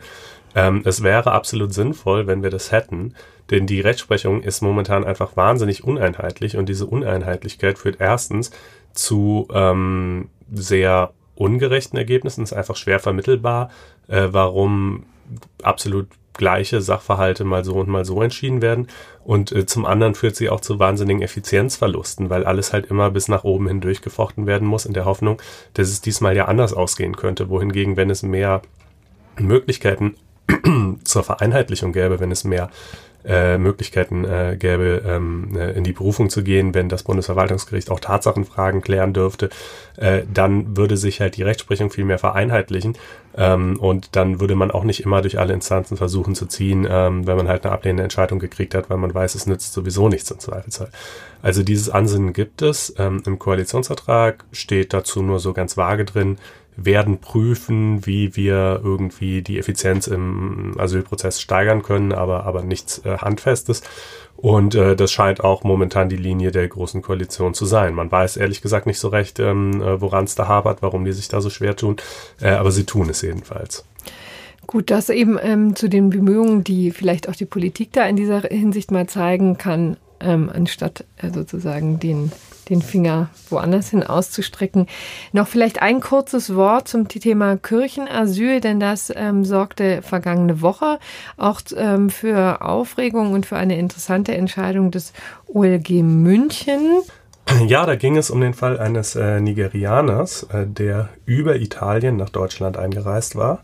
ähm, 0.55 0.81
es 0.85 1.03
wäre 1.03 1.31
absolut 1.33 1.73
sinnvoll, 1.73 2.27
wenn 2.27 2.41
wir 2.41 2.49
das 2.49 2.71
hätten, 2.71 3.13
denn 3.51 3.67
die 3.67 3.81
Rechtsprechung 3.81 4.41
ist 4.41 4.61
momentan 4.61 5.03
einfach 5.03 5.35
wahnsinnig 5.35 5.83
uneinheitlich 5.83 6.57
und 6.57 6.67
diese 6.67 6.87
Uneinheitlichkeit 6.87 7.77
führt 7.77 7.97
erstens 7.99 8.51
zu 8.93 9.47
ähm, 9.53 10.29
sehr 10.51 11.11
ungerechten 11.35 11.97
Ergebnissen, 11.97 12.43
ist 12.43 12.53
einfach 12.53 12.77
schwer 12.77 12.99
vermittelbar, 12.99 13.69
äh, 14.07 14.29
warum 14.31 15.05
absolut 15.61 16.07
gleiche 16.37 16.81
Sachverhalte 16.81 17.43
mal 17.43 17.63
so 17.63 17.75
und 17.75 17.87
mal 17.87 18.05
so 18.05 18.21
entschieden 18.21 18.61
werden. 18.61 18.87
Und 19.23 19.51
äh, 19.51 19.65
zum 19.65 19.85
anderen 19.85 20.15
führt 20.15 20.35
sie 20.35 20.49
auch 20.49 20.61
zu 20.61 20.79
wahnsinnigen 20.79 21.21
Effizienzverlusten, 21.21 22.29
weil 22.29 22.45
alles 22.45 22.73
halt 22.73 22.87
immer 22.87 23.09
bis 23.09 23.27
nach 23.27 23.43
oben 23.43 23.67
hin 23.67 23.81
durchgefochten 23.81 24.45
werden 24.45 24.67
muss, 24.67 24.85
in 24.85 24.93
der 24.93 25.05
Hoffnung, 25.05 25.41
dass 25.73 25.89
es 25.89 26.01
diesmal 26.01 26.35
ja 26.35 26.45
anders 26.45 26.73
ausgehen 26.73 27.15
könnte. 27.15 27.49
Wohingegen, 27.49 27.97
wenn 27.97 28.09
es 28.09 28.23
mehr 28.23 28.61
Möglichkeiten 29.37 30.15
zur 31.03 31.23
Vereinheitlichung 31.23 31.93
gäbe, 31.93 32.19
wenn 32.19 32.31
es 32.31 32.43
mehr 32.43 32.69
äh, 33.27 33.57
Möglichkeiten 33.57 34.23
äh, 34.23 34.55
gäbe, 34.57 35.01
ähm, 35.05 35.57
äh, 35.57 35.71
in 35.71 35.83
die 35.83 35.93
Berufung 35.93 36.29
zu 36.29 36.43
gehen, 36.43 36.75
wenn 36.75 36.89
das 36.89 37.03
Bundesverwaltungsgericht 37.03 37.89
auch 37.89 37.99
Tatsachenfragen 37.99 38.81
klären 38.81 39.13
dürfte, 39.13 39.49
äh, 39.97 40.21
dann 40.31 40.77
würde 40.77 40.95
sich 40.95 41.21
halt 41.21 41.35
die 41.35 41.43
Rechtsprechung 41.43 41.89
viel 41.89 42.05
mehr 42.05 42.19
vereinheitlichen 42.19 42.95
ähm, 43.35 43.79
und 43.79 44.15
dann 44.15 44.39
würde 44.39 44.55
man 44.55 44.69
auch 44.69 44.83
nicht 44.83 45.01
immer 45.03 45.23
durch 45.23 45.39
alle 45.39 45.53
Instanzen 45.53 45.97
versuchen 45.97 46.35
zu 46.35 46.45
ziehen, 46.45 46.87
ähm, 46.87 47.25
wenn 47.25 47.37
man 47.37 47.47
halt 47.47 47.65
eine 47.65 47.73
ablehnende 47.73 48.03
Entscheidung 48.03 48.37
gekriegt 48.37 48.75
hat, 48.75 48.91
weil 48.91 48.97
man 48.97 49.13
weiß, 49.13 49.33
es 49.33 49.47
nützt 49.47 49.73
sowieso 49.73 50.07
nichts 50.07 50.29
im 50.29 50.39
Zweifelsfall. 50.39 50.89
Also 51.41 51.63
dieses 51.63 51.89
Ansinnen 51.89 52.33
gibt 52.33 52.61
es. 52.61 52.93
Ähm, 52.97 53.23
Im 53.25 53.39
Koalitionsvertrag 53.39 54.45
steht 54.51 54.93
dazu 54.93 55.21
nur 55.21 55.39
so 55.39 55.53
ganz 55.53 55.77
vage 55.77 56.05
drin, 56.05 56.37
werden 56.77 57.19
prüfen, 57.19 58.05
wie 58.05 58.35
wir 58.35 58.81
irgendwie 58.83 59.41
die 59.41 59.57
Effizienz 59.57 60.07
im 60.07 60.75
Asylprozess 60.77 61.41
steigern 61.41 61.83
können, 61.83 62.11
aber, 62.11 62.45
aber 62.45 62.63
nichts 62.63 63.01
äh, 63.05 63.17
Handfestes. 63.17 63.81
Und 64.37 64.75
äh, 64.75 64.95
das 64.95 65.11
scheint 65.11 65.43
auch 65.43 65.63
momentan 65.63 66.09
die 66.09 66.17
Linie 66.17 66.51
der 66.51 66.67
Großen 66.67 67.01
Koalition 67.01 67.53
zu 67.53 67.65
sein. 67.65 67.93
Man 67.93 68.11
weiß 68.11 68.37
ehrlich 68.37 68.61
gesagt 68.61 68.85
nicht 68.85 68.99
so 68.99 69.07
recht, 69.07 69.39
ähm, 69.39 69.81
äh, 69.81 70.01
woran 70.01 70.25
es 70.25 70.35
da 70.35 70.47
hapert, 70.47 70.81
warum 70.81 71.05
die 71.05 71.13
sich 71.13 71.29
da 71.29 71.39
so 71.41 71.49
schwer 71.49 71.75
tun, 71.75 71.95
äh, 72.41 72.49
aber 72.49 72.71
sie 72.71 72.83
tun 72.83 73.09
es 73.09 73.21
jedenfalls. 73.21 73.85
Gut, 74.67 74.89
das 74.91 75.09
eben 75.09 75.37
ähm, 75.41 75.75
zu 75.75 75.87
den 75.87 76.09
Bemühungen, 76.09 76.63
die 76.63 76.91
vielleicht 76.91 77.29
auch 77.29 77.35
die 77.35 77.45
Politik 77.45 77.93
da 77.93 78.05
in 78.05 78.15
dieser 78.15 78.41
Hinsicht 78.41 78.91
mal 78.91 79.07
zeigen 79.07 79.57
kann, 79.57 79.97
ähm, 80.19 80.49
anstatt 80.53 81.05
äh, 81.17 81.29
sozusagen 81.31 81.99
den 81.99 82.31
den 82.69 82.81
Finger 82.81 83.29
woanders 83.49 83.89
hin 83.89 84.03
auszustrecken. 84.03 84.87
Noch 85.31 85.47
vielleicht 85.47 85.81
ein 85.81 85.99
kurzes 85.99 86.55
Wort 86.55 86.87
zum 86.87 87.07
Thema 87.07 87.57
Kirchenasyl, 87.57 88.61
denn 88.61 88.79
das 88.79 89.11
ähm, 89.15 89.45
sorgte 89.45 90.01
vergangene 90.01 90.61
Woche 90.61 90.99
auch 91.37 91.61
ähm, 91.75 92.09
für 92.09 92.61
Aufregung 92.61 93.33
und 93.33 93.45
für 93.45 93.57
eine 93.57 93.77
interessante 93.77 94.35
Entscheidung 94.35 94.91
des 94.91 95.13
OLG 95.47 96.03
München. 96.03 97.01
Ja, 97.67 97.85
da 97.85 97.95
ging 97.95 98.17
es 98.17 98.31
um 98.31 98.41
den 98.41 98.53
Fall 98.53 98.79
eines 98.79 99.15
äh, 99.15 99.39
Nigerianers, 99.39 100.43
äh, 100.51 100.65
der 100.65 101.09
über 101.25 101.55
Italien 101.57 102.17
nach 102.17 102.29
Deutschland 102.29 102.77
eingereist 102.77 103.35
war. 103.35 103.61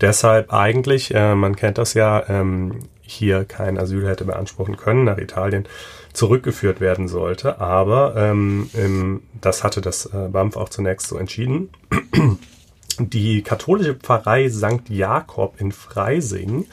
Deshalb 0.00 0.52
eigentlich, 0.52 1.14
äh, 1.14 1.34
man 1.34 1.56
kennt 1.56 1.78
das 1.78 1.94
ja, 1.94 2.22
ähm, 2.28 2.80
hier 3.06 3.44
kein 3.44 3.78
Asyl 3.78 4.06
hätte 4.06 4.24
beanspruchen 4.24 4.76
können 4.76 5.04
nach 5.04 5.18
Italien 5.18 5.66
zurückgeführt 6.12 6.80
werden 6.80 7.08
sollte. 7.08 7.60
Aber 7.60 8.14
ähm, 8.16 8.70
im, 8.74 9.22
das 9.40 9.64
hatte 9.64 9.80
das 9.80 10.06
äh, 10.06 10.28
BAMF 10.28 10.56
auch 10.56 10.68
zunächst 10.68 11.08
so 11.08 11.16
entschieden. 11.16 11.70
Die 12.98 13.42
katholische 13.42 13.94
Pfarrei 13.94 14.48
St. 14.48 14.88
Jakob 14.88 15.60
in 15.60 15.70
Freising 15.70 16.66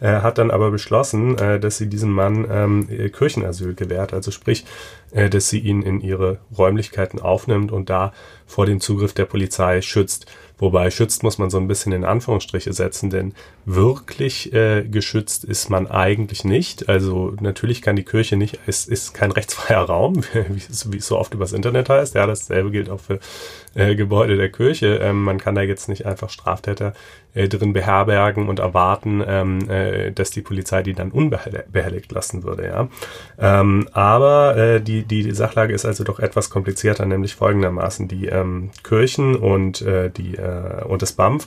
äh, 0.00 0.20
hat 0.20 0.38
dann 0.38 0.50
aber 0.50 0.70
beschlossen, 0.70 1.36
äh, 1.38 1.58
dass 1.58 1.78
sie 1.78 1.88
diesem 1.88 2.12
Mann 2.12 2.46
ähm, 2.48 3.10
Kirchenasyl 3.10 3.74
gewährt, 3.74 4.12
also 4.12 4.30
sprich, 4.30 4.64
äh, 5.12 5.28
dass 5.28 5.48
sie 5.48 5.58
ihn 5.58 5.82
in 5.82 6.00
ihre 6.00 6.38
Räumlichkeiten 6.56 7.20
aufnimmt 7.20 7.72
und 7.72 7.90
da 7.90 8.12
vor 8.46 8.66
dem 8.66 8.80
Zugriff 8.80 9.14
der 9.14 9.24
Polizei 9.24 9.80
schützt. 9.82 10.26
Wobei 10.64 10.90
schützt 10.90 11.22
muss 11.22 11.36
man 11.36 11.50
so 11.50 11.58
ein 11.58 11.68
bisschen 11.68 11.92
in 11.92 12.04
Anführungsstriche 12.04 12.72
setzen, 12.72 13.10
denn 13.10 13.34
wirklich 13.66 14.50
äh, 14.54 14.82
geschützt 14.82 15.44
ist 15.44 15.68
man 15.68 15.86
eigentlich 15.86 16.42
nicht. 16.42 16.88
Also 16.88 17.34
natürlich 17.38 17.82
kann 17.82 17.96
die 17.96 18.02
Kirche 18.02 18.38
nicht, 18.38 18.60
es 18.66 18.86
ist 18.86 19.12
kein 19.12 19.30
rechtsfreier 19.30 19.82
Raum, 19.82 20.22
wie 20.48 20.96
es, 20.96 21.06
so 21.06 21.18
oft 21.18 21.34
übers 21.34 21.52
Internet 21.52 21.90
heißt. 21.90 22.14
Ja, 22.14 22.26
dasselbe 22.26 22.70
gilt 22.70 22.88
auch 22.88 23.00
für 23.00 23.20
äh, 23.74 23.94
Gebäude 23.94 24.38
der 24.38 24.50
Kirche. 24.50 25.00
Ähm, 25.02 25.22
man 25.22 25.36
kann 25.36 25.54
da 25.54 25.60
jetzt 25.60 25.90
nicht 25.90 26.06
einfach 26.06 26.30
Straftäter 26.30 26.94
äh, 27.34 27.48
drin 27.48 27.72
beherbergen 27.72 28.48
und 28.48 28.58
erwarten, 28.58 29.22
ähm, 29.26 29.68
äh, 29.68 30.12
dass 30.12 30.30
die 30.30 30.42
Polizei 30.42 30.82
die 30.82 30.94
dann 30.94 31.10
unbehelligt 31.10 32.10
lassen 32.12 32.42
würde. 32.42 32.66
Ja, 32.66 32.88
ähm, 33.38 33.88
aber 33.92 34.56
äh, 34.56 34.80
die 34.80 35.02
die 35.02 35.30
Sachlage 35.32 35.74
ist 35.74 35.84
also 35.84 36.04
doch 36.04 36.20
etwas 36.20 36.50
komplizierter, 36.50 37.06
nämlich 37.06 37.34
folgendermaßen: 37.34 38.08
Die 38.08 38.26
ähm, 38.26 38.70
Kirchen 38.82 39.36
und 39.36 39.82
äh, 39.82 40.10
die 40.10 40.36
äh, 40.36 40.84
und 40.84 41.02
das 41.02 41.12
BAMF 41.12 41.46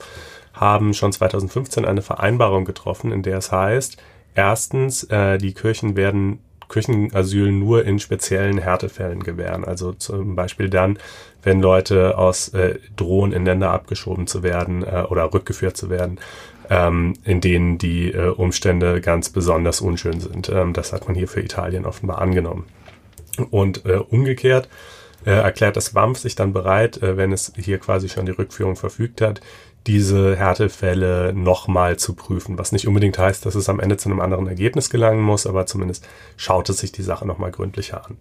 haben 0.54 0.94
schon 0.94 1.12
2015 1.12 1.86
eine 1.86 2.02
Vereinbarung 2.02 2.66
getroffen, 2.66 3.12
in 3.12 3.22
der 3.22 3.38
es 3.38 3.52
heißt, 3.52 3.98
erstens, 4.34 5.04
äh, 5.04 5.38
die 5.38 5.54
Kirchen 5.54 5.96
werden 5.96 6.40
Kirchenasyl 6.70 7.52
nur 7.52 7.86
in 7.86 8.00
speziellen 8.00 8.58
Härtefällen 8.58 9.24
gewähren. 9.24 9.64
Also 9.64 9.94
zum 9.94 10.36
Beispiel 10.36 10.70
dann, 10.70 10.98
wenn 11.48 11.62
Leute 11.62 12.18
aus 12.18 12.50
äh, 12.50 12.78
drohen, 12.98 13.32
in 13.32 13.46
Länder 13.46 13.72
abgeschoben 13.72 14.28
zu 14.28 14.44
werden 14.44 14.84
äh, 14.84 15.06
oder 15.10 15.34
rückgeführt 15.34 15.78
zu 15.78 15.90
werden, 15.90 16.20
ähm, 16.70 17.14
in 17.24 17.40
denen 17.40 17.78
die 17.78 18.12
äh, 18.12 18.28
Umstände 18.28 19.00
ganz 19.00 19.30
besonders 19.30 19.80
unschön 19.80 20.20
sind. 20.20 20.50
Ähm, 20.50 20.74
das 20.74 20.92
hat 20.92 21.08
man 21.08 21.16
hier 21.16 21.30
für 21.30 21.40
Italien 21.40 21.86
offenbar 21.86 22.20
angenommen. 22.20 22.66
Und 23.50 23.86
äh, 23.86 23.94
umgekehrt 23.94 24.68
äh, 25.26 25.32
erklärt 25.32 25.76
das 25.76 25.96
WAMF 25.96 26.20
sich 26.20 26.36
dann 26.36 26.54
bereit, 26.54 27.02
äh, 27.02 27.18
wenn 27.18 27.32
es 27.32 27.54
hier 27.58 27.80
quasi 27.80 28.10
schon 28.10 28.26
die 28.26 28.32
Rückführung 28.32 28.76
verfügt 28.76 29.22
hat, 29.22 29.42
diese 29.88 30.36
Härtefälle 30.36 31.34
nochmal 31.34 31.98
zu 31.98 32.14
prüfen. 32.14 32.58
Was 32.58 32.72
nicht 32.72 32.88
unbedingt 32.88 33.18
heißt, 33.18 33.46
dass 33.46 33.56
es 33.56 33.70
am 33.70 33.80
Ende 33.80 33.98
zu 33.98 34.10
einem 34.10 34.20
anderen 34.20 34.48
Ergebnis 34.48 34.90
gelangen 34.90 35.22
muss, 35.22 35.48
aber 35.48 35.66
zumindest 35.66 36.08
schaut 36.36 36.70
es 36.70 36.80
sich 36.80 36.92
die 36.92 37.04
Sache 37.04 37.26
nochmal 37.26 37.52
gründlicher 37.52 38.06
an. 38.06 38.18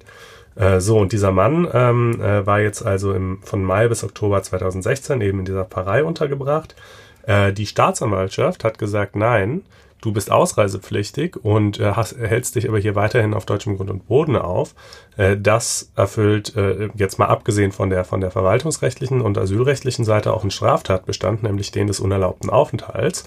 Äh, 0.54 0.80
so, 0.80 0.98
und 0.98 1.12
dieser 1.12 1.32
Mann 1.32 1.68
ähm, 1.72 2.20
äh, 2.20 2.46
war 2.46 2.60
jetzt 2.60 2.84
also 2.84 3.12
im, 3.12 3.40
von 3.42 3.62
Mai 3.62 3.88
bis 3.88 4.04
Oktober 4.04 4.42
2016 4.42 5.20
eben 5.20 5.40
in 5.40 5.44
dieser 5.44 5.64
Pfarrei 5.64 6.04
untergebracht. 6.04 6.76
Äh, 7.24 7.52
die 7.52 7.66
Staatsanwaltschaft 7.66 8.64
hat 8.64 8.78
gesagt, 8.78 9.16
nein, 9.16 9.62
du 10.06 10.12
bist 10.12 10.30
ausreisepflichtig 10.30 11.36
und 11.36 11.80
äh, 11.80 11.92
hast, 11.92 12.16
hältst 12.16 12.54
dich 12.54 12.68
aber 12.68 12.78
hier 12.78 12.94
weiterhin 12.94 13.34
auf 13.34 13.44
deutschem 13.44 13.76
Grund 13.76 13.90
und 13.90 14.06
Boden 14.06 14.36
auf. 14.36 14.74
Äh, 15.16 15.36
das 15.36 15.90
erfüllt 15.96 16.54
äh, 16.56 16.88
jetzt 16.94 17.18
mal 17.18 17.26
abgesehen 17.26 17.72
von 17.72 17.90
der 17.90 18.04
von 18.04 18.20
der 18.20 18.30
verwaltungsrechtlichen 18.30 19.20
und 19.20 19.36
asylrechtlichen 19.36 20.04
Seite 20.04 20.32
auch 20.32 20.42
einen 20.42 20.52
Straftatbestand, 20.52 21.42
nämlich 21.42 21.72
den 21.72 21.88
des 21.88 21.98
unerlaubten 21.98 22.50
Aufenthalts. 22.50 23.24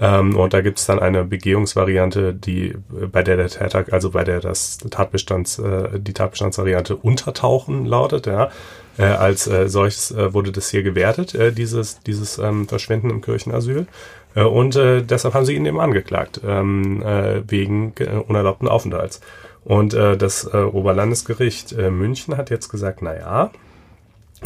Ähm, 0.00 0.36
und 0.36 0.54
da 0.54 0.60
gibt 0.60 0.78
es 0.78 0.86
dann 0.86 0.98
eine 0.98 1.24
Begehungsvariante, 1.24 2.34
die 2.34 2.68
äh, 2.68 3.06
bei 3.06 3.22
der 3.22 3.36
der 3.36 3.48
Täter, 3.48 3.84
also 3.90 4.10
bei 4.10 4.24
der 4.24 4.40
das 4.40 4.78
Tatbestands, 4.78 5.58
äh, 5.58 6.00
die 6.00 6.14
Tatbestandsvariante 6.14 6.96
Untertauchen 6.96 7.84
lautet, 7.84 8.26
ja. 8.26 8.50
Äh, 8.96 9.02
als 9.06 9.48
äh, 9.48 9.68
solches 9.68 10.12
äh, 10.12 10.32
wurde 10.32 10.52
das 10.52 10.70
hier 10.70 10.84
gewertet, 10.84 11.34
äh, 11.34 11.52
dieses, 11.52 12.00
dieses 12.00 12.38
ähm, 12.38 12.68
Verschwinden 12.68 13.10
im 13.10 13.22
Kirchenasyl. 13.22 13.86
Äh, 14.34 14.44
und 14.44 14.76
äh, 14.76 15.02
deshalb 15.02 15.34
haben 15.34 15.44
sie 15.44 15.54
ihn 15.54 15.66
eben 15.66 15.80
angeklagt, 15.80 16.40
ähm, 16.46 17.02
äh, 17.02 17.42
wegen 17.50 17.92
äh, 17.98 18.16
unerlaubten 18.26 18.68
Aufenthalts. 18.68 19.20
Und 19.64 19.94
äh, 19.94 20.16
das 20.16 20.44
äh, 20.52 20.58
Oberlandesgericht 20.58 21.72
äh, 21.72 21.90
München 21.90 22.36
hat 22.36 22.50
jetzt 22.50 22.68
gesagt, 22.68 23.00
na 23.00 23.16
ja, 23.16 23.50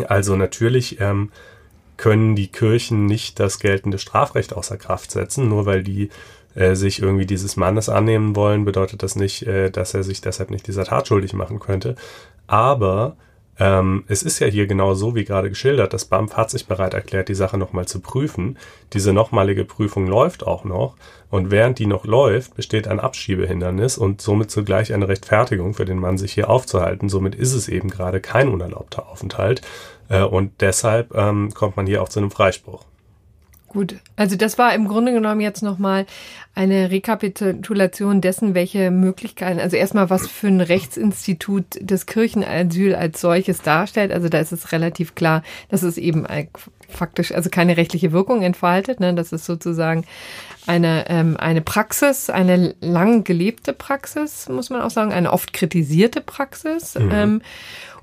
also 0.06 0.36
natürlich 0.36 1.00
ähm, 1.00 1.30
können 1.96 2.36
die 2.36 2.46
Kirchen 2.46 3.06
nicht 3.06 3.40
das 3.40 3.58
geltende 3.58 3.98
Strafrecht 3.98 4.52
außer 4.54 4.76
Kraft 4.76 5.10
setzen, 5.10 5.48
nur 5.48 5.66
weil 5.66 5.82
die 5.82 6.10
äh, 6.54 6.76
sich 6.76 7.02
irgendwie 7.02 7.26
dieses 7.26 7.56
Mannes 7.56 7.88
annehmen 7.88 8.36
wollen, 8.36 8.64
bedeutet 8.64 9.02
das 9.02 9.16
nicht, 9.16 9.42
äh, 9.42 9.70
dass 9.70 9.94
er 9.94 10.04
sich 10.04 10.20
deshalb 10.20 10.50
nicht 10.50 10.66
dieser 10.68 10.84
Tat 10.84 11.08
schuldig 11.08 11.32
machen 11.32 11.58
könnte. 11.58 11.96
Aber 12.46 13.16
ähm, 13.58 14.04
es 14.06 14.22
ist 14.22 14.38
ja 14.38 14.46
hier 14.46 14.66
genau 14.66 14.94
so, 14.94 15.14
wie 15.14 15.24
gerade 15.24 15.48
geschildert. 15.48 15.92
Das 15.92 16.04
BAMF 16.04 16.36
hat 16.36 16.50
sich 16.50 16.66
bereit 16.66 16.94
erklärt, 16.94 17.28
die 17.28 17.34
Sache 17.34 17.58
nochmal 17.58 17.86
zu 17.86 18.00
prüfen. 18.00 18.56
Diese 18.92 19.12
nochmalige 19.12 19.64
Prüfung 19.64 20.06
läuft 20.06 20.46
auch 20.46 20.64
noch. 20.64 20.96
Und 21.30 21.50
während 21.50 21.78
die 21.78 21.86
noch 21.86 22.04
läuft, 22.04 22.54
besteht 22.54 22.86
ein 22.88 23.00
Abschiebehindernis 23.00 23.98
und 23.98 24.20
somit 24.20 24.50
zugleich 24.50 24.94
eine 24.94 25.08
Rechtfertigung 25.08 25.74
für 25.74 25.84
den 25.84 25.98
Mann, 25.98 26.18
sich 26.18 26.32
hier 26.32 26.48
aufzuhalten. 26.48 27.08
Somit 27.08 27.34
ist 27.34 27.52
es 27.52 27.68
eben 27.68 27.90
gerade 27.90 28.20
kein 28.20 28.48
unerlaubter 28.48 29.08
Aufenthalt. 29.08 29.62
Äh, 30.08 30.22
und 30.22 30.52
deshalb 30.60 31.14
ähm, 31.14 31.52
kommt 31.52 31.76
man 31.76 31.86
hier 31.86 32.02
auch 32.02 32.08
zu 32.08 32.20
einem 32.20 32.30
Freispruch. 32.30 32.84
Gut, 33.68 33.96
also 34.16 34.34
das 34.34 34.56
war 34.56 34.74
im 34.74 34.88
Grunde 34.88 35.12
genommen 35.12 35.42
jetzt 35.42 35.62
nochmal 35.62 36.06
eine 36.54 36.90
Rekapitulation 36.90 38.22
dessen, 38.22 38.54
welche 38.54 38.90
Möglichkeiten, 38.90 39.60
also 39.60 39.76
erstmal 39.76 40.08
was 40.08 40.26
für 40.26 40.48
ein 40.48 40.62
Rechtsinstitut 40.62 41.78
das 41.82 42.06
Kirchenasyl 42.06 42.94
als 42.94 43.20
solches 43.20 43.60
darstellt. 43.60 44.10
Also 44.10 44.30
da 44.30 44.38
ist 44.38 44.52
es 44.52 44.72
relativ 44.72 45.14
klar, 45.14 45.42
dass 45.68 45.82
es 45.82 45.98
eben 45.98 46.26
faktisch, 46.88 47.32
also 47.32 47.50
keine 47.50 47.76
rechtliche 47.76 48.10
Wirkung 48.12 48.40
entfaltet. 48.42 49.00
Ne? 49.00 49.12
Das 49.14 49.32
ist 49.32 49.44
sozusagen 49.44 50.04
eine, 50.68 51.08
ähm, 51.08 51.36
eine 51.38 51.62
Praxis, 51.62 52.30
eine 52.30 52.74
lang 52.80 53.24
gelebte 53.24 53.72
Praxis, 53.72 54.48
muss 54.48 54.70
man 54.70 54.82
auch 54.82 54.90
sagen, 54.90 55.12
eine 55.12 55.32
oft 55.32 55.52
kritisierte 55.52 56.20
Praxis. 56.20 56.94
Mhm. 56.94 57.10
Ähm, 57.12 57.42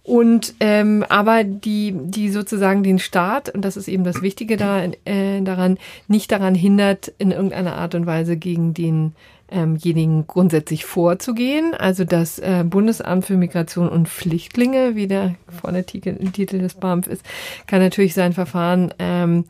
Und 0.03 0.53
ähm, 0.59 1.03
aber 1.09 1.43
die, 1.43 1.91
die 1.95 2.29
sozusagen 2.29 2.83
den 2.83 2.99
Staat, 2.99 3.49
und 3.49 3.65
das 3.65 3.75
ist 3.75 3.87
eben 3.87 4.03
das 4.03 4.21
Wichtige 4.21 4.55
da, 4.55 4.83
äh, 4.83 5.41
daran, 5.41 5.79
nicht 6.07 6.31
daran 6.31 6.53
hindert, 6.53 7.11
in 7.17 7.31
irgendeiner 7.31 7.75
Art 7.75 7.95
und 7.95 8.05
Weise 8.05 8.37
gegen 8.37 8.75
denjenigen 8.75 10.27
grundsätzlich 10.27 10.85
vorzugehen. 10.85 11.73
Also 11.73 12.03
das 12.03 12.37
äh, 12.37 12.63
Bundesamt 12.63 13.25
für 13.25 13.35
Migration 13.35 13.89
und 13.89 14.07
Flüchtlinge, 14.07 14.95
wie 14.95 15.07
der 15.07 15.33
vorne 15.59 15.83
Titel, 15.85 16.15
Titel 16.31 16.59
des 16.59 16.75
BAMF 16.75 17.07
ist, 17.07 17.25
kann 17.65 17.81
natürlich 17.81 18.13
sein 18.13 18.33
Verfahren 18.33 18.93
ähm, 18.99 19.45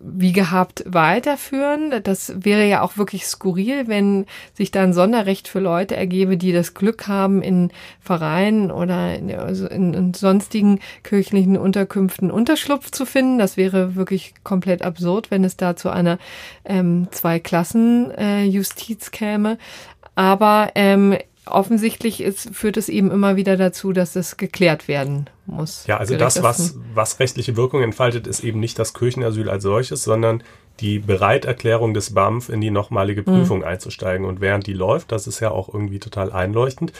wie 0.00 0.32
gehabt 0.32 0.84
weiterführen. 0.86 1.92
Das 2.04 2.32
wäre 2.36 2.64
ja 2.66 2.82
auch 2.82 2.96
wirklich 2.96 3.26
skurril, 3.26 3.88
wenn 3.88 4.26
sich 4.54 4.70
da 4.70 4.82
ein 4.82 4.92
Sonderrecht 4.92 5.48
für 5.48 5.58
Leute 5.58 5.96
ergebe, 5.96 6.36
die 6.36 6.52
das 6.52 6.74
Glück 6.74 7.08
haben, 7.08 7.42
in 7.42 7.70
Vereinen 8.00 8.70
oder 8.70 9.16
in, 9.16 9.34
also 9.34 9.66
in, 9.66 9.94
in 9.94 10.14
sonstigen 10.14 10.78
kirchlichen 11.02 11.56
Unterkünften 11.56 12.30
Unterschlupf 12.30 12.90
zu 12.92 13.06
finden. 13.06 13.38
Das 13.38 13.56
wäre 13.56 13.96
wirklich 13.96 14.34
komplett 14.44 14.82
absurd, 14.82 15.30
wenn 15.30 15.42
es 15.42 15.56
da 15.56 15.74
zu 15.74 15.90
einer 15.90 16.18
ähm, 16.64 17.08
Zwei-Klassen-Justiz 17.10 19.08
äh, 19.08 19.10
käme. 19.10 19.58
Aber 20.14 20.72
ähm, 20.74 21.16
offensichtlich 21.50 22.20
ist, 22.20 22.54
führt 22.54 22.76
es 22.76 22.88
eben 22.88 23.10
immer 23.10 23.36
wieder 23.36 23.56
dazu, 23.56 23.92
dass 23.92 24.16
es 24.16 24.36
geklärt 24.36 24.88
werden 24.88 25.28
muss. 25.46 25.86
Ja, 25.86 25.96
also 25.96 26.16
das, 26.16 26.42
was, 26.42 26.76
was 26.94 27.20
rechtliche 27.20 27.56
Wirkung 27.56 27.82
entfaltet, 27.82 28.26
ist 28.26 28.44
eben 28.44 28.60
nicht 28.60 28.78
das 28.78 28.94
Kirchenasyl 28.94 29.48
als 29.48 29.62
solches, 29.62 30.04
sondern 30.04 30.42
die 30.80 31.00
Bereiterklärung 31.00 31.92
des 31.92 32.14
BAMF 32.14 32.48
in 32.48 32.60
die 32.60 32.70
nochmalige 32.70 33.24
hm. 33.24 33.34
Prüfung 33.34 33.58
mhm. 33.58 33.64
einzusteigen. 33.64 34.24
Und 34.26 34.40
während 34.40 34.66
die 34.66 34.74
läuft, 34.74 35.10
das 35.10 35.26
ist 35.26 35.40
ja 35.40 35.50
auch 35.50 35.72
irgendwie 35.72 35.98
total 35.98 36.30
einleuchtend, 36.32 36.92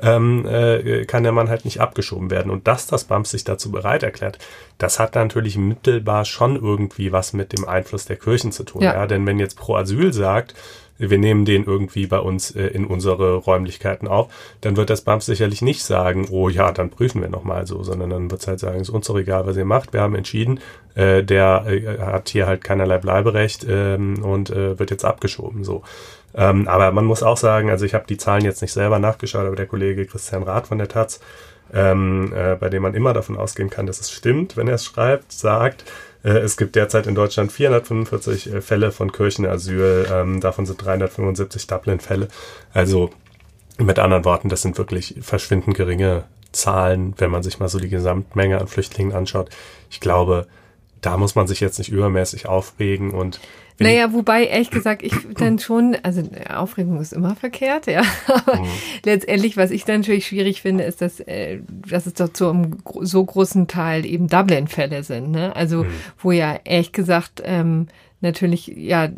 ähm, 0.00 0.46
äh, 0.46 1.04
kann 1.04 1.22
der 1.22 1.32
Mann 1.32 1.50
halt 1.50 1.64
nicht 1.64 1.80
abgeschoben 1.80 2.30
werden. 2.30 2.50
Und 2.50 2.66
dass 2.66 2.86
das 2.86 3.04
BAMF 3.04 3.26
sich 3.26 3.44
dazu 3.44 3.70
bereit 3.70 4.02
erklärt, 4.02 4.38
das 4.78 4.98
hat 4.98 5.14
natürlich 5.14 5.58
mittelbar 5.58 6.24
schon 6.24 6.56
irgendwie 6.56 7.12
was 7.12 7.32
mit 7.32 7.56
dem 7.56 7.66
Einfluss 7.68 8.06
der 8.06 8.16
Kirchen 8.16 8.52
zu 8.52 8.64
tun. 8.64 8.82
Ja. 8.82 8.94
ja? 8.94 9.06
Denn 9.06 9.26
wenn 9.26 9.38
jetzt 9.38 9.56
Pro 9.56 9.76
Asyl 9.76 10.12
sagt, 10.12 10.54
wir 10.98 11.18
nehmen 11.18 11.44
den 11.44 11.64
irgendwie 11.64 12.06
bei 12.06 12.18
uns 12.18 12.50
äh, 12.50 12.66
in 12.66 12.86
unsere 12.86 13.36
Räumlichkeiten 13.36 14.08
auf, 14.08 14.28
dann 14.60 14.76
wird 14.76 14.90
das 14.90 15.02
BAMF 15.02 15.22
sicherlich 15.22 15.62
nicht 15.62 15.82
sagen, 15.82 16.28
oh 16.30 16.48
ja, 16.48 16.72
dann 16.72 16.90
prüfen 16.90 17.20
wir 17.20 17.28
nochmal 17.28 17.66
so, 17.66 17.82
sondern 17.82 18.10
dann 18.10 18.30
wird 18.30 18.40
es 18.40 18.48
halt 18.48 18.60
sagen, 18.60 18.80
ist 18.80 18.90
uns 18.90 19.06
doch 19.06 19.18
egal, 19.18 19.46
was 19.46 19.56
ihr 19.56 19.64
macht. 19.64 19.92
Wir 19.92 20.00
haben 20.00 20.14
entschieden, 20.14 20.60
äh, 20.94 21.22
der 21.22 21.64
äh, 21.66 21.98
hat 21.98 22.28
hier 22.28 22.46
halt 22.46 22.64
keinerlei 22.64 22.98
Bleiberecht 22.98 23.66
ähm, 23.68 24.22
und 24.22 24.50
äh, 24.50 24.78
wird 24.78 24.90
jetzt 24.90 25.04
abgeschoben. 25.04 25.64
So. 25.64 25.82
Ähm, 26.34 26.68
aber 26.68 26.92
man 26.92 27.04
muss 27.04 27.22
auch 27.22 27.36
sagen, 27.36 27.70
also 27.70 27.84
ich 27.84 27.94
habe 27.94 28.06
die 28.08 28.18
Zahlen 28.18 28.44
jetzt 28.44 28.62
nicht 28.62 28.72
selber 28.72 28.98
nachgeschaut, 28.98 29.46
aber 29.46 29.56
der 29.56 29.66
Kollege 29.66 30.06
Christian 30.06 30.42
Rath 30.42 30.68
von 30.68 30.78
der 30.78 30.88
Taz, 30.88 31.20
ähm, 31.72 32.32
äh, 32.34 32.56
bei 32.56 32.68
dem 32.68 32.82
man 32.82 32.94
immer 32.94 33.12
davon 33.12 33.36
ausgehen 33.36 33.70
kann, 33.70 33.86
dass 33.86 34.00
es 34.00 34.10
stimmt, 34.10 34.56
wenn 34.56 34.68
er 34.68 34.74
es 34.74 34.84
schreibt, 34.84 35.32
sagt, 35.32 35.84
es 36.30 36.56
gibt 36.56 36.74
derzeit 36.74 37.06
in 37.06 37.14
Deutschland 37.14 37.52
445 37.52 38.52
äh, 38.52 38.60
Fälle 38.60 38.90
von 38.90 39.12
Kirchenasyl, 39.12 40.08
ähm, 40.12 40.40
davon 40.40 40.66
sind 40.66 40.84
375 40.84 41.66
Dublin-Fälle. 41.66 42.28
Also 42.72 43.10
mit 43.78 43.98
anderen 43.98 44.24
Worten, 44.24 44.48
das 44.48 44.62
sind 44.62 44.78
wirklich 44.78 45.16
verschwindend 45.20 45.76
geringe 45.76 46.24
Zahlen, 46.50 47.14
wenn 47.18 47.30
man 47.30 47.42
sich 47.42 47.58
mal 47.58 47.68
so 47.68 47.78
die 47.78 47.90
Gesamtmenge 47.90 48.60
an 48.60 48.66
Flüchtlingen 48.66 49.14
anschaut. 49.14 49.50
Ich 49.90 50.00
glaube, 50.00 50.46
da 51.00 51.16
muss 51.16 51.34
man 51.34 51.46
sich 51.46 51.60
jetzt 51.60 51.78
nicht 51.78 51.92
übermäßig 51.92 52.46
aufregen 52.46 53.12
und 53.12 53.38
naja, 53.78 54.12
wobei, 54.12 54.44
ehrlich 54.46 54.70
gesagt, 54.70 55.02
ich 55.02 55.12
dann 55.36 55.58
schon, 55.58 55.96
also 56.02 56.22
Aufregung 56.48 57.00
ist 57.00 57.12
immer 57.12 57.36
verkehrt, 57.36 57.86
ja. 57.86 58.02
Aber 58.26 58.56
mhm. 58.56 58.68
letztendlich, 59.04 59.56
was 59.56 59.70
ich 59.70 59.84
dann 59.84 60.00
natürlich 60.00 60.26
schwierig 60.26 60.62
finde, 60.62 60.84
ist, 60.84 61.02
dass, 61.02 61.20
äh, 61.20 61.60
dass 61.68 62.06
es 62.06 62.14
doch 62.14 62.32
zu 62.32 62.50
einem 62.50 62.78
so 63.00 63.24
großen 63.24 63.66
Teil 63.66 64.06
eben 64.06 64.28
Dublin-Fälle 64.28 65.02
sind, 65.02 65.30
ne? 65.30 65.54
Also, 65.54 65.84
mhm. 65.84 65.90
wo 66.18 66.32
ja 66.32 66.58
ehrlich 66.64 66.92
gesagt, 66.92 67.42
ähm, 67.44 67.88
natürlich, 68.20 68.66
ja, 68.68 69.08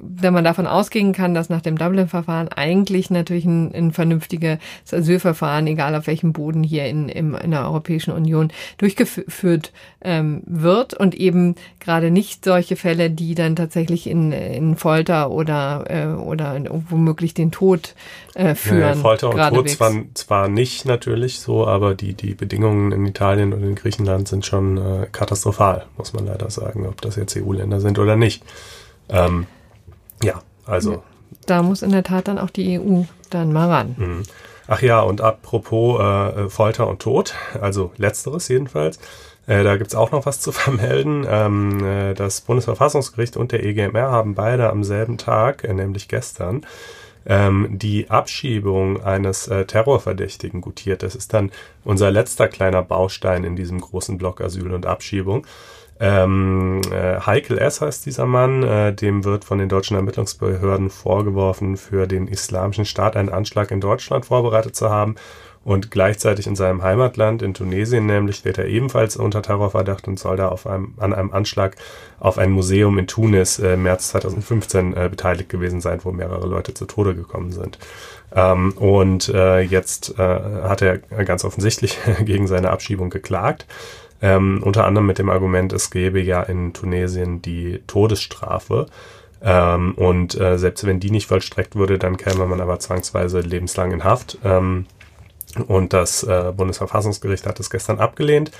wenn 0.00 0.32
man 0.32 0.44
davon 0.44 0.66
ausgehen 0.66 1.12
kann, 1.12 1.34
dass 1.34 1.48
nach 1.48 1.60
dem 1.60 1.76
Dublin-Verfahren 1.76 2.48
eigentlich 2.48 3.10
natürlich 3.10 3.44
ein, 3.44 3.74
ein 3.74 3.92
vernünftiges 3.92 4.58
Asylverfahren, 4.92 5.66
egal 5.66 5.94
auf 5.94 6.06
welchem 6.06 6.32
Boden 6.32 6.62
hier 6.62 6.86
in, 6.86 7.08
in, 7.08 7.34
in 7.34 7.50
der 7.50 7.64
Europäischen 7.64 8.12
Union 8.12 8.52
durchgeführt 8.78 9.72
ähm, 10.02 10.42
wird 10.46 10.94
und 10.94 11.14
eben 11.14 11.56
gerade 11.80 12.10
nicht 12.10 12.44
solche 12.44 12.76
Fälle, 12.76 13.10
die 13.10 13.34
dann 13.34 13.56
tatsächlich 13.56 14.06
in, 14.06 14.30
in 14.32 14.76
Folter 14.76 15.30
oder, 15.30 15.84
äh, 15.88 16.06
oder 16.06 16.62
womöglich 16.88 17.34
den 17.34 17.50
Tod 17.50 17.94
äh, 18.34 18.54
führen. 18.54 18.80
Ja, 18.80 18.94
Folter 18.94 19.30
und 19.30 19.54
Tod 19.54 19.68
zwar, 19.68 19.92
zwar 20.14 20.48
nicht 20.48 20.84
natürlich 20.84 21.40
so, 21.40 21.66
aber 21.66 21.94
die, 21.94 22.14
die 22.14 22.34
Bedingungen 22.34 22.92
in 22.92 23.04
Italien 23.06 23.52
und 23.52 23.62
in 23.62 23.74
Griechenland 23.74 24.28
sind 24.28 24.46
schon 24.46 24.76
äh, 24.76 25.06
katastrophal, 25.10 25.86
muss 25.96 26.12
man 26.12 26.26
leider 26.26 26.50
sagen, 26.50 26.86
ob 26.86 27.00
das 27.00 27.16
jetzt 27.16 27.36
EU-Länder 27.36 27.80
sind 27.80 27.98
oder 27.98 28.16
nicht. 28.16 28.43
Ähm, 29.08 29.46
ja, 30.22 30.42
also. 30.66 31.02
Da 31.46 31.62
muss 31.62 31.82
in 31.82 31.90
der 31.90 32.04
Tat 32.04 32.28
dann 32.28 32.38
auch 32.38 32.50
die 32.50 32.78
EU 32.78 33.02
dann 33.30 33.52
mal 33.52 33.68
ran. 33.68 33.94
Mhm. 33.98 34.22
Ach 34.66 34.80
ja, 34.80 35.00
und 35.00 35.20
apropos 35.20 36.00
äh, 36.00 36.48
Folter 36.48 36.88
und 36.88 37.00
Tod, 37.00 37.34
also 37.60 37.92
letzteres 37.98 38.48
jedenfalls, 38.48 38.98
äh, 39.46 39.62
da 39.62 39.76
gibt's 39.76 39.94
auch 39.94 40.10
noch 40.10 40.24
was 40.24 40.40
zu 40.40 40.52
vermelden. 40.52 41.26
Ähm, 41.28 41.84
äh, 41.84 42.14
das 42.14 42.40
Bundesverfassungsgericht 42.40 43.36
und 43.36 43.52
der 43.52 43.64
EGMR 43.64 44.10
haben 44.10 44.34
beide 44.34 44.70
am 44.70 44.84
selben 44.84 45.18
Tag, 45.18 45.64
äh, 45.64 45.74
nämlich 45.74 46.08
gestern, 46.08 46.64
ähm, 47.26 47.68
die 47.70 48.10
Abschiebung 48.10 49.02
eines 49.02 49.48
äh, 49.48 49.64
Terrorverdächtigen 49.64 50.60
gutiert. 50.60 51.02
Das 51.02 51.14
ist 51.14 51.32
dann 51.32 51.50
unser 51.84 52.10
letzter 52.10 52.48
kleiner 52.48 52.82
Baustein 52.82 53.44
in 53.44 53.56
diesem 53.56 53.80
großen 53.80 54.18
Block 54.18 54.40
Asyl 54.40 54.72
und 54.72 54.86
Abschiebung. 54.86 55.46
Ähm, 56.00 56.80
äh, 56.90 57.20
Heikel 57.20 57.58
S. 57.58 57.80
heißt 57.80 58.04
dieser 58.04 58.26
Mann, 58.26 58.62
äh, 58.64 58.92
dem 58.92 59.24
wird 59.24 59.44
von 59.44 59.58
den 59.58 59.68
deutschen 59.68 59.96
Ermittlungsbehörden 59.96 60.90
vorgeworfen, 60.90 61.76
für 61.76 62.06
den 62.06 62.26
islamischen 62.26 62.84
Staat 62.84 63.16
einen 63.16 63.28
Anschlag 63.28 63.70
in 63.70 63.80
Deutschland 63.80 64.26
vorbereitet 64.26 64.74
zu 64.74 64.90
haben. 64.90 65.14
Und 65.64 65.90
gleichzeitig 65.90 66.46
in 66.46 66.56
seinem 66.56 66.82
Heimatland, 66.82 67.40
in 67.40 67.54
Tunesien 67.54 68.04
nämlich, 68.04 68.36
steht 68.36 68.58
er 68.58 68.66
ebenfalls 68.66 69.16
unter 69.16 69.40
Terrorverdacht 69.40 70.06
und 70.06 70.18
soll 70.18 70.36
da 70.36 70.48
auf 70.48 70.66
einem, 70.66 70.92
an 70.98 71.14
einem 71.14 71.32
Anschlag 71.32 71.76
auf 72.20 72.36
ein 72.36 72.50
Museum 72.50 72.98
in 72.98 73.06
Tunis 73.06 73.58
äh, 73.58 73.78
März 73.78 74.08
2015 74.08 74.94
äh, 74.94 75.08
beteiligt 75.08 75.48
gewesen 75.48 75.80
sein, 75.80 76.00
wo 76.02 76.12
mehrere 76.12 76.46
Leute 76.46 76.74
zu 76.74 76.84
Tode 76.84 77.14
gekommen 77.14 77.50
sind. 77.50 77.78
Ähm, 78.34 78.72
und 78.72 79.30
äh, 79.30 79.60
jetzt 79.60 80.18
äh, 80.18 80.22
hat 80.22 80.82
er 80.82 80.98
ganz 80.98 81.44
offensichtlich 81.46 81.98
gegen 82.20 82.46
seine 82.46 82.70
Abschiebung 82.70 83.08
geklagt. 83.08 83.66
Ähm, 84.24 84.62
unter 84.62 84.86
anderem 84.86 85.06
mit 85.06 85.18
dem 85.18 85.28
Argument, 85.28 85.74
es 85.74 85.90
gäbe 85.90 86.18
ja 86.18 86.42
in 86.42 86.72
Tunesien 86.72 87.42
die 87.42 87.82
Todesstrafe. 87.86 88.86
Ähm, 89.42 89.92
und 89.96 90.40
äh, 90.40 90.56
selbst 90.56 90.86
wenn 90.86 90.98
die 90.98 91.10
nicht 91.10 91.26
vollstreckt 91.26 91.76
würde, 91.76 91.98
dann 91.98 92.16
käme 92.16 92.46
man 92.46 92.62
aber 92.62 92.78
zwangsweise 92.78 93.40
lebenslang 93.40 93.92
in 93.92 94.02
Haft. 94.02 94.38
Ähm, 94.42 94.86
und 95.68 95.92
das 95.92 96.22
äh, 96.22 96.54
Bundesverfassungsgericht 96.56 97.46
hat 97.46 97.60
es 97.60 97.68
gestern 97.68 97.98
abgelehnt. 97.98 98.50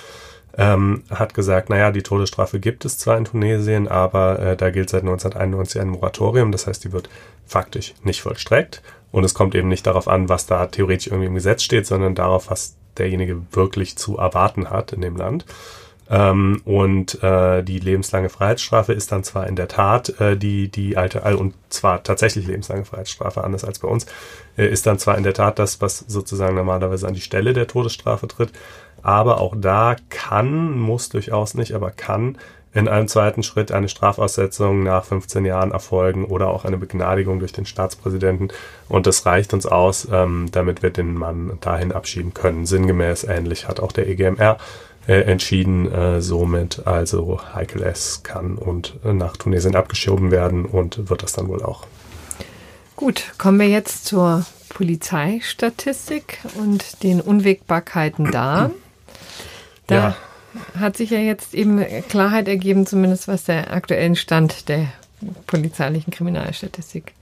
Ähm, 0.59 1.05
hat 1.09 1.33
gesagt, 1.33 1.71
naja, 1.71 1.93
die 1.93 2.03
Todesstrafe 2.03 2.61
gibt 2.61 2.85
es 2.85 2.99
zwar 2.99 3.17
in 3.17 3.25
Tunesien, 3.25 3.89
aber 3.89 4.39
äh, 4.41 4.57
da 4.59 4.69
gilt 4.69 4.91
seit 4.91 5.01
1991 5.01 5.81
ein 5.81 5.89
Moratorium, 5.89 6.53
das 6.53 6.67
heißt, 6.67 6.85
die 6.85 6.93
wird 6.93 7.09
faktisch 7.47 7.95
nicht 8.03 8.21
vollstreckt. 8.21 8.83
Und 9.13 9.25
es 9.25 9.33
kommt 9.33 9.55
eben 9.55 9.69
nicht 9.69 9.87
darauf 9.87 10.09
an, 10.09 10.29
was 10.29 10.45
da 10.45 10.67
theoretisch 10.67 11.07
irgendwie 11.07 11.29
im 11.29 11.35
Gesetz 11.35 11.63
steht, 11.63 11.87
sondern 11.87 12.15
darauf, 12.15 12.51
was 12.51 12.77
derjenige 12.99 13.43
wirklich 13.53 13.97
zu 13.97 14.19
erwarten 14.19 14.71
hat 14.71 14.93
in 14.93 15.01
dem 15.01 15.17
Land. 15.17 15.45
Ähm, 16.11 16.61
und 16.67 17.23
äh, 17.23 17.63
die 17.63 17.79
lebenslange 17.79 18.29
Freiheitsstrafe 18.29 18.93
ist 18.93 19.11
dann 19.11 19.25
zwar 19.25 19.47
in 19.47 19.57
der 19.57 19.69
Tat 19.69 20.21
äh, 20.21 20.37
die, 20.37 20.69
die 20.69 20.99
alte, 20.99 21.23
äh, 21.25 21.33
und 21.33 21.55
zwar 21.71 22.03
tatsächlich 22.03 22.47
lebenslange 22.47 22.85
Freiheitsstrafe, 22.85 23.43
anders 23.43 23.65
als 23.65 23.79
bei 23.79 23.89
uns, 23.89 24.05
äh, 24.59 24.67
ist 24.67 24.87
dann 24.87 24.99
zwar 24.99 25.17
in 25.17 25.25
der 25.25 25.33
Tat 25.33 25.59
das, 25.59 25.81
was 25.81 26.01
sozusagen 26.01 26.57
normalerweise 26.57 27.09
an 27.09 27.15
die 27.15 27.23
Stelle 27.23 27.55
der 27.55 27.67
Todesstrafe 27.67 28.29
tritt, 28.29 28.51
aber 29.03 29.41
auch 29.41 29.55
da 29.57 29.97
kann, 30.11 30.79
muss 30.79 31.09
durchaus 31.09 31.55
nicht, 31.55 31.73
aber 31.73 31.91
kann 31.91 32.37
in 32.75 32.89
einem 32.89 33.07
zweiten 33.07 33.45
Schritt 33.45 33.71
eine 33.71 33.89
Strafaussetzung 33.89 34.83
nach 34.83 35.05
15 35.05 35.45
Jahren 35.45 35.71
erfolgen 35.71 36.25
oder 36.25 36.49
auch 36.49 36.65
eine 36.65 36.77
Begnadigung 36.77 37.39
durch 37.39 37.53
den 37.53 37.67
Staatspräsidenten. 37.67 38.49
Und 38.89 39.07
das 39.07 39.25
reicht 39.25 39.55
uns 39.55 39.65
aus, 39.65 40.09
ähm, 40.11 40.49
damit 40.51 40.83
wir 40.83 40.91
den 40.91 41.15
Mann 41.15 41.57
dahin 41.61 41.93
abschieben 41.93 42.35
können. 42.35 42.67
Sinngemäß 42.67 43.25
ähnlich 43.25 43.69
hat 43.69 43.79
auch 43.79 43.93
der 43.93 44.09
EGMR 44.09 44.59
äh, 45.07 45.21
entschieden. 45.21 45.91
Äh, 45.91 46.21
somit 46.21 46.85
also 46.85 47.41
Heikel 47.55 47.83
S. 47.85 48.25
kann 48.25 48.57
und 48.57 48.95
äh, 49.05 49.13
nach 49.13 49.37
Tunesien 49.37 49.77
abgeschoben 49.77 50.33
werden 50.33 50.65
und 50.65 51.09
wird 51.09 51.23
das 51.23 51.33
dann 51.33 51.47
wohl 51.47 51.63
auch. 51.63 51.87
Gut, 52.97 53.33
kommen 53.39 53.61
wir 53.61 53.69
jetzt 53.69 54.07
zur 54.07 54.45
Polizeistatistik 54.69 56.41
und 56.57 57.05
den 57.05 57.21
Unwägbarkeiten 57.21 58.31
da. 58.31 58.71
Da 59.87 59.95
ja. 59.95 60.17
Hat 60.79 60.97
sich 60.97 61.11
ja 61.11 61.19
jetzt 61.19 61.55
eben 61.55 61.85
Klarheit 62.09 62.49
ergeben, 62.49 62.87
zumindest 62.87 63.29
was 63.29 63.45
der 63.45 63.73
aktuellen 63.73 64.17
Stand 64.17 64.69
der 64.69 64.89
polizeilichen 65.47 66.13
Kriminalstatistik 66.13 67.13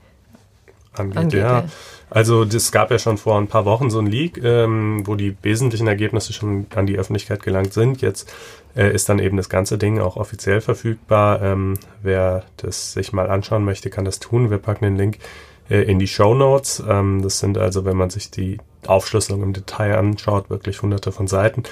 angeht. 0.93 1.17
angeht 1.17 1.39
ja. 1.39 1.59
ja. 1.61 1.65
Also 2.09 2.45
das 2.45 2.71
gab 2.71 2.91
ja 2.91 2.99
schon 2.99 3.17
vor 3.17 3.37
ein 3.39 3.47
paar 3.47 3.65
Wochen 3.65 3.89
so 3.89 3.99
ein 3.99 4.05
Leak, 4.05 4.37
ähm, 4.43 5.01
wo 5.05 5.15
die 5.15 5.35
wesentlichen 5.41 5.87
Ergebnisse 5.87 6.31
schon 6.31 6.67
an 6.75 6.85
die 6.85 6.97
Öffentlichkeit 6.97 7.41
gelangt 7.41 7.73
sind. 7.73 8.01
Jetzt 8.01 8.31
äh, 8.75 8.93
ist 8.93 9.09
dann 9.09 9.17
eben 9.17 9.37
das 9.37 9.49
ganze 9.49 9.77
Ding 9.77 9.99
auch 9.99 10.15
offiziell 10.15 10.61
verfügbar. 10.61 11.41
Ähm, 11.41 11.73
wer 12.03 12.43
das 12.57 12.93
sich 12.93 13.13
mal 13.13 13.29
anschauen 13.29 13.65
möchte, 13.65 13.89
kann 13.89 14.05
das 14.05 14.19
tun. 14.19 14.51
Wir 14.51 14.59
packen 14.59 14.85
den 14.85 14.95
Link 14.95 15.17
äh, 15.69 15.81
in 15.81 15.97
die 15.97 16.07
Show 16.07 16.35
Notes. 16.35 16.83
Ähm, 16.87 17.23
das 17.23 17.39
sind 17.39 17.57
also, 17.57 17.83
wenn 17.83 17.97
man 17.97 18.11
sich 18.11 18.29
die 18.29 18.59
Aufschlüsselung 18.85 19.41
im 19.43 19.53
Detail 19.53 19.97
anschaut, 19.97 20.49
wirklich 20.49 20.81
hunderte 20.81 21.11
von 21.11 21.27
Seiten. 21.27 21.63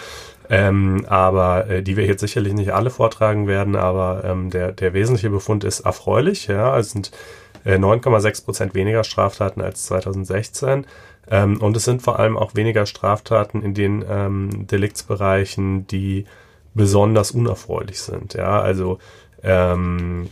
Ähm, 0.53 1.05
aber 1.07 1.69
äh, 1.69 1.81
die 1.81 1.95
wir 1.95 2.05
jetzt 2.05 2.19
sicherlich 2.19 2.51
nicht 2.53 2.73
alle 2.73 2.89
vortragen 2.89 3.47
werden, 3.47 3.77
aber 3.77 4.23
ähm, 4.25 4.49
der, 4.49 4.73
der 4.73 4.93
wesentliche 4.93 5.29
Befund 5.29 5.63
ist 5.63 5.79
erfreulich. 5.79 6.47
Ja, 6.47 6.77
es 6.77 6.91
sind 6.91 7.11
9,6 7.63 8.27
äh, 8.27 8.43
Prozent 8.43 8.75
weniger 8.75 9.05
Straftaten 9.05 9.61
als 9.61 9.85
2016. 9.85 10.85
Ähm, 11.29 11.61
und 11.61 11.77
es 11.77 11.85
sind 11.85 12.01
vor 12.01 12.19
allem 12.19 12.37
auch 12.37 12.53
weniger 12.53 12.85
Straftaten 12.85 13.61
in 13.61 13.73
den 13.73 14.03
ähm, 14.09 14.67
Deliktsbereichen, 14.67 15.87
die 15.87 16.25
besonders 16.73 17.31
unerfreulich 17.31 18.01
sind. 18.01 18.33
Ja, 18.33 18.59
also 18.59 18.97
ähm, 19.43 20.29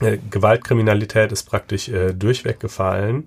äh, 0.00 0.18
Gewaltkriminalität 0.30 1.32
ist 1.32 1.44
praktisch 1.44 1.88
äh, 1.88 2.12
durchweg 2.12 2.60
gefallen. 2.60 3.24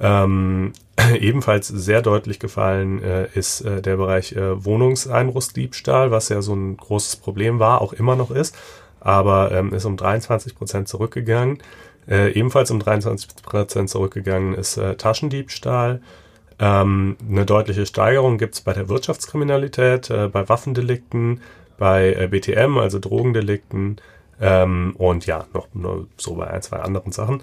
Ähm, 0.00 0.72
ebenfalls 1.20 1.68
sehr 1.68 2.02
deutlich 2.02 2.38
gefallen 2.38 3.02
äh, 3.02 3.28
ist 3.34 3.60
äh, 3.62 3.82
der 3.82 3.96
Bereich 3.96 4.32
äh, 4.32 4.64
Wohnungseinbruchsdiebstahl, 4.64 6.10
was 6.10 6.28
ja 6.28 6.42
so 6.42 6.54
ein 6.54 6.76
großes 6.76 7.16
Problem 7.16 7.58
war, 7.58 7.80
auch 7.80 7.92
immer 7.92 8.16
noch 8.16 8.30
ist, 8.30 8.56
aber 9.00 9.52
ähm, 9.52 9.72
ist 9.72 9.84
um 9.84 9.96
23 9.96 10.54
Prozent 10.54 10.88
zurückgegangen. 10.88 11.58
Äh, 12.08 12.32
ebenfalls 12.32 12.70
um 12.70 12.78
23 12.78 13.28
Prozent 13.42 13.90
zurückgegangen 13.90 14.54
ist 14.54 14.76
äh, 14.76 14.96
Taschendiebstahl. 14.96 16.00
Ähm, 16.58 17.16
eine 17.28 17.44
deutliche 17.44 17.84
Steigerung 17.84 18.38
gibt 18.38 18.54
es 18.54 18.60
bei 18.60 18.72
der 18.72 18.88
Wirtschaftskriminalität, 18.88 20.10
äh, 20.10 20.28
bei 20.28 20.48
Waffendelikten, 20.48 21.40
bei 21.78 22.14
äh, 22.14 22.28
BTM, 22.28 22.78
also 22.78 22.98
Drogendelikten 22.98 23.96
ähm, 24.40 24.94
und 24.96 25.26
ja, 25.26 25.46
noch 25.52 25.68
nur 25.74 26.06
so 26.16 26.34
bei 26.34 26.48
ein, 26.48 26.62
zwei 26.62 26.78
anderen 26.78 27.12
Sachen. 27.12 27.42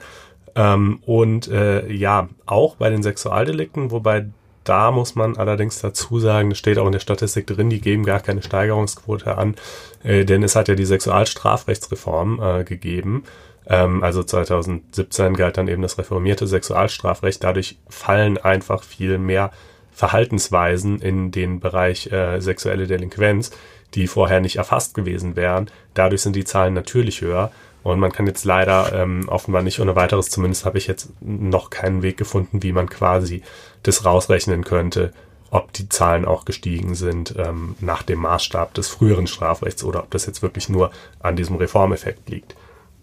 Ähm, 0.55 0.99
und 1.05 1.47
äh, 1.47 1.91
ja, 1.91 2.29
auch 2.45 2.75
bei 2.75 2.89
den 2.89 3.03
Sexualdelikten, 3.03 3.91
wobei 3.91 4.27
da 4.63 4.91
muss 4.91 5.15
man 5.15 5.37
allerdings 5.37 5.81
dazu 5.81 6.19
sagen, 6.19 6.49
das 6.49 6.59
steht 6.59 6.77
auch 6.77 6.85
in 6.85 6.93
der 6.93 6.99
Statistik 6.99 7.47
drin, 7.47 7.69
die 7.69 7.81
geben 7.81 8.05
gar 8.05 8.19
keine 8.19 8.41
Steigerungsquote 8.41 9.37
an, 9.37 9.55
äh, 10.03 10.25
denn 10.25 10.43
es 10.43 10.55
hat 10.55 10.67
ja 10.67 10.75
die 10.75 10.85
Sexualstrafrechtsreform 10.85 12.39
äh, 12.41 12.63
gegeben. 12.63 13.23
Ähm, 13.67 14.03
also 14.03 14.23
2017 14.23 15.35
galt 15.35 15.57
dann 15.57 15.67
eben 15.67 15.81
das 15.81 15.97
reformierte 15.97 16.47
Sexualstrafrecht. 16.47 17.43
Dadurch 17.43 17.77
fallen 17.89 18.37
einfach 18.37 18.83
viel 18.83 19.17
mehr 19.17 19.51
Verhaltensweisen 19.91 20.99
in 20.99 21.31
den 21.31 21.59
Bereich 21.59 22.11
äh, 22.11 22.39
sexuelle 22.39 22.87
Delinquenz, 22.87 23.51
die 23.93 24.07
vorher 24.07 24.41
nicht 24.41 24.55
erfasst 24.55 24.95
gewesen 24.95 25.35
wären. 25.35 25.69
Dadurch 25.93 26.21
sind 26.21 26.35
die 26.35 26.45
Zahlen 26.45 26.73
natürlich 26.73 27.21
höher. 27.21 27.51
Und 27.83 27.99
man 27.99 28.11
kann 28.11 28.27
jetzt 28.27 28.45
leider 28.45 28.93
ähm, 28.93 29.27
offenbar 29.27 29.61
nicht 29.61 29.79
ohne 29.79 29.95
weiteres, 29.95 30.29
zumindest 30.29 30.65
habe 30.65 30.77
ich 30.77 30.87
jetzt 30.87 31.09
noch 31.21 31.69
keinen 31.69 32.01
Weg 32.01 32.17
gefunden, 32.17 32.63
wie 32.63 32.71
man 32.71 32.89
quasi 32.89 33.43
das 33.83 34.05
rausrechnen 34.05 34.63
könnte, 34.63 35.11
ob 35.51 35.71
die 35.73 35.89
Zahlen 35.89 36.25
auch 36.25 36.45
gestiegen 36.45 36.95
sind 36.95 37.35
ähm, 37.37 37.75
nach 37.79 38.01
dem 38.01 38.19
Maßstab 38.19 38.73
des 38.73 38.87
früheren 38.87 39.27
Strafrechts 39.27 39.83
oder 39.83 39.99
ob 39.99 40.11
das 40.11 40.25
jetzt 40.25 40.41
wirklich 40.41 40.69
nur 40.69 40.91
an 41.19 41.35
diesem 41.35 41.57
Reformeffekt 41.57 42.29
liegt. 42.29 42.55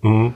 Mhm. 0.03 0.35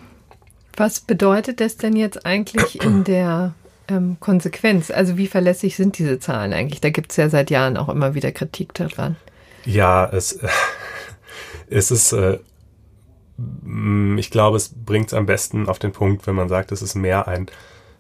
Was 0.77 1.01
bedeutet 1.01 1.61
das 1.61 1.77
denn 1.77 1.97
jetzt 1.97 2.27
eigentlich 2.27 2.83
in 2.83 3.05
der 3.05 3.55
ähm, 3.89 4.17
Konsequenz? 4.21 4.91
Also 4.91 5.17
wie 5.17 5.27
verlässlich 5.27 5.77
sind 5.77 5.99
diese 5.99 6.19
Zahlen 6.19 6.53
eigentlich? 6.53 6.81
Da 6.81 6.91
gibt 6.91 7.13
es 7.13 7.17
ja 7.17 7.29
seit 7.29 7.51
Jahren 7.51 7.77
auch 7.77 7.89
immer 7.89 8.15
wieder 8.15 8.33
Kritik 8.33 8.75
daran. 8.75 9.17
Ja, 9.65 10.07
es, 10.07 10.39
es 11.71 11.91
ist, 11.91 12.13
äh, 12.13 12.39
ich 14.17 14.31
glaube, 14.31 14.57
es 14.57 14.71
bringt 14.75 15.09
es 15.09 15.15
am 15.15 15.27
besten 15.27 15.69
auf 15.69 15.79
den 15.79 15.93
Punkt, 15.93 16.27
wenn 16.27 16.35
man 16.35 16.49
sagt, 16.49 16.71
es 16.73 16.83
ist 16.83 16.95
mehr 16.95 17.27
ein, 17.27 17.47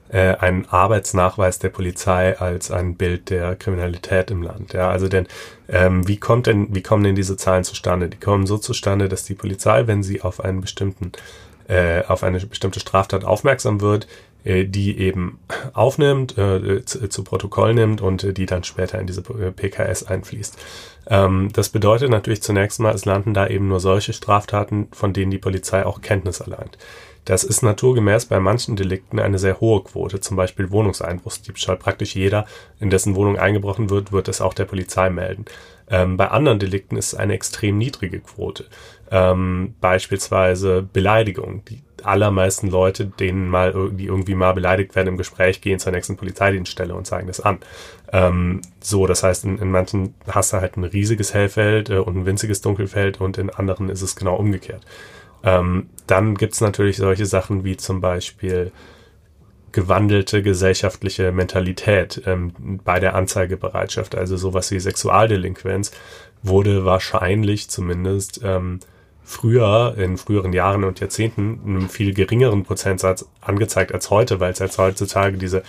äh, 0.09 0.37
ein 0.37 0.69
Arbeitsnachweis 0.69 1.59
der 1.59 1.71
Polizei 1.71 2.39
als 2.39 2.71
ein 2.71 2.95
Bild 2.95 3.31
der 3.31 3.57
Kriminalität 3.57 4.31
im 4.31 4.43
Land. 4.43 4.73
Ja, 4.73 4.91
also 4.91 5.09
denn 5.09 5.27
ähm, 5.69 6.07
wie 6.07 6.19
kommt 6.19 6.47
denn, 6.47 6.75
wie 6.75 6.83
kommen 6.83 7.03
denn 7.03 7.17
diese 7.17 7.37
Zahlen 7.37 7.65
zustande? 7.65 8.09
Die 8.09 8.21
kommen 8.21 8.47
so 8.47 8.59
zustande, 8.59 9.09
dass 9.09 9.25
die 9.25 9.35
Polizei, 9.35 9.87
wenn 9.87 10.03
sie 10.03 10.23
auf 10.23 10.41
einen 10.41 10.61
bestimmten 10.61 11.13
äh, 11.67 12.03
auf 12.05 12.23
eine 12.23 12.41
bestimmte 12.41 12.81
Straftat 12.81 13.25
aufmerksam 13.25 13.81
wird, 13.81 14.07
die 14.45 14.99
eben 14.99 15.39
aufnimmt, 15.73 16.37
äh, 16.37 16.85
zu, 16.85 17.25
Protokoll 17.25 17.75
nimmt 17.75 18.03
und 18.03 18.25
äh, 18.25 18.33
die 18.35 18.47
dann 18.47 18.63
später 18.63 18.99
in 18.99 19.07
diese 19.07 19.23
äh, 19.23 19.51
PKS 19.51 20.05
einfließt. 20.05 20.59
Ähm, 21.09 21.49
das 21.53 21.71
bedeutet 21.71 22.11
natürlich 22.11 22.43
zunächst 22.43 22.79
mal, 22.81 22.95
es 22.95 23.07
landen 23.07 23.33
da 23.33 23.47
eben 23.47 23.69
nur 23.69 23.81
solche 23.81 24.13
Straftaten, 24.13 24.89
von 24.93 25.13
denen 25.13 25.31
die 25.31 25.39
Polizei 25.39 25.87
auch 25.87 26.03
Kenntnis 26.03 26.41
erlangt. 26.41 26.77
Das 27.25 27.43
ist 27.43 27.63
naturgemäß 27.63 28.27
bei 28.27 28.39
manchen 28.39 28.77
Delikten 28.77 29.19
eine 29.19 29.39
sehr 29.39 29.61
hohe 29.61 29.83
Quote, 29.83 30.21
zum 30.21 30.37
Beispiel 30.37 30.71
Wohnungseinbruchsdiebstahl. 30.71 31.79
Praktisch 31.79 32.15
jeder, 32.15 32.45
in 32.81 32.91
dessen 32.91 33.15
Wohnung 33.15 33.39
eingebrochen 33.39 33.89
wird, 33.89 34.13
wird 34.13 34.29
es 34.29 34.43
auch 34.43 34.53
der 34.53 34.67
Polizei 34.67 35.09
melden. 35.09 35.47
Ähm, 35.89 36.19
bei 36.19 36.29
anderen 36.29 36.59
Delikten 36.59 36.97
ist 36.97 37.15
es 37.15 37.19
eine 37.19 37.33
extrem 37.33 37.79
niedrige 37.79 38.21
Quote. 38.21 38.67
Ähm, 39.11 39.75
beispielsweise 39.81 40.83
Beleidigung. 40.83 41.65
Die 41.65 41.83
allermeisten 42.05 42.69
Leute, 42.69 43.07
denen 43.07 43.49
mal, 43.49 43.91
die 43.93 44.07
irgendwie 44.07 44.35
mal 44.35 44.53
beleidigt 44.53 44.95
werden 44.95 45.09
im 45.09 45.17
Gespräch, 45.17 45.61
gehen 45.61 45.79
zur 45.79 45.93
nächsten 45.93 46.17
Polizeidienststelle 46.17 46.95
und 46.95 47.07
zeigen 47.07 47.27
das 47.27 47.41
an. 47.41 47.59
Ähm, 48.13 48.61
so, 48.81 49.07
das 49.07 49.23
heißt, 49.23 49.45
in, 49.45 49.59
in, 49.59 49.71
manchen 49.71 50.15
hast 50.29 50.53
du 50.53 50.59
halt 50.59 50.77
ein 50.77 50.85
riesiges 50.85 51.35
Hellfeld 51.35 51.91
äh, 51.91 51.99
und 51.99 52.17
ein 52.17 52.27
winziges 52.27 52.61
Dunkelfeld 52.61 53.21
und 53.21 53.39
in 53.39 53.51
anderen 53.51 53.89
ist 53.89 54.03
es 54.03 54.17
genau 54.17 54.37
umgekehrt. 54.37 54.85
Ähm, 55.43 55.91
dann 56.07 56.35
gibt's 56.37 56.61
natürlich 56.61 56.97
solche 56.97 57.27
Sachen 57.27 57.65
wie 57.65 57.77
zum 57.77 58.01
Beispiel 58.01 58.73
gewandelte 59.73 60.43
gesellschaftliche 60.43 61.33
Mentalität 61.33 62.23
ähm, 62.27 62.53
bei 62.85 63.01
der 63.01 63.17
Anzeigebereitschaft, 63.17 64.15
also 64.15 64.37
sowas 64.37 64.71
wie 64.71 64.79
Sexualdelinquenz, 64.79 65.91
wurde 66.43 66.85
wahrscheinlich 66.85 67.69
zumindest 67.69 68.41
ähm, 68.45 68.79
früher, 69.25 69.95
in 69.97 70.17
früheren 70.19 70.53
Jahren 70.53 70.85
und 70.85 71.01
Jahrzehnten, 71.01 71.61
einem 71.67 71.89
viel 71.89 72.15
geringeren 72.15 72.63
Prozentsatz 72.63 73.27
angezeigt 73.41 73.93
als 73.93 74.11
heute, 74.11 74.41
weil 74.41 74.53
es 74.53 74.59
jetzt 74.59 74.79
heutzutage 74.79 75.39
diese 75.39 75.63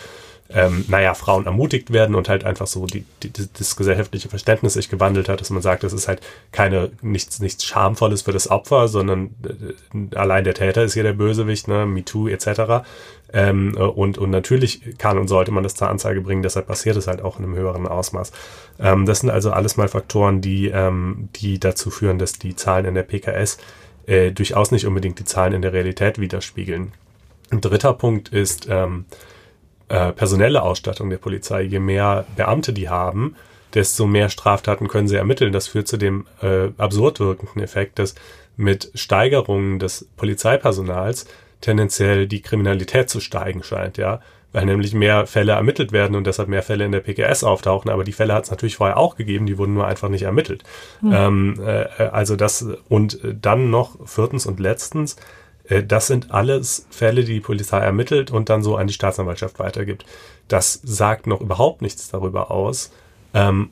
ähm, 0.50 0.86
naja, 0.88 1.16
Frauen 1.16 1.48
ermutigt 1.48 1.92
werden 1.92 2.14
und 2.14 2.30
halt 2.30 2.44
einfach 2.44 2.68
so 2.68 2.86
die, 2.86 3.04
die, 3.24 3.32
das 3.34 3.76
gesellschaftliche 3.76 4.30
Verständnis 4.30 4.74
sich 4.74 4.90
gewandelt 4.90 5.28
hat, 5.28 5.42
dass 5.42 5.50
man 5.50 5.64
sagt, 5.64 5.84
das 5.84 5.92
ist 5.92 6.08
halt 6.08 6.22
keine, 6.52 6.92
nichts, 7.02 7.40
nichts 7.40 7.66
Schamvolles 7.66 8.22
für 8.22 8.32
das 8.32 8.52
Opfer, 8.52 8.88
sondern 8.88 9.32
äh, 9.44 10.16
allein 10.16 10.44
der 10.44 10.54
Täter 10.54 10.84
ist 10.84 10.94
hier 10.94 11.04
der 11.04 11.14
Bösewicht, 11.14 11.68
ne, 11.68 11.88
MeToo 11.88 12.28
etc. 12.28 12.86
Ähm, 13.34 13.76
und, 13.76 14.18
und 14.18 14.30
natürlich 14.30 14.98
kann 14.98 15.18
und 15.18 15.28
sollte 15.28 15.52
man 15.52 15.64
das 15.64 15.76
zur 15.76 15.90
Anzeige 15.90 16.22
bringen, 16.22 16.44
deshalb 16.44 16.68
passiert 16.68 16.96
es 16.96 17.08
halt 17.08 17.22
auch 17.22 17.40
in 17.40 17.46
einem 17.46 17.56
höheren 17.56 17.88
Ausmaß. 17.88 18.32
Ähm, 18.80 19.06
das 19.06 19.22
sind 19.22 19.30
also 19.30 19.52
alles 19.52 19.78
mal 19.78 19.88
Faktoren, 19.88 20.42
die, 20.42 20.68
ähm, 20.68 21.30
die 21.36 21.60
dazu 21.60 21.90
führen, 21.90 22.20
dass 22.20 22.34
die 22.34 22.56
Zahlen 22.56 22.86
in 22.86 22.96
der 22.96 23.04
PKS 23.04 23.58
äh, 24.06 24.32
durchaus 24.32 24.72
nicht 24.72 24.86
unbedingt 24.86 25.20
die 25.20 25.26
Zahlen 25.26 25.54
in 25.54 25.62
der 25.62 25.74
Realität 25.74 26.20
widerspiegeln. 26.20 26.92
Ein 27.52 27.62
dritter 27.62 27.94
Punkt 27.94 28.30
ist, 28.30 28.68
ähm, 28.70 29.06
äh, 29.88 30.14
personelle 30.14 30.64
Ausstattung 30.64 31.10
der 31.10 31.18
Polizei. 31.18 31.62
Je 31.62 31.80
mehr 31.80 32.26
Beamte 32.36 32.74
die 32.74 32.90
haben, 32.90 33.36
desto 33.74 34.08
mehr 34.08 34.30
Straftaten 34.30 34.88
können 34.88 35.08
sie 35.08 35.16
ermitteln. 35.16 35.54
Das 35.54 35.68
führt 35.68 35.88
zu 35.88 35.98
dem 35.98 36.26
äh, 36.42 36.70
absurd 36.78 37.20
wirkenden 37.20 37.62
Effekt, 37.62 38.00
dass 38.00 38.16
mit 38.58 38.90
Steigerungen 38.96 39.80
des 39.80 40.08
Polizeipersonals 40.16 41.28
tendenziell 41.66 42.28
die 42.28 42.42
Kriminalität 42.42 43.10
zu 43.10 43.20
steigen 43.20 43.64
scheint, 43.64 43.98
ja, 43.98 44.20
weil 44.52 44.66
nämlich 44.66 44.94
mehr 44.94 45.28
Fälle 45.28 45.54
ermittelt 45.54 45.92
werden 45.92 46.16
und 46.16 46.28
deshalb 46.28 46.48
mehr 46.48 46.64
Fälle 46.64 46.86
in 46.86 46.92
der 46.92 47.02
PKS 47.02 47.44
auftauchen. 47.44 47.92
Aber 47.92 48.04
die 48.04 48.14
Fälle 48.14 48.34
hat 48.34 48.46
es 48.46 48.52
natürlich 48.52 48.78
vorher 48.78 48.98
auch 48.98 49.16
gegeben, 49.16 49.46
die 49.46 49.58
wurden 49.58 49.74
nur 49.74 49.88
einfach 49.88 50.10
nicht 50.10 50.24
ermittelt. 50.24 50.64
Mhm. 51.02 51.14
Ähm, 51.14 51.60
äh, 51.66 52.04
also 52.04 52.36
das 52.36 52.66
und 52.88 53.20
dann 53.24 53.70
noch 53.70 54.08
viertens 54.08 54.46
und 54.46 54.60
letztens 54.60 55.18
äh, 55.68 55.84
das 55.84 56.08
sind 56.08 56.32
alles 56.32 56.88
Fälle, 56.90 57.24
die 57.24 57.34
die 57.34 57.40
Polizei 57.40 57.80
ermittelt 57.80 58.32
und 58.32 58.50
dann 58.50 58.64
so 58.64 58.78
an 58.78 58.88
die 58.88 58.94
Staatsanwaltschaft 58.94 59.60
weitergibt. 59.60 60.06
Das 60.48 60.80
sagt 60.84 61.28
noch 61.28 61.42
überhaupt 61.42 61.82
nichts 61.82 62.10
darüber 62.10 62.52
aus, 62.52 62.92
ähm, 63.34 63.72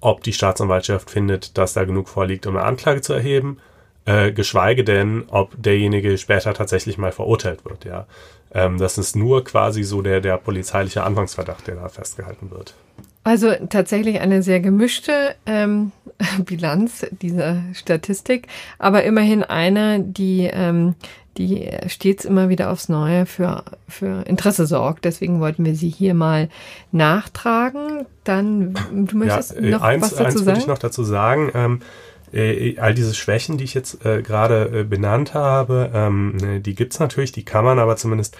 ob 0.00 0.22
die 0.22 0.32
Staatsanwaltschaft 0.32 1.10
findet, 1.10 1.58
dass 1.58 1.74
da 1.74 1.84
genug 1.84 2.08
vorliegt, 2.08 2.46
um 2.46 2.56
eine 2.56 2.66
Anklage 2.66 3.00
zu 3.00 3.12
erheben, 3.12 3.58
äh, 4.06 4.32
geschweige 4.32 4.84
denn, 4.84 5.24
ob 5.28 5.60
derjenige 5.60 6.16
später 6.16 6.54
tatsächlich 6.54 6.96
mal 6.96 7.12
verurteilt 7.12 7.64
wird. 7.64 7.84
Ja, 7.84 8.06
ähm, 8.52 8.78
das 8.78 8.98
ist 8.98 9.16
nur 9.16 9.44
quasi 9.44 9.82
so 9.82 10.00
der 10.02 10.20
der 10.20 10.38
polizeiliche 10.38 11.02
Anfangsverdacht, 11.02 11.66
der 11.66 11.76
da 11.76 11.88
festgehalten 11.88 12.50
wird. 12.50 12.74
Also 13.26 13.52
tatsächlich 13.70 14.20
eine 14.20 14.44
sehr 14.44 14.60
gemischte 14.60 15.34
ähm, 15.46 15.90
Bilanz 16.44 17.04
dieser 17.10 17.60
Statistik, 17.72 18.46
aber 18.78 19.02
immerhin 19.02 19.42
eine, 19.42 19.98
die, 19.98 20.48
ähm, 20.52 20.94
die 21.36 21.68
stets 21.88 22.24
immer 22.24 22.48
wieder 22.48 22.70
aufs 22.70 22.88
Neue 22.88 23.26
für, 23.26 23.64
für 23.88 24.24
Interesse 24.28 24.66
sorgt. 24.66 25.04
Deswegen 25.04 25.40
wollten 25.40 25.64
wir 25.64 25.74
sie 25.74 25.88
hier 25.88 26.14
mal 26.14 26.48
nachtragen. 26.92 28.06
Dann, 28.22 28.74
du 28.92 29.16
möchtest 29.16 29.56
ja, 29.56 29.60
äh, 29.60 29.70
noch 29.70 29.82
eins, 29.82 30.02
was 30.02 30.10
dazu 30.10 30.22
eins 30.22 30.34
sagen? 30.34 30.46
würde 30.46 30.60
ich 30.60 30.66
noch 30.68 30.78
dazu 30.78 31.02
sagen. 31.02 31.50
Ähm, 31.52 31.80
äh, 32.32 32.78
all 32.78 32.94
diese 32.94 33.14
Schwächen, 33.14 33.58
die 33.58 33.64
ich 33.64 33.74
jetzt 33.74 34.04
äh, 34.04 34.22
gerade 34.22 34.80
äh, 34.80 34.84
benannt 34.84 35.34
habe, 35.34 35.90
ähm, 35.94 36.36
ne, 36.36 36.60
die 36.60 36.74
gibt's 36.74 36.98
natürlich, 36.98 37.32
die 37.32 37.44
kann 37.44 37.64
man 37.64 37.78
aber 37.78 37.96
zumindest 37.96 38.36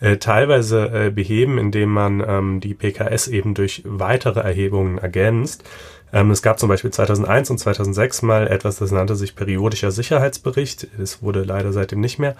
äh, 0.00 0.18
teilweise 0.18 1.06
äh, 1.06 1.10
beheben, 1.10 1.58
indem 1.58 1.90
man 1.90 2.22
ähm, 2.26 2.60
die 2.60 2.74
PKS 2.74 3.28
eben 3.28 3.54
durch 3.54 3.82
weitere 3.84 4.40
Erhebungen 4.40 4.98
ergänzt. 4.98 5.64
Ähm, 6.12 6.30
es 6.30 6.40
gab 6.40 6.58
zum 6.58 6.68
Beispiel 6.68 6.90
2001 6.90 7.50
und 7.50 7.58
2006 7.58 8.22
mal 8.22 8.46
etwas, 8.46 8.76
das 8.76 8.92
nannte 8.92 9.16
sich 9.16 9.34
periodischer 9.34 9.90
Sicherheitsbericht. 9.90 10.86
Es 11.00 11.22
wurde 11.22 11.42
leider 11.42 11.72
seitdem 11.72 12.00
nicht 12.00 12.18
mehr 12.18 12.36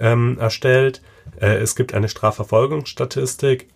ähm, 0.00 0.36
erstellt. 0.40 1.00
Es 1.38 1.74
gibt 1.74 1.92
eine 1.92 2.08
Strafverfolgungsstatistik. 2.08 3.66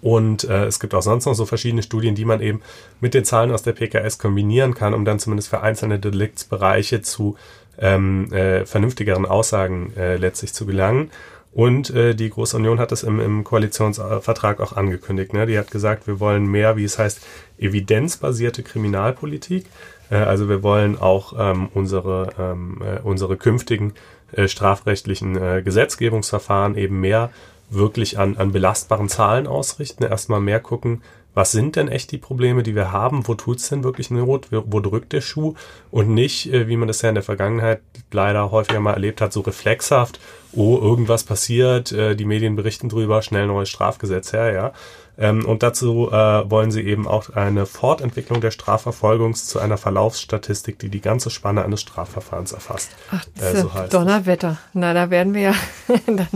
Und 0.00 0.44
äh, 0.44 0.66
es 0.66 0.80
gibt 0.80 0.94
auch 0.94 1.02
sonst 1.02 1.26
noch 1.26 1.34
so 1.34 1.46
verschiedene 1.46 1.82
Studien, 1.82 2.14
die 2.14 2.24
man 2.24 2.40
eben 2.40 2.62
mit 3.00 3.14
den 3.14 3.24
Zahlen 3.24 3.50
aus 3.50 3.62
der 3.62 3.72
PKS 3.72 4.18
kombinieren 4.18 4.74
kann, 4.74 4.94
um 4.94 5.04
dann 5.04 5.18
zumindest 5.18 5.48
für 5.48 5.60
einzelne 5.60 5.98
Deliktsbereiche 5.98 7.02
zu 7.02 7.36
ähm, 7.78 8.32
äh, 8.32 8.64
vernünftigeren 8.64 9.26
Aussagen 9.26 9.92
äh, 9.96 10.16
letztlich 10.16 10.52
zu 10.52 10.66
gelangen. 10.66 11.10
Und 11.52 11.88
äh, 11.88 12.14
die 12.14 12.28
Große 12.28 12.54
Union 12.54 12.78
hat 12.78 12.92
das 12.92 13.02
im, 13.02 13.18
im 13.18 13.42
Koalitionsvertrag 13.42 14.60
auch 14.60 14.74
angekündigt. 14.74 15.32
Ne? 15.32 15.46
Die 15.46 15.58
hat 15.58 15.70
gesagt, 15.70 16.06
wir 16.06 16.20
wollen 16.20 16.46
mehr, 16.46 16.76
wie 16.76 16.84
es 16.84 16.98
heißt, 16.98 17.26
evidenzbasierte 17.58 18.62
Kriminalpolitik. 18.62 19.64
Äh, 20.10 20.16
also 20.16 20.50
wir 20.50 20.62
wollen 20.62 20.98
auch 20.98 21.32
ähm, 21.38 21.70
unsere, 21.72 22.28
ähm, 22.38 22.82
äh, 22.82 23.00
unsere 23.02 23.38
künftigen 23.38 23.94
äh, 24.32 24.48
strafrechtlichen 24.48 25.36
äh, 25.40 25.62
Gesetzgebungsverfahren 25.62 26.76
eben 26.76 27.00
mehr 27.00 27.30
wirklich 27.70 28.18
an, 28.18 28.36
an 28.36 28.52
belastbaren 28.52 29.08
Zahlen 29.08 29.46
ausrichten. 29.46 30.04
Erstmal 30.04 30.40
mehr 30.40 30.60
gucken, 30.60 31.02
was 31.36 31.52
sind 31.52 31.76
denn 31.76 31.88
echt 31.88 32.12
die 32.12 32.18
Probleme, 32.18 32.62
die 32.62 32.74
wir 32.74 32.92
haben, 32.92 33.28
wo 33.28 33.34
tut's 33.34 33.68
denn 33.68 33.84
wirklich 33.84 34.10
Not, 34.10 34.48
wo 34.50 34.80
drückt 34.80 35.12
der 35.12 35.20
Schuh 35.20 35.54
und 35.90 36.08
nicht, 36.08 36.50
äh, 36.50 36.66
wie 36.66 36.78
man 36.78 36.88
das 36.88 37.02
ja 37.02 37.10
in 37.10 37.14
der 37.14 37.22
Vergangenheit 37.24 37.82
leider 38.10 38.50
häufiger 38.50 38.80
mal 38.80 38.94
erlebt 38.94 39.20
hat, 39.20 39.34
so 39.34 39.42
reflexhaft, 39.42 40.18
oh, 40.54 40.78
irgendwas 40.80 41.24
passiert, 41.24 41.92
äh, 41.92 42.16
die 42.16 42.24
Medien 42.24 42.56
berichten 42.56 42.88
drüber, 42.88 43.20
schnell 43.20 43.46
neues 43.46 43.68
Strafgesetz 43.68 44.32
her, 44.32 44.52
ja. 44.52 44.72
Ähm, 45.18 45.46
und 45.46 45.62
dazu 45.62 46.10
äh, 46.10 46.50
wollen 46.50 46.70
sie 46.70 46.82
eben 46.82 47.08
auch 47.08 47.30
eine 47.30 47.64
Fortentwicklung 47.64 48.40
der 48.40 48.50
Strafverfolgungs 48.50 49.46
zu 49.46 49.58
einer 49.58 49.78
Verlaufsstatistik, 49.78 50.78
die 50.78 50.90
die 50.90 51.00
ganze 51.00 51.30
Spanne 51.30 51.64
eines 51.64 51.80
Strafverfahrens 51.80 52.52
erfasst. 52.52 52.90
Ach, 53.10 53.24
äh, 53.40 53.60
so 53.60 53.72
heißt 53.72 53.94
Donnerwetter. 53.94 54.58
Na, 54.74 54.92
da 54.92 55.08
werden 55.08 55.32
wir 55.32 55.40
ja 55.40 55.54
dann 56.06 56.28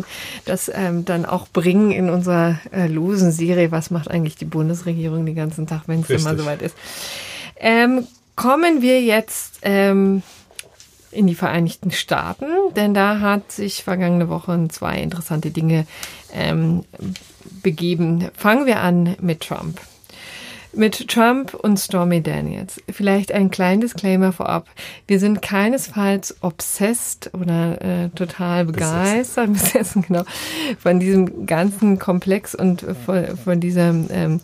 das 0.47 0.71
ähm, 0.75 1.05
dann 1.05 1.27
auch 1.27 1.49
bringen 1.49 1.91
in 1.91 2.09
unserer 2.09 2.59
äh, 2.73 2.87
losen 2.87 3.33
Serie. 3.33 3.71
Was 3.71 3.91
macht 3.91 4.11
eigentlich 4.11 4.37
die 4.37 4.47
Bundesregierung 4.47 5.27
den 5.27 5.37
ganzen 5.37 5.67
Tag, 5.67 5.83
wenn 5.87 6.01
es 6.01 6.11
immer 6.11 6.37
soweit 6.37 6.63
ist? 6.63 6.77
Ähm, 7.57 8.07
kommen 8.35 8.81
wir 8.81 9.03
jetzt 9.03 9.59
ähm, 9.63 10.23
in 11.11 11.27
die 11.27 11.35
Vereinigten 11.35 11.91
Staaten, 11.91 12.47
denn 12.77 12.95
da 12.95 13.21
hat 13.21 13.51
sich 13.53 13.83
vergangene 13.83 14.29
Woche 14.29 14.69
zwei 14.69 15.01
interessante 15.01 15.51
Dinge 15.51 15.87
ähm, 16.33 16.85
begeben. 17.63 18.29
Fangen 18.35 18.67
wir 18.67 18.81
an 18.81 19.17
mit 19.21 19.41
Trump. 19.41 19.81
Mit 20.73 21.09
Trump 21.09 21.55
und 21.55 21.81
Stormy 21.81 22.23
Daniels. 22.23 22.81
Vielleicht 22.89 23.33
ein 23.33 23.51
kleines 23.51 23.93
Disclaimer 23.93 24.33
vorab. 24.33 24.69
Wir 25.09 25.19
sind 25.19 25.43
keinesfalls 25.43 26.37
obsessed 26.43 27.31
oder 27.35 27.83
äh, 27.83 28.09
total 28.11 28.67
begeistert, 28.67 29.53
besessen, 29.53 30.03
genau, 30.03 30.23
von 30.79 31.01
diesem 31.01 31.47
ganzen 31.47 31.99
Komplex 31.99 32.55
und 32.55 32.87
von, 33.05 33.37
von 33.37 33.59
diesem 33.59 34.07
ähm, 34.13 34.41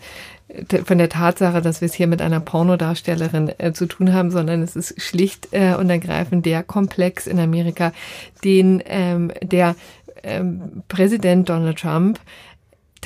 von 0.84 0.98
der 0.98 1.08
Tatsache, 1.08 1.60
dass 1.60 1.80
wir 1.80 1.86
es 1.86 1.94
hier 1.94 2.06
mit 2.06 2.22
einer 2.22 2.40
Pornodarstellerin 2.40 3.52
äh, 3.58 3.72
zu 3.72 3.86
tun 3.86 4.12
haben, 4.12 4.30
sondern 4.30 4.62
es 4.62 4.76
ist 4.76 5.00
schlicht 5.00 5.48
äh, 5.52 5.74
und 5.74 5.90
ergreifend 5.90 6.46
der 6.46 6.62
Komplex 6.62 7.26
in 7.26 7.38
Amerika, 7.38 7.92
den 8.44 8.82
ähm, 8.86 9.32
der 9.42 9.76
ähm, 10.22 10.82
Präsident 10.88 11.48
Donald 11.48 11.78
Trump 11.78 12.18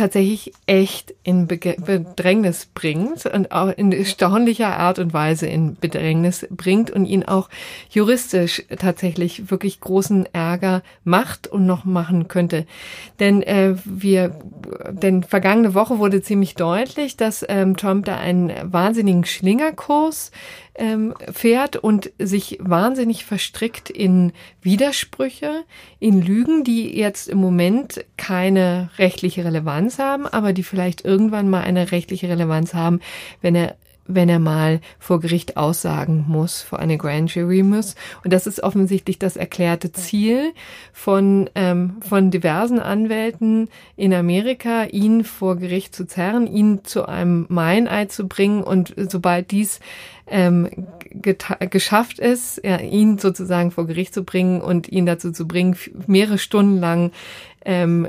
tatsächlich 0.00 0.52
echt 0.66 1.14
in 1.22 1.46
Bedrängnis 1.46 2.66
bringt 2.74 3.26
und 3.26 3.52
auch 3.52 3.68
in 3.68 3.92
erstaunlicher 3.92 4.78
Art 4.78 4.98
und 4.98 5.12
Weise 5.12 5.46
in 5.46 5.76
Bedrängnis 5.78 6.46
bringt 6.50 6.90
und 6.90 7.04
ihn 7.04 7.24
auch 7.24 7.50
juristisch 7.90 8.62
tatsächlich 8.78 9.50
wirklich 9.50 9.78
großen 9.78 10.26
Ärger 10.32 10.82
macht 11.04 11.48
und 11.48 11.66
noch 11.66 11.84
machen 11.84 12.28
könnte. 12.28 12.66
Denn 13.18 13.42
äh, 13.42 13.76
wir, 13.84 14.38
denn 14.90 15.22
vergangene 15.22 15.74
Woche 15.74 15.98
wurde 15.98 16.22
ziemlich 16.22 16.54
deutlich, 16.54 17.18
dass 17.18 17.44
ähm, 17.46 17.76
Trump 17.76 18.06
da 18.06 18.16
einen 18.16 18.50
wahnsinnigen 18.62 19.26
Schlingerkurs 19.26 20.30
ähm, 20.80 21.14
fährt 21.30 21.76
und 21.76 22.10
sich 22.18 22.58
wahnsinnig 22.60 23.24
verstrickt 23.26 23.90
in 23.90 24.32
Widersprüche, 24.62 25.64
in 26.00 26.22
Lügen, 26.22 26.64
die 26.64 26.96
jetzt 26.98 27.28
im 27.28 27.38
Moment 27.38 28.04
keine 28.16 28.90
rechtliche 28.98 29.44
Relevanz 29.44 29.98
haben, 29.98 30.26
aber 30.26 30.54
die 30.54 30.62
vielleicht 30.62 31.04
irgendwann 31.04 31.50
mal 31.50 31.60
eine 31.60 31.92
rechtliche 31.92 32.28
Relevanz 32.28 32.72
haben, 32.72 33.00
wenn 33.42 33.54
er 33.54 33.76
wenn 34.06 34.28
er 34.28 34.38
mal 34.38 34.80
vor 34.98 35.20
Gericht 35.20 35.56
aussagen 35.56 36.24
muss, 36.28 36.62
vor 36.62 36.78
eine 36.78 36.98
Grand 36.98 37.34
Jury 37.34 37.62
muss. 37.62 37.94
Und 38.24 38.32
das 38.32 38.46
ist 38.46 38.62
offensichtlich 38.62 39.18
das 39.18 39.36
erklärte 39.36 39.92
Ziel 39.92 40.52
von, 40.92 41.48
ähm, 41.54 41.96
von 42.00 42.30
diversen 42.30 42.80
Anwälten 42.80 43.68
in 43.96 44.12
Amerika, 44.12 44.84
ihn 44.84 45.24
vor 45.24 45.56
Gericht 45.56 45.94
zu 45.94 46.06
zerren, 46.06 46.46
ihn 46.46 46.84
zu 46.84 47.06
einem 47.06 47.46
Meineid 47.48 48.12
zu 48.12 48.26
bringen. 48.26 48.62
Und 48.62 48.94
sobald 48.96 49.50
dies 49.50 49.80
ähm, 50.26 50.68
geschafft 51.10 52.18
ist, 52.18 52.60
ja, 52.64 52.78
ihn 52.78 53.18
sozusagen 53.18 53.70
vor 53.70 53.86
Gericht 53.86 54.14
zu 54.14 54.24
bringen 54.24 54.60
und 54.60 54.88
ihn 54.88 55.06
dazu 55.06 55.32
zu 55.32 55.46
bringen, 55.46 55.76
mehrere 56.06 56.38
Stunden 56.38 56.78
lang 56.78 57.12
ähm, 57.64 58.08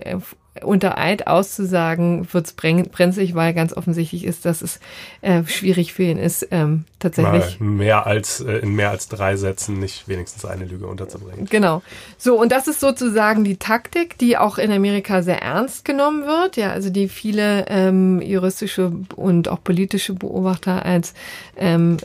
unter 0.63 0.97
Eid 0.97 1.27
auszusagen, 1.27 2.27
wird 2.31 2.45
es 2.47 2.53
brenzlig, 2.53 3.35
weil 3.35 3.53
ganz 3.53 3.73
offensichtlich 3.73 4.25
ist, 4.25 4.45
dass 4.45 4.61
es 4.61 4.79
äh, 5.21 5.43
schwierig 5.45 5.93
für 5.93 6.03
ihn 6.03 6.17
ist, 6.17 6.47
ähm, 6.51 6.85
tatsächlich. 6.99 7.59
Mal 7.59 7.67
mehr 7.67 8.07
als 8.07 8.41
äh, 8.41 8.57
in 8.59 8.75
mehr 8.75 8.89
als 8.89 9.07
drei 9.07 9.35
Sätzen 9.35 9.79
nicht 9.79 10.07
wenigstens 10.07 10.45
eine 10.45 10.65
Lüge 10.65 10.87
unterzubringen. 10.87 11.45
Genau. 11.49 11.81
So, 12.17 12.39
und 12.39 12.51
das 12.51 12.67
ist 12.67 12.79
sozusagen 12.79 13.43
die 13.43 13.57
Taktik, 13.57 14.17
die 14.17 14.37
auch 14.37 14.57
in 14.57 14.71
Amerika 14.71 15.21
sehr 15.21 15.41
ernst 15.41 15.85
genommen 15.85 16.25
wird, 16.25 16.57
ja, 16.57 16.71
also 16.71 16.89
die 16.89 17.09
viele 17.09 17.65
ähm, 17.67 18.21
juristische 18.21 18.91
und 19.15 19.47
auch 19.47 19.63
politische 19.63 20.13
Beobachter 20.13 20.85
als 20.85 21.13
ähm, 21.57 21.97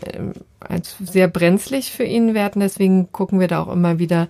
als 0.61 0.97
sehr 1.01 1.29
brenzlig 1.29 1.93
für 1.93 2.05
ihn 2.05 2.35
werten. 2.35 2.61
Deswegen 2.61 3.13
gucken 3.13 3.41
wir 3.41 3.49
da 3.49 3.63
auch 3.63 3.73
immer 3.73 3.99
wieder 3.99 4.29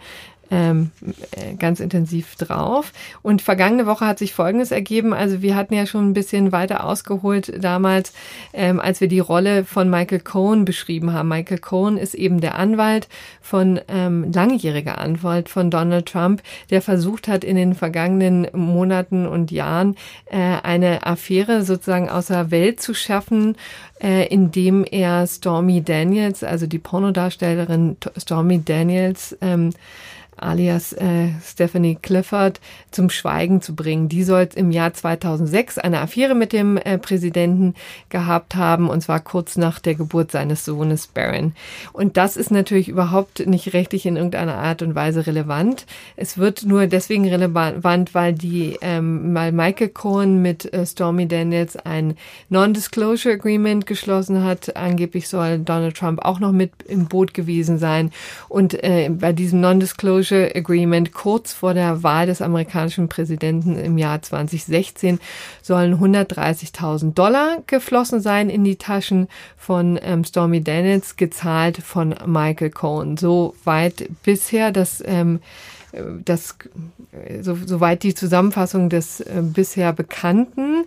ähm, 0.51 0.91
äh, 1.33 1.55
ganz 1.55 1.81
intensiv 1.81 2.37
drauf. 2.37 2.93
Und 3.23 3.43
vergangene 3.43 3.87
Woche 3.87 4.07
hat 4.07 4.19
sich 4.19 4.33
Folgendes 4.33 4.71
ergeben. 4.71 5.13
Also 5.13 5.43
wir 5.43 5.57
hatten 5.57 5.75
ja 5.75 5.87
schon 5.87 6.11
ein 6.11 6.15
bisschen 6.15 6.53
weiter 6.53 6.85
ausgeholt 6.85 7.53
damals, 7.63 8.13
ähm, 8.53 8.81
als 8.81 9.01
wir 9.01 9.09
die 9.09 9.21
Rolle 9.21 9.65
von 9.65 9.91
Michael 9.91 10.21
Cohen 10.21 10.65
beschrieben 10.65 11.13
haben. 11.13 11.29
Michael 11.29 11.59
Cohen 11.59 11.97
ist 11.97 12.15
eben 12.15 12.41
der 12.41 12.57
Anwalt 12.57 13.09
von, 13.41 13.81
ähm, 13.89 14.33
langjähriger 14.33 14.99
Anwalt 14.99 15.49
von 15.49 15.71
Donald 15.71 16.07
Trump, 16.07 16.43
der 16.71 16.83
versucht 16.83 17.29
hat, 17.29 17.45
in 17.45 17.57
den 17.57 17.75
vergangenen 17.75 18.49
Monaten 18.53 19.27
und 19.27 19.51
Jahren 19.51 19.97
äh, 20.27 20.37
eine 20.37 21.07
Affäre 21.07 21.63
sozusagen 21.63 22.09
außer 22.09 22.51
Welt 22.51 22.81
zu 22.81 22.95
schaffen, 22.95 23.57
äh, 24.01 24.27
indem 24.27 24.85
er 24.85 25.27
Stormy 25.27 25.83
Daniels, 25.83 26.45
also 26.45 26.67
die 26.67 26.79
Pornodarstellerin 26.79 27.97
Stormy 28.17 28.63
Daniels, 28.63 29.37
ähm, 29.41 29.71
alias 30.37 30.93
äh, 30.93 31.29
Stephanie 31.45 31.99
Clifford 32.01 32.61
zum 32.91 33.11
Schweigen 33.11 33.61
zu 33.63 33.75
bringen. 33.75 34.09
Die 34.09 34.23
soll 34.23 34.49
im 34.55 34.71
Jahr 34.71 34.93
2006 34.93 35.79
eine 35.79 36.01
Affäre 36.01 36.35
mit 36.35 36.53
dem 36.53 36.77
äh, 36.77 36.99
Präsidenten 36.99 37.75
gehabt 38.11 38.55
haben, 38.55 38.89
und 38.89 39.01
zwar 39.01 39.21
kurz 39.21 39.57
nach 39.57 39.79
der 39.79 39.95
Geburt 39.95 40.31
seines 40.31 40.65
Sohnes 40.65 41.07
Barron. 41.07 41.55
Und 41.93 42.17
das 42.17 42.37
ist 42.37 42.51
natürlich 42.51 42.89
überhaupt 42.89 43.47
nicht 43.47 43.73
rechtlich 43.73 44.07
in 44.07 44.17
irgendeiner 44.17 44.57
Art 44.57 44.83
und 44.83 44.95
Weise 44.95 45.27
relevant. 45.27 45.87
Es 46.17 46.39
wird 46.39 46.65
nur 46.65 46.87
deswegen 46.87 47.29
relevant, 47.29 48.15
weil 48.15 48.35
die, 48.35 48.77
ähm, 48.81 49.35
weil 49.35 49.53
Michael 49.53 49.89
Cohen 49.89 50.43
mit 50.43 50.73
äh, 50.73 50.85
Stormy 50.87 51.27
Daniels 51.27 51.77
ein 51.77 52.17
Non-Disclosure 52.51 53.35
Agreement 53.35 53.87
geschlossen 53.87 54.45
hat. 54.45 54.77
Angeblich 54.77 55.29
soll 55.29 55.59
Donald 55.59 55.97
Trump 55.97 56.25
auch 56.25 56.41
noch 56.41 56.53
mit 56.53 56.71
im 56.87 57.07
Boot 57.07 57.35
gewesen 57.35 57.79
sein. 57.79 58.11
Und 58.49 58.75
äh, 58.85 59.09
bei 59.11 59.33
diesem 59.33 59.61
Non-Disclosure 59.61 60.26
Non-Disclosure 60.27 60.55
Agreement 60.55 61.13
kurz 61.13 61.53
vor 61.53 61.75
der 61.75 62.03
Wahl 62.03 62.27
des 62.27 62.43
amerikanischen 62.43 63.09
Präsidenten 63.09 63.77
im 63.79 63.99
Jahr 63.99 64.21
2016 64.23 65.21
sollen 65.63 65.95
130.000 65.95 67.15
Dollar 67.15 67.63
geflossen 67.67 68.21
sein 68.21 68.51
in 68.51 68.65
die 68.65 68.77
Taschen 68.77 69.29
von 69.57 69.99
ähm, 70.03 70.25
Stormy 70.25 70.63
Daniels, 70.63 71.17
gezahlt 71.17 71.79
von 71.79 72.15
Michael 72.27 72.71
Cohen. 72.71 73.17
So 73.17 73.55
weit 73.65 74.09
bisher, 74.23 74.73
dass 74.73 75.03
ähm, 75.07 75.41
das, 76.25 76.57
so, 77.41 77.57
soweit 77.65 78.03
die 78.03 78.15
Zusammenfassung 78.15 78.89
des 78.89 79.21
äh, 79.21 79.43
bisher 79.43 79.93
Bekannten. 79.93 80.85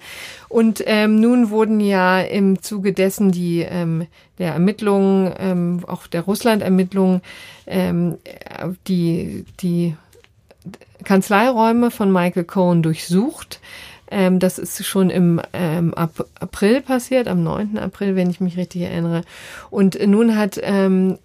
Und 0.47 0.83
ähm, 0.85 1.19
nun 1.19 1.49
wurden 1.49 1.79
ja 1.79 2.21
im 2.21 2.61
Zuge 2.61 2.93
dessen 2.93 3.31
die 3.31 3.61
ähm, 3.61 4.07
der 4.37 4.53
Ermittlungen, 4.53 5.33
ähm, 5.37 5.81
auch 5.87 6.07
der 6.07 6.21
Russland-Ermittlungen, 6.21 7.21
ähm, 7.67 8.17
die 8.87 9.45
die 9.59 9.95
Kanzleiräume 11.03 11.91
von 11.91 12.11
Michael 12.11 12.43
Cohen 12.43 12.83
durchsucht. 12.83 13.59
Ähm, 14.11 14.39
das 14.39 14.57
ist 14.57 14.85
schon 14.85 15.09
im 15.09 15.39
ähm, 15.53 15.93
April 15.93 16.81
passiert, 16.81 17.27
am 17.27 17.43
9. 17.43 17.77
April, 17.77 18.15
wenn 18.15 18.29
ich 18.29 18.39
mich 18.39 18.57
richtig 18.57 18.81
erinnere. 18.83 19.21
Und 19.69 20.05
nun 20.05 20.35
hat 20.35 20.59
ähm, 20.63 21.19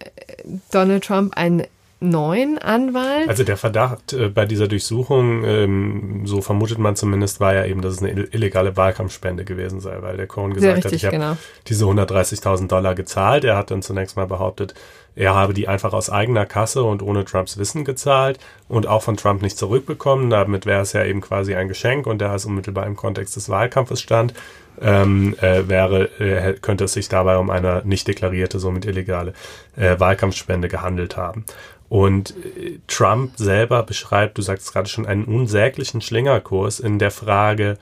Donald 0.71 1.05
Trump 1.05 1.37
ein 1.37 1.65
neuen 2.01 2.59
Anwalt. 2.59 3.29
Also 3.29 3.45
der 3.45 3.57
Verdacht 3.57 4.13
äh, 4.13 4.29
bei 4.29 4.47
dieser 4.47 4.69
Durchsuchung, 4.69 5.45
ähm, 5.45 6.23
so 6.25 6.41
vermutet 6.41 6.79
man 6.79 6.97
zumindest, 6.97 7.41
war 7.41 7.55
ja 7.55 7.65
eben, 7.65 7.81
dass 7.83 7.95
es 7.95 8.03
eine 8.03 8.25
illegale 8.25 8.77
Wahlkampfspende 8.77 9.45
gewesen 9.45 9.81
sei, 9.81 10.03
weil 10.03 10.17
der 10.17 10.27
Cohen 10.27 10.55
gesagt 10.55 10.85
richtig, 10.85 11.05
hat, 11.05 11.13
ich 11.13 11.19
genau. 11.19 11.31
habe 11.31 11.39
diese 11.67 11.85
130.000 11.85 12.69
Dollar 12.69 12.95
gezahlt. 12.95 13.45
Er 13.45 13.57
hat 13.57 13.71
dann 13.71 13.83
zunächst 13.83 14.17
mal 14.17 14.27
behauptet, 14.27 14.75
er 15.17 15.35
habe 15.35 15.55
die 15.55 15.69
einfach 15.69 15.93
aus 15.93 16.11
eigener 16.11 16.45
Kasse 16.45 16.83
und 16.83 17.03
ohne 17.03 17.25
Trumps 17.25 17.57
Wissen 17.57 17.85
gezahlt 17.85 18.39
und 18.69 18.87
auch 18.87 19.03
von 19.03 19.17
Trump 19.17 19.43
nicht 19.43 19.57
zurückbekommen. 19.57 20.31
Damit 20.31 20.67
wäre 20.67 20.83
es 20.83 20.93
ja 20.93 21.05
eben 21.05 21.21
quasi 21.21 21.55
ein 21.55 21.69
Geschenk 21.69 22.07
und 22.07 22.19
da 22.19 22.35
es 22.35 22.47
unmittelbar 22.47 22.87
im 22.87 22.97
Kontext 22.97 23.37
des 23.37 23.49
Wahlkampfes 23.49 24.01
stand, 24.01 24.35
ähm, 24.81 25.37
äh, 25.41 25.69
wäre, 25.69 26.07
äh, 26.19 26.55
könnte 26.55 26.85
es 26.85 26.95
sich 26.95 27.09
dabei 27.09 27.37
um 27.39 27.51
eine 27.51 27.83
nicht 27.85 28.09
deklarierte, 28.09 28.59
somit 28.59 28.87
illegale 28.87 29.35
äh, 29.77 29.99
Wahlkampfspende 30.01 30.69
gehandelt 30.69 31.17
haben. 31.17 31.45
Und 31.89 32.31
äh, 32.31 32.81
Trump 32.89 33.35
selber 33.37 33.85
beschreibt, 33.85 34.37
du 34.37 34.43
sagst 34.43 34.73
gerade 34.73 34.89
schon, 34.89 35.07
einen 35.07 35.25
unsäglichen 35.25 36.01
Schlingerkurs 36.01 36.81
in 36.81 36.99
der 36.99 37.13
Frage, 37.13 37.79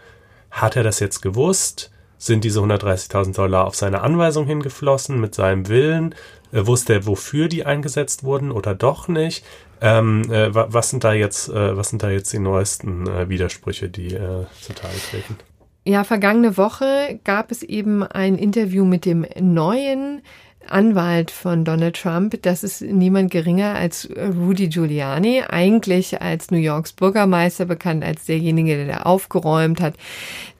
hat 0.50 0.76
er 0.76 0.82
das 0.82 1.00
jetzt 1.00 1.22
gewusst? 1.22 1.90
Sind 2.18 2.44
diese 2.44 2.60
130.000 2.60 3.34
Dollar 3.34 3.66
auf 3.66 3.74
seine 3.74 4.02
Anweisung 4.02 4.46
hingeflossen 4.46 5.20
mit 5.20 5.34
seinem 5.34 5.68
Willen? 5.68 6.14
Äh, 6.52 6.66
wusste 6.66 7.06
wofür 7.06 7.48
die 7.48 7.64
eingesetzt 7.64 8.24
wurden 8.24 8.52
oder 8.52 8.74
doch 8.74 9.08
nicht? 9.08 9.44
Ähm, 9.80 10.30
äh, 10.30 10.54
was 10.54 10.90
sind 10.90 11.02
da 11.02 11.12
jetzt, 11.12 11.48
äh, 11.48 11.76
was 11.76 11.88
sind 11.88 12.02
da 12.02 12.10
jetzt 12.10 12.32
die 12.32 12.38
neuesten 12.38 13.06
äh, 13.08 13.28
Widersprüche, 13.28 13.88
die 13.88 14.14
äh, 14.14 14.46
zutage 14.60 14.94
treten? 15.10 15.36
Ja, 15.84 16.04
vergangene 16.04 16.56
Woche 16.56 17.18
gab 17.24 17.50
es 17.50 17.64
eben 17.64 18.04
ein 18.04 18.36
Interview 18.36 18.84
mit 18.84 19.04
dem 19.04 19.26
neuen 19.40 20.22
Anwalt 20.68 21.30
von 21.30 21.64
Donald 21.64 21.96
Trump, 21.96 22.40
das 22.42 22.64
ist 22.64 22.82
niemand 22.82 23.30
geringer 23.30 23.74
als 23.74 24.08
Rudy 24.16 24.68
Giuliani, 24.68 25.42
eigentlich 25.48 26.20
als 26.22 26.50
New 26.50 26.58
Yorks 26.58 26.92
Bürgermeister 26.92 27.64
bekannt 27.64 28.04
als 28.04 28.24
derjenige, 28.26 28.86
der 28.86 29.06
aufgeräumt 29.06 29.80
hat, 29.80 29.94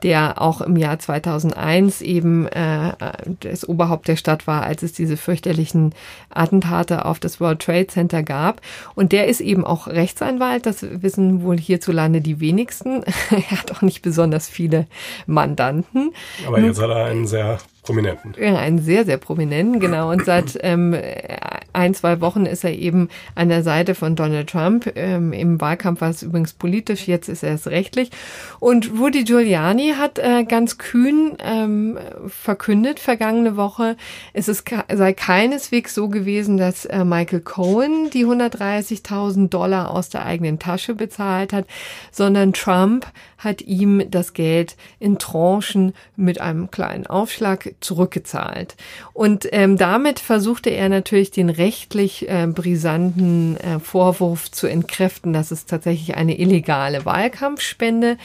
der 0.02 0.40
auch 0.40 0.60
im 0.60 0.76
Jahr 0.76 0.98
2001 0.98 2.02
eben 2.02 2.46
äh, 2.48 2.92
das 3.40 3.68
Oberhaupt 3.68 4.08
der 4.08 4.16
Stadt 4.16 4.46
war, 4.46 4.64
als 4.64 4.82
es 4.82 4.92
diese 4.92 5.16
fürchterlichen 5.16 5.94
Attentate 6.30 7.04
auf 7.04 7.20
das 7.20 7.40
World 7.40 7.60
Trade 7.60 7.86
Center 7.86 8.22
gab. 8.22 8.60
Und 8.94 9.12
der 9.12 9.28
ist 9.28 9.40
eben 9.40 9.64
auch 9.64 9.86
Rechtsanwalt, 9.86 10.66
das 10.66 10.82
wissen 10.82 11.42
wohl 11.42 11.58
hierzulande 11.58 12.20
die 12.20 12.40
wenigsten. 12.40 13.02
er 13.30 13.50
hat 13.50 13.72
auch 13.72 13.82
nicht 13.82 14.02
besonders 14.02 14.48
viele 14.48 14.86
Mandanten. 15.26 16.12
Aber 16.46 16.60
jetzt 16.60 16.80
hat 16.80 16.90
er 16.90 17.06
einen 17.06 17.26
sehr 17.26 17.58
prominenten. 17.82 18.34
Ja, 18.38 18.56
einen 18.56 18.78
sehr, 18.78 19.04
sehr 19.04 19.18
prominenten, 19.18 19.80
genau. 19.80 20.10
Und 20.10 20.24
seit 20.24 20.56
ähm, 20.62 20.96
ein, 21.72 21.94
zwei 21.94 22.20
Wochen 22.20 22.46
ist 22.46 22.64
er 22.64 22.72
eben 22.72 23.08
an 23.34 23.48
der 23.48 23.62
Seite 23.62 23.94
von 23.94 24.14
Donald 24.14 24.50
Trump. 24.50 24.92
Ähm, 24.94 25.32
Im 25.32 25.60
Wahlkampf 25.60 26.00
war 26.00 26.10
es 26.10 26.22
übrigens 26.22 26.52
politisch, 26.52 27.08
jetzt 27.08 27.28
ist 27.28 27.42
er 27.42 27.54
es 27.54 27.66
rechtlich. 27.66 28.10
Und 28.60 28.92
Rudy 28.98 29.24
Giuliani 29.24 29.94
hat 29.98 30.18
äh, 30.18 30.44
ganz 30.44 30.78
kühn 30.78 31.36
ähm, 31.40 31.98
verkündet 32.28 33.00
vergangene 33.00 33.56
Woche, 33.56 33.96
es 34.32 34.48
ist, 34.48 34.64
sei 34.92 35.12
keineswegs 35.12 35.94
so 35.94 36.08
gewesen, 36.08 36.58
dass 36.58 36.84
äh, 36.84 37.04
Michael 37.04 37.40
Cohen 37.40 38.10
die 38.10 38.26
130.000 38.26 39.48
Dollar 39.48 39.90
aus 39.90 40.08
der 40.08 40.24
eigenen 40.24 40.58
Tasche 40.58 40.94
bezahlt 40.94 41.52
hat, 41.52 41.66
sondern 42.12 42.52
Trump 42.52 43.06
hat 43.38 43.62
ihm 43.62 44.08
das 44.10 44.34
Geld 44.34 44.76
in 45.00 45.18
Tranchen 45.18 45.94
mit 46.16 46.40
einem 46.40 46.70
kleinen 46.70 47.06
Aufschlag 47.06 47.71
zurückgezahlt. 47.80 48.76
Und 49.12 49.48
ähm, 49.52 49.76
damit 49.76 50.20
versuchte 50.20 50.70
er 50.70 50.88
natürlich 50.88 51.30
den 51.30 51.50
rechtlich 51.50 52.28
äh, 52.28 52.46
brisanten 52.46 53.56
äh, 53.56 53.78
Vorwurf 53.78 54.50
zu 54.50 54.66
entkräften, 54.66 55.32
dass 55.32 55.50
es 55.50 55.66
tatsächlich 55.66 56.16
eine 56.16 56.38
illegale 56.38 57.04
Wahlkampfspende 57.04 58.16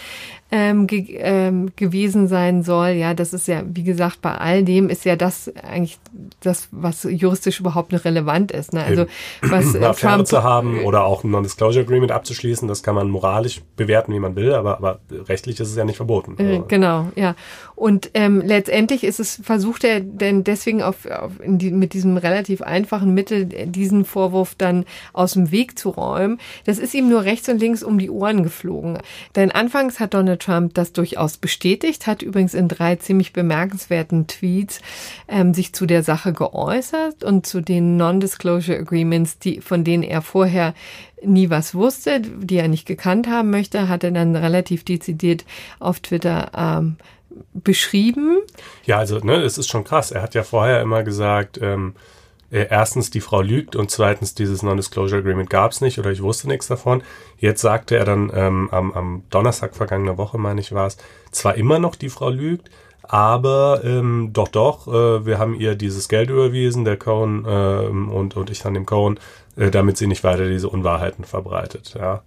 ähm, 0.51 0.87
ge 0.87 1.17
ähm, 1.19 1.71
gewesen 1.75 2.27
sein 2.27 2.63
soll. 2.63 2.89
Ja, 2.89 3.13
das 3.13 3.33
ist 3.33 3.47
ja, 3.47 3.63
wie 3.65 3.83
gesagt, 3.83 4.21
bei 4.21 4.33
all 4.33 4.63
dem 4.63 4.89
ist 4.89 5.05
ja 5.05 5.15
das 5.15 5.51
eigentlich 5.61 5.99
das, 6.39 6.69
was 6.71 7.03
juristisch 7.03 7.59
überhaupt 7.59 7.91
nicht 7.91 8.05
relevant 8.05 8.51
ist. 8.51 8.73
Ne? 8.73 8.83
Also 8.83 9.05
was 9.41 9.75
eine 9.75 9.89
Affäre 9.89 10.23
zu 10.23 10.43
haben 10.43 10.79
oder 10.83 11.03
auch 11.03 11.23
ein 11.23 11.31
Non-Disclosure 11.31 11.83
Agreement 11.83 12.11
abzuschließen, 12.11 12.67
das 12.67 12.81
kann 12.81 12.95
man 12.95 13.09
moralisch 13.09 13.61
bewerten, 13.75 14.13
wie 14.13 14.19
man 14.19 14.35
will, 14.35 14.53
aber, 14.53 14.77
aber 14.77 14.99
rechtlich 15.11 15.59
ist 15.59 15.69
es 15.69 15.75
ja 15.75 15.83
nicht 15.83 15.97
verboten. 15.97 16.35
Äh, 16.37 16.61
genau, 16.67 17.09
ja. 17.15 17.35
Und 17.75 18.11
ähm, 18.13 18.41
letztendlich 18.43 19.03
ist 19.03 19.19
es, 19.19 19.39
versucht 19.43 19.83
er 19.83 19.99
denn 19.99 20.43
deswegen 20.43 20.81
auf, 20.81 21.05
auf 21.05 21.33
die, 21.45 21.71
mit 21.71 21.93
diesem 21.93 22.17
relativ 22.17 22.61
einfachen 22.61 23.13
Mittel 23.13 23.45
diesen 23.45 24.05
Vorwurf 24.05 24.55
dann 24.57 24.85
aus 25.13 25.33
dem 25.33 25.51
Weg 25.51 25.77
zu 25.77 25.89
räumen. 25.89 26.39
Das 26.65 26.79
ist 26.79 26.93
ihm 26.93 27.09
nur 27.09 27.23
rechts 27.23 27.49
und 27.49 27.59
links 27.59 27.83
um 27.83 27.99
die 27.99 28.09
Ohren 28.09 28.43
geflogen. 28.43 28.97
Denn 29.35 29.51
anfangs 29.51 29.99
hat 29.99 30.13
Donald 30.13 30.36
Trump 30.37 30.73
das 30.73 30.93
durchaus 30.93 31.37
bestätigt, 31.37 32.07
hat 32.07 32.21
übrigens 32.21 32.53
in 32.53 32.67
drei 32.67 32.95
ziemlich 32.95 33.33
bemerkenswerten 33.33 34.27
Tweets 34.27 34.81
ähm, 35.27 35.53
sich 35.53 35.73
zu 35.73 35.85
der 35.85 36.03
Sache 36.03 36.33
geäußert 36.33 37.23
und 37.23 37.45
zu 37.45 37.61
den 37.61 37.97
Non-Disclosure 37.97 38.77
Agreements, 38.77 39.39
die, 39.39 39.61
von 39.61 39.83
denen 39.83 40.03
er 40.03 40.21
vorher 40.21 40.73
nie 41.23 41.49
was 41.49 41.73
wusste, 41.73 42.21
die 42.21 42.57
er 42.57 42.67
nicht 42.67 42.85
gekannt 42.85 43.27
haben 43.27 43.49
möchte, 43.49 43.89
hat 43.89 44.03
er 44.03 44.11
dann 44.11 44.35
relativ 44.35 44.83
dezidiert 44.83 45.45
auf 45.79 45.99
Twitter 45.99 46.51
ähm, 46.55 46.97
beschrieben. 47.53 48.37
Ja, 48.85 48.97
also 48.97 49.19
ne, 49.19 49.35
es 49.35 49.57
ist 49.57 49.67
schon 49.67 49.83
krass. 49.83 50.11
Er 50.11 50.21
hat 50.21 50.35
ja 50.35 50.43
vorher 50.43 50.81
immer 50.81 51.03
gesagt, 51.03 51.59
ähm, 51.61 51.95
erstens 52.49 53.09
die 53.09 53.21
Frau 53.21 53.41
lügt 53.41 53.75
und 53.75 53.91
zweitens 53.91 54.33
dieses 54.33 54.63
Non-Disclosure 54.63 55.19
Agreement 55.19 55.49
gab 55.49 55.71
es 55.71 55.81
nicht 55.81 55.99
oder 55.99 56.11
ich 56.11 56.21
wusste 56.21 56.47
nichts 56.47 56.67
davon. 56.67 57.03
Jetzt 57.37 57.61
sagte 57.61 57.97
er 57.97 58.05
dann 58.05 58.31
ähm, 58.33 58.69
am, 58.71 58.93
am 58.93 59.23
Donnerstag 59.29 59.75
vergangener 59.75 60.17
Woche, 60.17 60.37
meine 60.37 60.61
ich, 60.61 60.71
war 60.71 60.87
es, 60.87 60.97
zwar 61.31 61.55
immer 61.55 61.79
noch 61.79 61.95
die 61.95 62.09
Frau 62.09 62.29
lügt, 62.29 62.69
aber 63.03 63.81
ähm, 63.83 64.31
doch, 64.33 64.49
doch, 64.49 64.87
äh, 64.87 65.25
wir 65.25 65.39
haben 65.39 65.55
ihr 65.55 65.75
dieses 65.75 66.09
Geld 66.09 66.29
überwiesen, 66.29 66.83
der 66.83 66.97
Cohen 66.97 67.45
äh, 67.45 67.87
und, 67.87 68.35
und 68.35 68.49
ich 68.49 68.59
dann 68.59 68.73
dem 68.73 68.85
Cohen, 68.85 69.19
äh, 69.55 69.71
damit 69.71 69.97
sie 69.97 70.07
nicht 70.07 70.23
weiter 70.23 70.47
diese 70.47 70.69
Unwahrheiten 70.69 71.23
verbreitet. 71.23 71.95
Ja. 71.97 72.21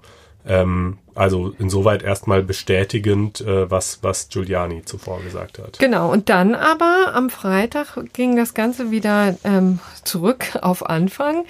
Ähm, 0.47 0.99
also 1.15 1.53
insoweit 1.59 2.03
erstmal 2.03 2.43
bestätigend, 2.43 3.41
äh, 3.43 3.71
was, 3.71 3.99
was 4.03 4.29
Giuliani 4.29 4.85
zuvor 4.85 5.21
gesagt 5.21 5.59
hat. 5.59 5.79
Genau, 5.79 6.11
und 6.11 6.29
dann 6.29 6.55
aber 6.55 7.13
am 7.15 7.29
Freitag 7.29 7.99
ging 8.13 8.37
das 8.37 8.55
Ganze 8.55 8.91
wieder 8.91 9.37
ähm, 9.45 9.81
zurück 10.05 10.59
auf 10.63 10.89
Anfang. 10.89 11.45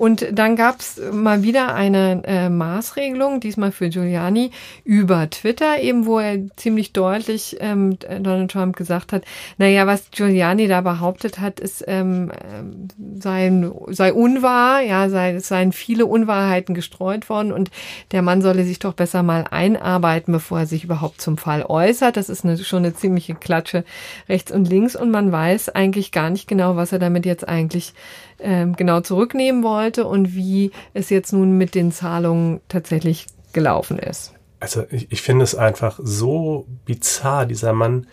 Und 0.00 0.26
dann 0.32 0.56
gab 0.56 0.80
es 0.80 0.98
mal 1.12 1.42
wieder 1.42 1.74
eine 1.74 2.22
äh, 2.24 2.48
Maßregelung, 2.48 3.38
diesmal 3.38 3.70
für 3.70 3.90
Giuliani, 3.90 4.50
über 4.82 5.28
Twitter, 5.28 5.78
eben 5.78 6.06
wo 6.06 6.18
er 6.18 6.38
ziemlich 6.56 6.94
deutlich 6.94 7.58
ähm, 7.60 7.98
Donald 7.98 8.50
Trump 8.50 8.76
gesagt 8.76 9.12
hat, 9.12 9.24
naja, 9.58 9.86
was 9.86 10.10
Giuliani 10.10 10.68
da 10.68 10.80
behauptet 10.80 11.38
hat, 11.38 11.60
ist, 11.60 11.84
ähm, 11.86 12.32
sei, 13.18 13.52
sei 13.88 14.14
unwahr, 14.14 14.80
ja, 14.80 15.10
sei, 15.10 15.34
es 15.34 15.48
seien 15.48 15.70
viele 15.70 16.06
Unwahrheiten 16.06 16.74
gestreut 16.74 17.28
worden 17.28 17.52
und 17.52 17.70
der 18.12 18.22
Mann 18.22 18.40
solle 18.40 18.64
sich 18.64 18.78
doch 18.78 18.94
besser 18.94 19.22
mal 19.22 19.44
einarbeiten, 19.50 20.32
bevor 20.32 20.60
er 20.60 20.66
sich 20.66 20.82
überhaupt 20.82 21.20
zum 21.20 21.36
Fall 21.36 21.62
äußert. 21.62 22.16
Das 22.16 22.30
ist 22.30 22.42
eine, 22.42 22.56
schon 22.56 22.84
eine 22.84 22.94
ziemliche 22.94 23.34
Klatsche 23.34 23.84
rechts 24.30 24.50
und 24.50 24.66
links 24.66 24.96
und 24.96 25.10
man 25.10 25.30
weiß 25.30 25.68
eigentlich 25.68 26.10
gar 26.10 26.30
nicht 26.30 26.48
genau, 26.48 26.76
was 26.76 26.90
er 26.90 26.98
damit 26.98 27.26
jetzt 27.26 27.46
eigentlich 27.46 27.92
ähm, 28.42 28.76
genau 28.76 29.00
zurücknehmen 29.00 29.62
wollte 29.62 30.06
und 30.06 30.34
wie 30.34 30.70
es 30.94 31.10
jetzt 31.10 31.32
nun 31.32 31.58
mit 31.58 31.74
den 31.74 31.92
Zahlungen 31.92 32.60
tatsächlich 32.68 33.26
gelaufen 33.52 33.98
ist. 33.98 34.32
Also 34.60 34.84
ich, 34.90 35.10
ich 35.10 35.22
finde 35.22 35.44
es 35.44 35.54
einfach 35.54 35.98
so 36.02 36.66
bizarr. 36.84 37.46
Dieser 37.46 37.72
Mann 37.72 38.06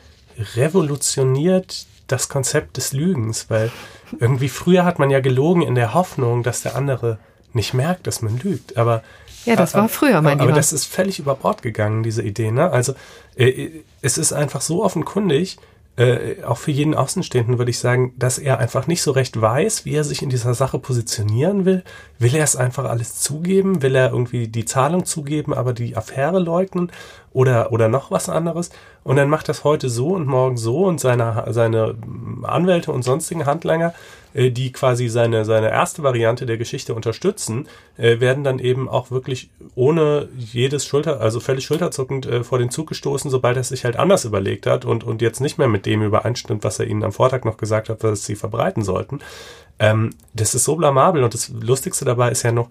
revolutioniert 0.55 1.85
das 2.07 2.29
Konzept 2.29 2.77
des 2.77 2.93
Lügens, 2.93 3.49
weil 3.49 3.71
irgendwie 4.19 4.49
früher 4.49 4.85
hat 4.85 4.99
man 4.99 5.09
ja 5.09 5.19
gelogen 5.19 5.61
in 5.61 5.75
der 5.75 5.93
Hoffnung, 5.93 6.43
dass 6.43 6.61
der 6.61 6.75
andere 6.75 7.19
nicht 7.53 7.73
merkt, 7.73 8.07
dass 8.07 8.21
man 8.21 8.39
lügt. 8.39 8.77
Aber 8.77 9.03
ja, 9.45 9.55
das 9.55 9.73
war 9.73 9.87
früher, 9.87 10.21
mein 10.21 10.39
aber, 10.39 10.49
aber 10.49 10.53
das 10.53 10.73
ist 10.73 10.85
völlig 10.85 11.19
über 11.19 11.35
Bord 11.35 11.61
gegangen, 11.61 12.03
diese 12.03 12.21
Idee. 12.21 12.51
Ne? 12.51 12.69
Also 12.69 12.93
äh, 13.35 13.69
es 14.01 14.17
ist 14.17 14.33
einfach 14.33 14.61
so 14.61 14.83
offenkundig, 14.83 15.57
äh, 15.97 16.43
auch 16.43 16.57
für 16.57 16.71
jeden 16.71 16.93
Außenstehenden 16.93 17.57
würde 17.57 17.71
ich 17.71 17.79
sagen, 17.79 18.13
dass 18.17 18.37
er 18.37 18.59
einfach 18.59 18.85
nicht 18.85 19.01
so 19.01 19.11
recht 19.11 19.39
weiß, 19.39 19.83
wie 19.83 19.95
er 19.95 20.03
sich 20.03 20.21
in 20.21 20.29
dieser 20.29 20.53
Sache 20.53 20.77
positionieren 20.77 21.65
will. 21.65 21.83
Will 22.19 22.35
er 22.35 22.43
es 22.43 22.55
einfach 22.55 22.85
alles 22.85 23.19
zugeben? 23.19 23.81
Will 23.81 23.95
er 23.95 24.11
irgendwie 24.11 24.47
die 24.47 24.65
Zahlung 24.65 25.05
zugeben, 25.05 25.53
aber 25.53 25.73
die 25.73 25.95
Affäre 25.95 26.39
leugnen? 26.39 26.91
Oder, 27.31 27.71
oder 27.71 27.87
noch 27.87 28.09
was 28.11 28.29
anderes? 28.29 28.71
Und 29.03 29.17
dann 29.17 29.29
macht 29.29 29.49
das 29.49 29.63
heute 29.63 29.89
so 29.89 30.09
und 30.09 30.27
morgen 30.27 30.57
so 30.57 30.85
und 30.85 30.99
seine, 30.99 31.45
seine 31.49 31.95
Anwälte 32.43 32.91
und 32.91 33.03
sonstigen 33.03 33.45
Handlanger 33.45 33.93
äh, 34.37 34.51
die 34.51 34.71
quasi 34.71 35.09
seine, 35.09 35.45
seine 35.45 35.71
erste 35.71 36.03
Variante 36.03 36.45
der 36.45 36.57
Geschichte 36.57 36.93
unterstützen, 36.93 37.67
äh, 37.97 38.19
werden 38.19 38.43
dann 38.43 38.59
eben 38.59 38.87
auch 38.87 39.09
wirklich 39.09 39.49
ohne 39.75 40.29
jedes 40.37 40.85
Schulter, 40.85 41.19
also 41.19 41.39
völlig 41.39 41.65
schulterzuckend 41.65 42.27
äh, 42.27 42.43
vor 42.43 42.59
den 42.59 42.69
Zug 42.69 42.87
gestoßen, 42.87 43.31
sobald 43.31 43.57
er 43.57 43.63
sich 43.63 43.83
halt 43.83 43.97
anders 43.97 44.25
überlegt 44.25 44.67
hat 44.67 44.85
und, 44.85 45.03
und 45.03 45.21
jetzt 45.21 45.41
nicht 45.41 45.57
mehr 45.57 45.67
mit 45.67 45.85
dem 45.87 46.03
übereinstimmt, 46.03 46.63
was 46.63 46.79
er 46.79 46.85
ihnen 46.87 47.03
am 47.03 47.11
Vortag 47.11 47.45
noch 47.45 47.57
gesagt 47.57 47.89
hat, 47.89 48.03
was 48.03 48.25
sie 48.25 48.35
verbreiten 48.35 48.83
sollten. 48.83 49.19
Ähm, 49.79 50.11
das 50.33 50.55
ist 50.55 50.63
so 50.63 50.75
blamabel 50.75 51.23
und 51.23 51.33
das 51.33 51.49
Lustigste 51.49 52.05
dabei 52.05 52.31
ist 52.31 52.43
ja 52.43 52.51
noch, 52.51 52.69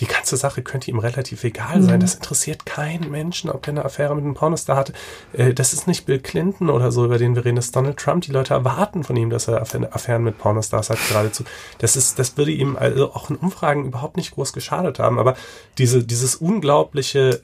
die 0.00 0.06
ganze 0.06 0.36
Sache 0.36 0.62
könnte 0.62 0.90
ihm 0.90 0.98
relativ 0.98 1.42
egal 1.42 1.82
sein. 1.82 1.96
Mhm. 1.96 2.00
Das 2.00 2.14
interessiert 2.14 2.64
keinen 2.64 3.10
Menschen, 3.10 3.50
ob 3.50 3.66
er 3.66 3.72
eine 3.72 3.84
Affäre 3.84 4.14
mit 4.14 4.24
einem 4.24 4.34
Pornostar 4.34 4.76
hatte. 4.76 4.92
Äh, 5.32 5.54
das 5.54 5.72
ist 5.72 5.88
nicht 5.88 6.06
Bill 6.06 6.20
Clinton 6.20 6.70
oder 6.70 6.92
so, 6.92 7.04
über 7.04 7.18
den 7.18 7.34
wir 7.34 7.44
reden. 7.44 7.56
Das 7.56 7.66
ist 7.66 7.76
Donald 7.76 7.98
Trump. 7.98 8.22
Die 8.22 8.32
Leute 8.32 8.54
erwarten 8.54 9.02
von 9.02 9.16
ihm, 9.16 9.30
dass 9.30 9.48
er 9.48 9.60
Affären 9.60 10.22
mit 10.22 10.38
Pornostars 10.38 10.90
hat 10.90 10.98
geradezu. 11.08 11.44
Das 11.78 11.96
ist, 11.96 12.18
das 12.18 12.36
würde 12.36 12.52
ihm 12.52 12.76
also 12.76 13.12
auch 13.12 13.30
in 13.30 13.36
Umfragen 13.36 13.86
überhaupt 13.86 14.16
nicht 14.16 14.32
groß 14.32 14.52
geschadet 14.52 15.00
haben. 15.00 15.18
Aber 15.18 15.34
diese, 15.78 16.04
dieses 16.04 16.36
unglaubliche 16.36 17.40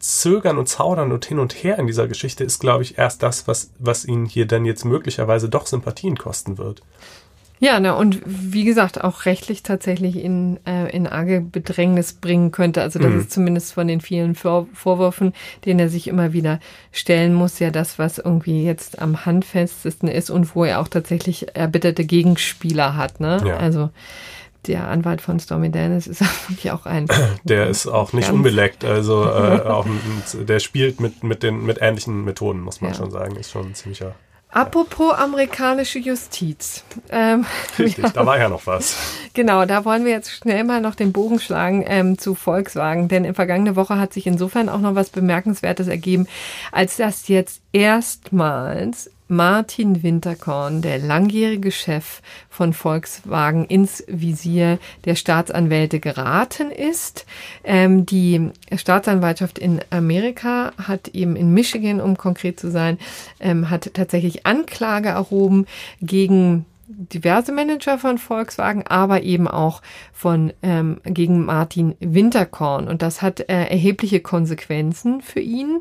Zögern 0.00 0.58
und 0.58 0.68
Zaudern 0.68 1.12
und 1.12 1.24
hin 1.24 1.38
und 1.38 1.52
her 1.52 1.78
in 1.78 1.86
dieser 1.86 2.08
Geschichte 2.08 2.42
ist, 2.42 2.58
glaube 2.58 2.82
ich, 2.82 2.98
erst 2.98 3.22
das, 3.22 3.46
was, 3.46 3.70
was 3.78 4.04
ihn 4.04 4.26
hier 4.26 4.46
dann 4.46 4.64
jetzt 4.64 4.84
möglicherweise 4.84 5.48
doch 5.48 5.66
Sympathien 5.66 6.16
kosten 6.16 6.58
wird. 6.58 6.82
Ja, 7.60 7.80
ne, 7.80 7.94
und 7.94 8.20
wie 8.24 8.64
gesagt, 8.64 9.02
auch 9.02 9.24
rechtlich 9.24 9.62
tatsächlich 9.62 10.16
in, 10.16 10.58
äh, 10.66 10.90
in 10.94 11.06
arge 11.06 11.40
Bedrängnis 11.40 12.12
bringen 12.12 12.52
könnte. 12.52 12.82
Also 12.82 12.98
das 12.98 13.10
mhm. 13.10 13.20
ist 13.20 13.30
zumindest 13.32 13.74
von 13.74 13.88
den 13.88 14.00
vielen 14.00 14.34
Vor 14.34 14.68
Vorwürfen, 14.72 15.32
denen 15.64 15.80
er 15.80 15.88
sich 15.88 16.08
immer 16.08 16.32
wieder 16.32 16.60
stellen 16.92 17.34
muss, 17.34 17.58
ja 17.58 17.70
das, 17.70 17.98
was 17.98 18.18
irgendwie 18.18 18.64
jetzt 18.64 19.00
am 19.00 19.24
handfestesten 19.26 20.08
ist 20.08 20.30
und 20.30 20.54
wo 20.54 20.64
er 20.64 20.80
auch 20.80 20.88
tatsächlich 20.88 21.56
erbitterte 21.56 22.04
Gegenspieler 22.04 22.96
hat. 22.96 23.20
Ne? 23.20 23.42
Ja. 23.44 23.56
Also 23.56 23.90
der 24.66 24.88
Anwalt 24.88 25.20
von 25.20 25.40
Stormy 25.40 25.70
Dennis 25.70 26.06
ist 26.06 26.20
wirklich 26.48 26.70
auch 26.70 26.86
ein. 26.86 27.06
Der 27.44 27.68
ist 27.68 27.86
auch 27.86 28.12
nicht 28.12 28.30
unbeleckt, 28.30 28.84
also 28.84 29.24
äh, 29.24 29.62
auch 29.62 29.86
der 30.34 30.60
spielt 30.60 31.00
mit, 31.00 31.24
mit 31.24 31.42
den 31.42 31.64
mit 31.64 31.78
ähnlichen 31.80 32.24
Methoden, 32.24 32.60
muss 32.60 32.80
man 32.80 32.92
ja. 32.92 32.96
schon 32.96 33.10
sagen. 33.10 33.36
Ist 33.36 33.50
schon 33.50 33.68
ein 33.68 33.74
ziemlicher 33.74 34.14
Apropos 34.50 35.12
amerikanische 35.12 35.98
Justiz. 35.98 36.82
Ähm, 37.10 37.44
Richtig, 37.78 38.04
ja, 38.04 38.10
da 38.10 38.24
war 38.24 38.38
ja 38.38 38.48
noch 38.48 38.66
was. 38.66 38.96
Genau, 39.34 39.66
da 39.66 39.84
wollen 39.84 40.04
wir 40.04 40.12
jetzt 40.12 40.30
schnell 40.30 40.64
mal 40.64 40.80
noch 40.80 40.94
den 40.94 41.12
Bogen 41.12 41.38
schlagen 41.38 41.84
ähm, 41.86 42.18
zu 42.18 42.34
Volkswagen, 42.34 43.08
denn 43.08 43.24
in 43.24 43.34
vergangene 43.34 43.76
Woche 43.76 43.98
hat 43.98 44.14
sich 44.14 44.26
insofern 44.26 44.68
auch 44.68 44.80
noch 44.80 44.94
was 44.94 45.10
Bemerkenswertes 45.10 45.86
ergeben, 45.86 46.26
als 46.72 46.96
dass 46.96 47.28
jetzt 47.28 47.60
erstmals 47.72 49.10
Martin 49.28 50.02
Winterkorn, 50.02 50.80
der 50.80 50.98
langjährige 50.98 51.70
Chef 51.70 52.22
von 52.48 52.72
Volkswagen, 52.72 53.66
ins 53.66 54.02
Visier 54.08 54.78
der 55.04 55.14
Staatsanwälte 55.14 56.00
geraten 56.00 56.70
ist. 56.70 57.26
Ähm, 57.62 58.06
die 58.06 58.50
Staatsanwaltschaft 58.74 59.58
in 59.58 59.80
Amerika 59.90 60.72
hat 60.78 61.08
eben 61.08 61.36
in 61.36 61.52
Michigan, 61.52 62.00
um 62.00 62.16
konkret 62.16 62.58
zu 62.58 62.70
sein, 62.70 62.98
ähm, 63.38 63.68
hat 63.68 63.92
tatsächlich 63.94 64.46
Anklage 64.46 65.10
erhoben 65.10 65.66
gegen 66.00 66.64
diverse 66.88 67.52
Manager 67.52 67.98
von 67.98 68.16
Volkswagen, 68.16 68.86
aber 68.86 69.22
eben 69.22 69.46
auch 69.46 69.82
von 70.12 70.52
ähm, 70.62 71.00
gegen 71.04 71.44
Martin 71.44 71.94
Winterkorn. 72.00 72.88
Und 72.88 73.02
das 73.02 73.20
hat 73.20 73.40
äh, 73.40 73.44
erhebliche 73.66 74.20
Konsequenzen 74.20 75.20
für 75.20 75.40
ihn. 75.40 75.80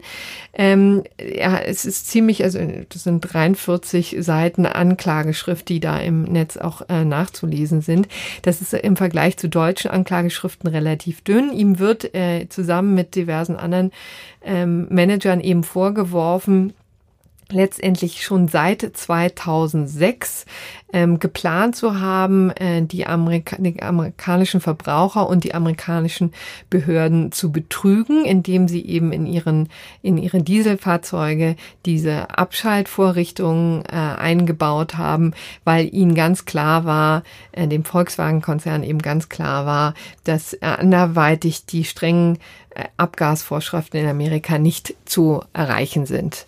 Ähm, 0.53 1.03
ja, 1.19 1.57
es 1.59 1.85
ist 1.85 2.07
ziemlich, 2.07 2.43
also 2.43 2.59
das 2.89 3.03
sind 3.03 3.21
43 3.21 4.17
Seiten 4.19 4.65
Anklageschrift, 4.65 5.69
die 5.69 5.79
da 5.79 5.97
im 5.99 6.23
Netz 6.23 6.57
auch 6.57 6.81
äh, 6.89 7.05
nachzulesen 7.05 7.81
sind. 7.81 8.09
Das 8.41 8.61
ist 8.61 8.73
im 8.73 8.97
Vergleich 8.97 9.37
zu 9.37 9.47
deutschen 9.47 9.91
Anklageschriften 9.91 10.69
relativ 10.69 11.21
dünn. 11.21 11.53
Ihm 11.53 11.79
wird 11.79 12.13
äh, 12.13 12.47
zusammen 12.49 12.95
mit 12.95 13.15
diversen 13.15 13.55
anderen 13.55 13.91
ähm, 14.43 14.87
Managern 14.89 15.39
eben 15.39 15.63
vorgeworfen, 15.63 16.73
letztendlich 17.49 18.23
schon 18.23 18.47
seit 18.47 18.81
2006 18.81 20.45
ähm, 20.93 21.19
geplant 21.19 21.75
zu 21.75 21.99
haben, 21.99 22.49
äh, 22.51 22.81
die, 22.81 23.05
Amerika 23.05 23.57
die 23.59 23.81
amerikanischen 23.81 24.61
Verbraucher 24.61 25.27
und 25.27 25.43
die 25.43 25.53
amerikanischen 25.53 26.33
Behörden 26.69 27.31
zu 27.31 27.51
betrügen, 27.51 28.25
indem 28.25 28.67
sie 28.67 28.85
eben 28.85 29.11
in 29.11 29.25
ihren 29.25 29.69
in 30.01 30.17
ihre 30.17 30.41
Dieselfahrzeuge 30.41 31.55
diese 31.85 32.37
Abschaltvorrichtungen 32.37 33.83
äh, 33.85 33.95
eingebaut 33.95 34.97
haben, 34.97 35.33
weil 35.63 35.93
ihnen 35.93 36.15
ganz 36.15 36.45
klar 36.45 36.85
war, 36.85 37.23
äh, 37.51 37.67
dem 37.67 37.83
Volkswagen-Konzern 37.83 38.83
eben 38.83 38.99
ganz 38.99 39.29
klar 39.29 39.65
war, 39.65 39.93
dass 40.23 40.61
anderweitig 40.61 41.65
die 41.65 41.83
strengen 41.83 42.39
äh, 42.69 42.85
Abgasvorschriften 42.97 43.99
in 43.99 44.07
Amerika 44.07 44.57
nicht 44.57 44.95
zu 45.05 45.43
erreichen 45.53 46.05
sind. 46.05 46.45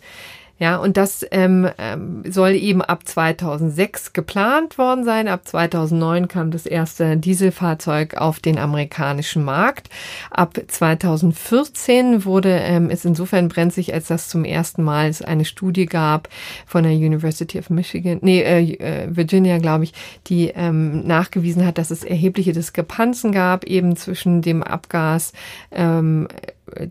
Ja, 0.60 0.76
und 0.76 0.98
das 0.98 1.26
ähm, 1.32 1.70
ähm, 1.78 2.24
soll 2.30 2.52
eben 2.52 2.82
ab 2.82 3.08
2006 3.08 4.12
geplant 4.12 4.78
worden 4.78 5.06
sein. 5.06 5.30
Ab 5.30 5.48
2009 5.48 6.28
kam 6.28 6.52
das 6.52 6.66
erste 6.66 7.16
Dieselfahrzeug 7.16 8.16
auf 8.16 8.42
den 8.42 8.58
amerikanischen 8.58 9.46
Markt. 9.46 9.90
Ab 10.30 10.60
2014 10.68 12.26
wurde 12.26 12.50
ähm, 12.50 12.90
es 12.90 13.06
insofern 13.06 13.48
brenzlig, 13.48 13.94
als 13.94 14.08
das 14.08 14.28
zum 14.28 14.44
ersten 14.44 14.84
Mal 14.84 15.08
es 15.08 15.22
eine 15.22 15.46
Studie 15.46 15.86
gab 15.86 16.28
von 16.66 16.84
der 16.84 16.92
University 16.92 17.58
of 17.58 17.70
Michigan, 17.70 18.20
nee, 18.22 18.42
äh, 18.42 18.74
äh, 18.74 19.16
Virginia, 19.16 19.60
glaube 19.60 19.86
ich, 19.86 19.94
die 20.28 20.50
ähm, 20.50 21.08
nachgewiesen 21.08 21.66
hat, 21.66 21.78
dass 21.78 21.90
es 21.90 22.04
erhebliche 22.04 22.52
Diskrepanzen 22.52 23.32
gab, 23.32 23.64
eben 23.64 23.96
zwischen 23.96 24.42
dem 24.42 24.62
Abgas 24.62 25.32
ähm, 25.72 26.28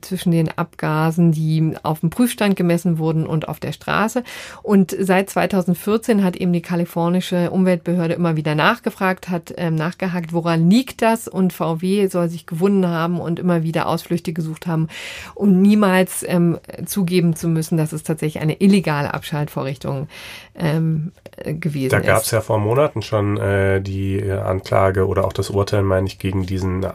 zwischen 0.01 0.31
den 0.31 0.49
Abgasen, 0.57 1.33
die 1.33 1.75
auf 1.83 2.01
dem 2.01 2.11
Prüfstand 2.11 2.57
gemessen 2.57 2.99
wurden 2.99 3.27
und 3.27 3.49
auf 3.49 3.61
der 3.61 3.73
Straße. 3.73 4.23
Und 4.63 4.97
seit 4.99 5.31
2014 5.31 6.25
hat 6.25 6.37
eben 6.37 6.53
die 6.53 6.63
kalifornische 6.63 7.51
Umweltbehörde 7.51 8.15
immer 8.15 8.37
wieder 8.37 8.55
nachgefragt, 8.55 9.29
hat 9.29 9.55
ähm, 9.57 9.75
nachgehakt, 9.75 10.33
woran 10.33 10.71
liegt 10.71 11.03
das? 11.03 11.29
Und 11.29 11.53
VW 11.53 12.07
soll 12.09 12.29
sich 12.29 12.47
gewunden 12.47 12.87
haben 12.87 13.21
und 13.21 13.39
immer 13.39 13.63
wieder 13.63 13.87
Ausflüchte 13.87 14.33
gesucht 14.33 14.67
haben, 14.67 14.89
um 15.35 15.61
niemals 15.61 16.25
ähm, 16.27 16.59
zugeben 16.87 17.37
zu 17.37 17.49
müssen, 17.49 17.77
dass 17.77 17.93
es 17.93 18.03
tatsächlich 18.03 18.43
eine 18.43 18.61
illegale 18.61 19.15
Abschaltvorrichtung 19.15 20.09
ähm, 20.55 21.13
gewesen 21.45 21.91
da 21.91 21.99
ist. 21.99 22.07
Da 22.07 22.13
gab 22.13 22.23
es 22.23 22.31
ja 22.31 22.41
vor 22.41 22.59
Monaten 22.59 23.03
schon 23.03 23.37
äh, 23.37 23.81
die 23.81 24.19
äh, 24.19 24.39
Anklage 24.39 25.07
oder 25.07 25.25
auch 25.25 25.33
das 25.33 25.51
Urteil, 25.51 25.83
meine 25.83 26.07
ich, 26.07 26.19
gegen 26.19 26.47
diesen, 26.47 26.83
äh, 26.83 26.91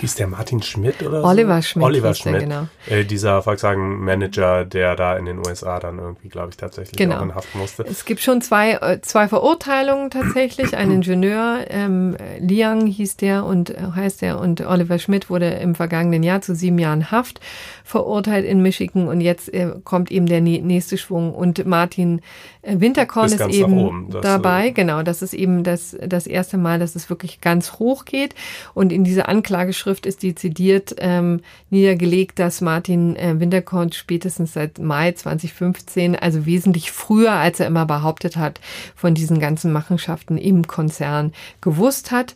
hieß 0.00 0.16
der 0.16 0.26
Martin 0.26 0.62
Schmidt 0.62 1.02
oder 1.02 1.20
so? 1.20 1.26
Oliver 1.26 1.62
Schmidt. 1.62 1.86
Oliver 1.86 2.14
Schmidt, 2.14 2.23
genau. 2.32 2.68
Äh, 2.88 3.04
dieser 3.04 3.42
Volkswagen-Manager, 3.42 4.64
der 4.64 4.96
da 4.96 5.16
in 5.16 5.26
den 5.26 5.38
USA 5.38 5.78
dann 5.78 5.98
irgendwie, 5.98 6.28
glaube 6.28 6.50
ich, 6.50 6.56
tatsächlich 6.56 6.96
genau. 6.96 7.18
auch 7.18 7.22
in 7.22 7.34
Haft 7.34 7.54
musste. 7.54 7.84
Es 7.84 8.04
gibt 8.04 8.20
schon 8.20 8.40
zwei, 8.40 8.72
äh, 8.72 9.00
zwei 9.02 9.28
Verurteilungen 9.28 10.10
tatsächlich. 10.10 10.76
Ein 10.76 10.90
Ingenieur, 10.92 11.64
ähm, 11.68 12.16
Liang 12.38 12.86
hieß 12.86 13.16
der 13.16 13.44
und 13.44 13.70
äh, 13.70 13.78
heißt 13.94 14.22
der 14.22 14.38
und 14.38 14.60
Oliver 14.66 14.98
Schmidt 14.98 15.30
wurde 15.30 15.50
im 15.50 15.74
vergangenen 15.74 16.22
Jahr 16.22 16.40
zu 16.40 16.54
sieben 16.54 16.78
Jahren 16.78 17.10
Haft 17.10 17.40
verurteilt 17.86 18.46
in 18.46 18.62
Michigan 18.62 19.08
und 19.08 19.20
jetzt 19.20 19.52
äh, 19.52 19.68
kommt 19.84 20.10
eben 20.10 20.24
der 20.24 20.40
nächste 20.40 20.96
Schwung. 20.96 21.34
Und 21.34 21.66
Martin 21.66 22.22
äh, 22.62 22.80
Winterkorn 22.80 23.26
ist, 23.26 23.40
ist 23.40 23.54
eben 23.54 24.08
das, 24.08 24.22
dabei. 24.22 24.68
Äh, 24.68 24.72
genau, 24.72 25.02
das 25.02 25.20
ist 25.20 25.34
eben 25.34 25.64
das, 25.64 25.94
das 26.04 26.26
erste 26.26 26.56
Mal, 26.56 26.78
dass 26.78 26.96
es 26.96 27.10
wirklich 27.10 27.42
ganz 27.42 27.74
hoch 27.74 28.06
geht. 28.06 28.34
Und 28.72 28.90
in 28.90 29.04
dieser 29.04 29.28
Anklageschrift 29.28 30.06
ist 30.06 30.22
dezidiert 30.22 30.96
ähm, 30.98 31.40
niedergelegt, 31.68 32.38
dass 32.38 32.62
Martin 32.62 33.16
äh, 33.16 33.38
Winterkorn 33.38 33.92
spätestens 33.92 34.54
seit 34.54 34.78
Mai 34.78 35.12
2015, 35.12 36.16
also 36.16 36.46
wesentlich 36.46 36.90
früher, 36.90 37.32
als 37.32 37.60
er 37.60 37.66
immer 37.66 37.84
behauptet 37.84 38.38
hat, 38.38 38.60
von 38.96 39.14
diesen 39.14 39.40
ganzen 39.40 39.72
Machenschaften 39.72 40.38
im 40.38 40.66
Konzern 40.66 41.32
gewusst 41.60 42.12
hat 42.12 42.34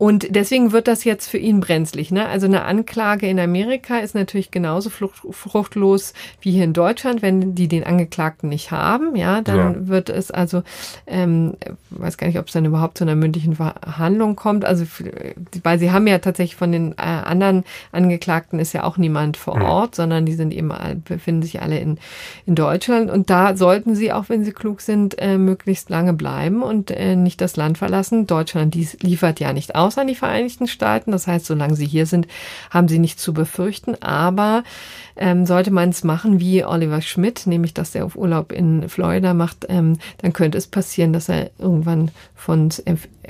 Und 0.00 0.34
deswegen 0.34 0.72
wird 0.72 0.88
das 0.88 1.04
jetzt 1.04 1.28
für 1.28 1.36
ihn 1.36 1.60
brenzlig. 1.60 2.10
Ne? 2.10 2.26
Also 2.26 2.46
eine 2.46 2.64
Anklage 2.64 3.26
in 3.26 3.38
Amerika 3.38 3.98
ist 3.98 4.14
natürlich 4.14 4.50
genauso 4.50 4.88
fruchtlos 4.88 6.14
wie 6.40 6.52
hier 6.52 6.64
in 6.64 6.72
Deutschland, 6.72 7.20
wenn 7.20 7.54
die 7.54 7.68
den 7.68 7.84
Angeklagten 7.84 8.48
nicht 8.48 8.70
haben. 8.70 9.14
Ja, 9.14 9.42
dann 9.42 9.58
ja. 9.58 9.88
wird 9.88 10.08
es 10.08 10.30
also, 10.30 10.62
ähm, 11.06 11.52
weiß 11.90 12.16
gar 12.16 12.28
nicht, 12.28 12.38
ob 12.38 12.46
es 12.46 12.54
dann 12.54 12.64
überhaupt 12.64 12.96
zu 12.96 13.04
einer 13.04 13.14
mündlichen 13.14 13.56
Verhandlung 13.56 14.36
kommt. 14.36 14.64
Also, 14.64 14.86
weil 15.64 15.78
sie 15.78 15.90
haben 15.90 16.06
ja 16.06 16.16
tatsächlich 16.16 16.56
von 16.56 16.72
den 16.72 16.92
äh, 16.92 17.02
anderen 17.02 17.64
Angeklagten 17.92 18.58
ist 18.58 18.72
ja 18.72 18.84
auch 18.84 18.96
niemand 18.96 19.36
vor 19.36 19.58
mhm. 19.58 19.64
Ort, 19.64 19.96
sondern 19.96 20.24
die 20.24 20.32
sind 20.32 20.54
eben 20.54 20.72
befinden 21.04 21.42
sich 21.42 21.60
alle 21.60 21.78
in 21.78 21.98
in 22.46 22.54
Deutschland. 22.54 23.10
Und 23.10 23.28
da 23.28 23.54
sollten 23.54 23.94
sie 23.94 24.14
auch, 24.14 24.30
wenn 24.30 24.46
sie 24.46 24.52
klug 24.52 24.80
sind, 24.80 25.18
äh, 25.18 25.36
möglichst 25.36 25.90
lange 25.90 26.14
bleiben 26.14 26.62
und 26.62 26.90
äh, 26.90 27.16
nicht 27.16 27.42
das 27.42 27.56
Land 27.56 27.76
verlassen. 27.76 28.26
Deutschland 28.26 28.72
dies 28.72 28.96
liefert 29.02 29.40
ja 29.40 29.52
nicht 29.52 29.74
aus 29.74 29.89
raus 29.90 29.98
an 29.98 30.06
die 30.06 30.14
Vereinigten 30.14 30.66
Staaten. 30.66 31.10
Das 31.10 31.26
heißt, 31.26 31.46
solange 31.46 31.74
sie 31.74 31.86
hier 31.86 32.06
sind, 32.06 32.28
haben 32.70 32.88
sie 32.88 32.98
nichts 32.98 33.22
zu 33.22 33.34
befürchten. 33.34 34.00
Aber 34.02 34.62
ähm, 35.16 35.46
sollte 35.46 35.70
man 35.70 35.90
es 35.90 36.04
machen 36.04 36.40
wie 36.40 36.64
Oliver 36.64 37.02
Schmidt, 37.02 37.46
nämlich 37.46 37.74
dass 37.74 37.94
er 37.94 38.04
auf 38.04 38.16
Urlaub 38.16 38.52
in 38.52 38.88
Florida 38.88 39.34
macht, 39.34 39.66
ähm, 39.68 39.98
dann 40.18 40.32
könnte 40.32 40.58
es 40.58 40.66
passieren, 40.66 41.12
dass 41.12 41.28
er 41.28 41.50
irgendwann 41.58 42.10
von, 42.40 42.70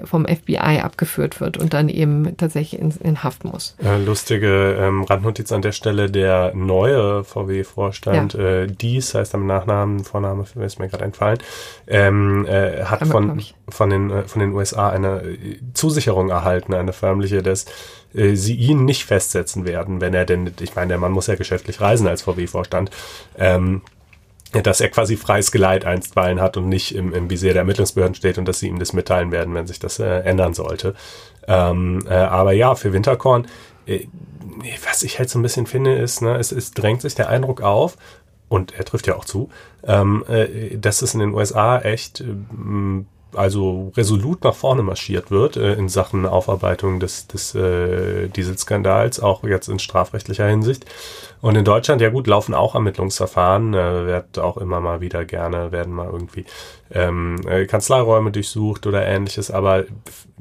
vom 0.04 0.24
FBI 0.24 0.80
abgeführt 0.80 1.40
wird 1.40 1.56
und 1.56 1.74
dann 1.74 1.88
eben 1.88 2.36
tatsächlich 2.36 2.80
in, 2.80 2.92
in 3.02 3.24
Haft 3.24 3.44
muss. 3.44 3.74
Äh, 3.82 3.98
lustige 3.98 4.76
ähm, 4.78 5.02
Randnotiz 5.02 5.50
an 5.50 5.62
der 5.62 5.72
Stelle, 5.72 6.10
der 6.10 6.54
neue 6.54 7.24
VW-Vorstand, 7.24 8.34
ja. 8.34 8.40
äh, 8.40 8.66
dies 8.68 9.14
heißt 9.14 9.34
am 9.34 9.46
Nachnamen, 9.46 10.04
Vorname 10.04 10.44
ist 10.64 10.78
mir 10.78 10.88
gerade 10.88 11.04
entfallen, 11.04 11.38
ähm, 11.88 12.46
äh, 12.46 12.84
hat 12.84 13.04
von, 13.08 13.42
von, 13.68 13.90
den, 13.90 14.10
äh, 14.10 14.22
von 14.22 14.40
den 14.40 14.52
USA 14.52 14.90
eine 14.90 15.22
Zusicherung 15.74 16.30
erhalten, 16.30 16.72
eine 16.72 16.92
förmliche, 16.92 17.42
dass 17.42 17.66
äh, 18.14 18.36
sie 18.36 18.54
ihn 18.54 18.84
nicht 18.84 19.04
festsetzen 19.04 19.64
werden, 19.64 20.00
wenn 20.00 20.14
er 20.14 20.24
denn, 20.24 20.52
ich 20.60 20.76
meine, 20.76 20.88
der 20.88 20.98
Mann 20.98 21.10
muss 21.10 21.26
ja 21.26 21.34
geschäftlich 21.34 21.80
reisen 21.80 22.06
als 22.06 22.22
VW-Vorstand, 22.22 22.90
ähm, 23.36 23.82
dass 24.52 24.80
er 24.80 24.88
quasi 24.88 25.16
freies 25.16 25.52
Geleit 25.52 25.84
einstweilen 25.84 26.40
hat 26.40 26.56
und 26.56 26.68
nicht 26.68 26.94
im, 26.94 27.12
im 27.14 27.30
Visier 27.30 27.52
der 27.52 27.60
Ermittlungsbehörden 27.60 28.14
steht 28.14 28.38
und 28.38 28.46
dass 28.46 28.58
sie 28.58 28.68
ihm 28.68 28.78
das 28.78 28.92
mitteilen 28.92 29.30
werden, 29.30 29.54
wenn 29.54 29.66
sich 29.66 29.78
das 29.78 29.98
äh, 29.98 30.20
ändern 30.20 30.54
sollte. 30.54 30.94
Ähm, 31.46 32.04
äh, 32.08 32.14
aber 32.14 32.52
ja, 32.52 32.74
für 32.74 32.92
Winterkorn, 32.92 33.46
äh, 33.86 34.06
was 34.88 35.02
ich 35.02 35.18
halt 35.18 35.30
so 35.30 35.38
ein 35.38 35.42
bisschen 35.42 35.66
finde, 35.66 35.94
ist, 35.94 36.20
ne, 36.20 36.36
es, 36.36 36.52
es 36.52 36.72
drängt 36.72 37.02
sich 37.02 37.14
der 37.14 37.28
Eindruck 37.28 37.60
auf, 37.62 37.96
und 38.50 38.74
er 38.74 38.84
trifft 38.84 39.06
ja 39.06 39.14
auch 39.14 39.24
zu, 39.24 39.48
ähm, 39.84 40.24
äh, 40.28 40.76
dass 40.76 41.02
es 41.02 41.14
in 41.14 41.20
den 41.20 41.32
USA 41.32 41.78
echt 41.78 42.20
äh, 42.20 42.24
also 43.34 43.92
resolut 43.96 44.44
nach 44.44 44.54
vorne 44.54 44.82
marschiert 44.82 45.30
wird 45.30 45.56
äh, 45.56 45.74
in 45.74 45.88
Sachen 45.88 46.26
Aufarbeitung 46.26 47.00
des, 47.00 47.26
des 47.26 47.54
äh, 47.54 48.28
Dieselskandals, 48.28 49.20
auch 49.20 49.44
jetzt 49.44 49.68
in 49.68 49.78
strafrechtlicher 49.78 50.46
Hinsicht. 50.46 50.84
Und 51.40 51.56
in 51.56 51.64
Deutschland, 51.64 52.00
ja 52.00 52.10
gut, 52.10 52.26
laufen 52.26 52.54
auch 52.54 52.74
Ermittlungsverfahren, 52.74 53.74
äh, 53.74 54.06
wird 54.06 54.38
auch 54.38 54.56
immer 54.56 54.80
mal 54.80 55.00
wieder 55.00 55.24
gerne, 55.24 55.72
werden 55.72 55.92
mal 55.94 56.08
irgendwie 56.10 56.44
ähm, 56.92 57.40
äh, 57.48 57.66
Kanzleiräume 57.66 58.30
durchsucht 58.30 58.86
oder 58.86 59.06
ähnliches, 59.06 59.50
aber 59.50 59.84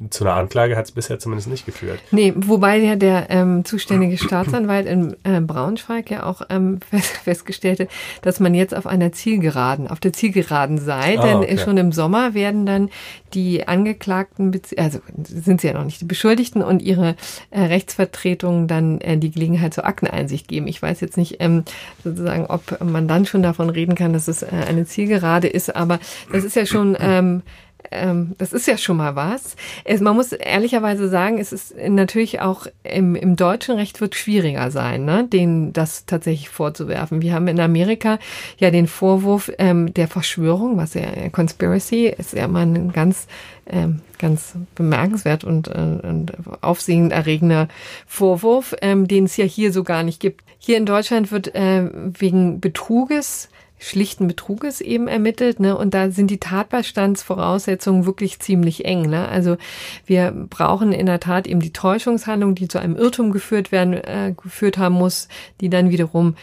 zu 0.10 0.24
einer 0.24 0.36
Anklage 0.36 0.78
hat 0.78 0.86
es 0.86 0.92
bisher 0.92 1.20
zumindest 1.20 1.50
nicht 1.50 1.66
geführt. 1.66 2.00
Nee, 2.12 2.34
wobei 2.36 2.78
ja 2.78 2.96
der 2.96 3.30
ähm, 3.30 3.66
zuständige 3.66 4.18
Staatsanwalt 4.18 4.88
in 4.88 5.16
äh, 5.24 5.42
Braunschweig 5.42 6.10
ja 6.10 6.24
auch 6.24 6.42
ähm, 6.50 6.80
fest, 6.90 7.18
festgestellte, 7.18 7.88
dass 8.22 8.40
man 8.40 8.54
jetzt 8.54 8.74
auf 8.76 8.88
einer 8.88 9.12
Zielgeraden, 9.12 9.88
auf 9.88 10.00
der 10.00 10.14
Zielgeraden 10.14 10.78
sei, 10.78 11.20
ah, 11.20 11.22
denn 11.22 11.38
okay. 11.38 11.58
schon 11.58 11.78
im 11.78 11.92
Sommer 11.92 12.34
werden 12.34 12.66
dann 12.66 12.90
die 13.34 13.68
Angeklagten, 13.68 14.60
also 14.78 15.00
sind 15.24 15.62
sie 15.62 15.68
ja 15.68 15.74
noch 15.74 15.84
nicht 15.84 16.02
die 16.02 16.06
Beschuldigten 16.06 16.64
und 16.64 16.82
ihre 16.82 17.16
äh, 17.52 17.62
Rechtsvertretungen 17.62 18.68
dann 18.68 19.02
äh, 19.02 19.18
die 19.18 19.32
Gelegenheit 19.32 19.74
zur 19.74 19.86
Akteneinsicht 19.86 20.48
geben. 20.48 20.68
Ich 20.68 20.82
weiß 20.82 21.02
jetzt 21.02 21.18
nicht 21.18 21.38
ähm, 21.40 21.64
sozusagen, 22.04 22.46
ob 22.48 22.84
man 22.84 23.08
dann 23.08 23.26
schon 23.26 23.44
davon 23.44 23.70
reden 23.70 23.96
kann, 23.96 24.14
dass 24.14 24.28
es 24.28 24.44
äh, 24.44 24.48
eine 24.68 24.86
Zielgerade 24.86 25.48
ist, 25.48 25.76
aber 25.76 26.00
das 26.32 26.39
ist 26.44 26.56
ja 26.56 26.66
schon 26.66 26.98
ähm, 27.00 27.44
ähm, 27.92 28.36
das 28.38 28.54
ist 28.54 28.68
ja 28.68 28.78
schon 28.78 28.98
mal 28.98 29.16
was. 29.16 29.56
Es, 29.84 30.02
man 30.02 30.16
muss 30.16 30.32
ehrlicherweise 30.32 31.10
sagen, 31.10 31.40
es 31.40 31.52
ist 31.52 31.76
natürlich 31.78 32.42
auch 32.42 32.68
im, 32.84 33.16
im 33.16 33.36
deutschen 33.36 33.76
Recht 33.76 34.02
wird 34.02 34.16
schwieriger 34.16 34.72
sein, 34.72 35.06
ne, 35.06 35.28
denen 35.28 35.74
das 35.74 36.06
tatsächlich 36.06 36.50
vorzuwerfen. 36.50 37.22
Wir 37.22 37.34
haben 37.34 37.48
in 37.48 37.60
Amerika 37.60 38.20
ja 38.58 38.72
den 38.72 38.88
Vorwurf 38.88 39.52
ähm, 39.58 39.94
der 39.94 40.08
Verschwörung, 40.08 40.78
was 40.78 40.94
ja 40.94 41.02
äh, 41.02 41.30
Conspiracy 41.30 42.08
ist 42.08 42.34
ja 42.34 42.48
mal 42.48 42.66
ein 42.66 42.92
ganz 42.92 43.28
ähm, 43.66 44.02
ganz 44.18 44.56
bemerkenswert 44.76 45.44
und, 45.44 45.68
äh, 45.68 45.72
und 45.72 46.34
aufsehenerregender 46.62 47.68
Vorwurf, 48.06 48.76
ähm, 48.82 49.08
den 49.08 49.26
es 49.26 49.38
ja 49.38 49.46
hier 49.46 49.72
so 49.72 49.84
gar 49.84 50.04
nicht 50.04 50.20
gibt. 50.20 50.44
Hier 50.58 50.78
in 50.78 50.86
Deutschland 50.86 51.32
wird 51.32 51.56
äh, 51.56 51.90
wegen 51.94 52.60
Betruges 52.60 53.50
schlichten 53.80 54.28
Betruges 54.28 54.82
eben 54.82 55.08
ermittelt, 55.08 55.60
ne? 55.60 55.76
Und 55.78 55.94
da 55.94 56.12
sind 56.12 56.30
die 56.30 56.40
Tatbestandsvoraussetzungen 56.40 58.06
wirklich 58.06 58.40
ziemlich 58.40 58.86
eng, 58.86 59.04
ne? 59.04 59.28
Also 59.28 59.58
wir 60.06 60.32
brauchen 60.32 60.92
in 60.92 61.06
der 61.06 61.20
Tat 61.20 61.48
eben 61.48 61.62
die 61.62 61.74
Täuschungshandlung, 61.74 62.56
die 62.56 62.68
zu 62.68 62.78
einem 62.78 62.98
Irrtum 62.98 63.32
geführt 63.32 63.72
werden, 63.72 63.94
äh, 63.94 64.34
geführt 64.36 64.78
haben 64.78 64.96
muss, 64.96 65.30
die 65.62 65.70
dann 65.70 65.90
wiederum 65.90 66.36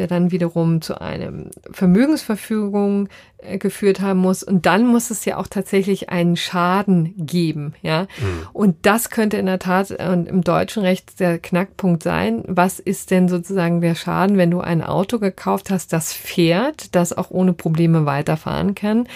der 0.00 0.06
dann 0.06 0.30
wiederum 0.30 0.80
zu 0.80 0.98
einem 0.98 1.50
Vermögensverfügung 1.70 3.10
äh, 3.36 3.58
geführt 3.58 4.00
haben 4.00 4.20
muss. 4.20 4.42
Und 4.42 4.64
dann 4.64 4.86
muss 4.86 5.10
es 5.10 5.26
ja 5.26 5.36
auch 5.36 5.46
tatsächlich 5.46 6.08
einen 6.08 6.38
Schaden 6.38 7.12
geben, 7.18 7.74
ja. 7.82 8.02
Mhm. 8.02 8.46
Und 8.54 8.76
das 8.86 9.10
könnte 9.10 9.36
in 9.36 9.44
der 9.44 9.58
Tat 9.58 9.90
und 9.90 10.26
im 10.26 10.40
deutschen 10.42 10.82
Recht 10.84 11.20
der 11.20 11.38
Knackpunkt 11.38 12.02
sein. 12.02 12.44
Was 12.46 12.78
ist 12.78 13.10
denn 13.10 13.28
sozusagen 13.28 13.82
der 13.82 13.94
Schaden, 13.94 14.38
wenn 14.38 14.50
du 14.50 14.60
ein 14.60 14.82
Auto 14.82 15.18
gekauft 15.18 15.68
hast, 15.68 15.92
das 15.92 16.14
fährt, 16.14 16.94
das 16.94 17.12
auch 17.12 17.30
ohne 17.30 17.52
Probleme 17.52 18.06
weiterfahren 18.06 18.74
kann? 18.74 19.06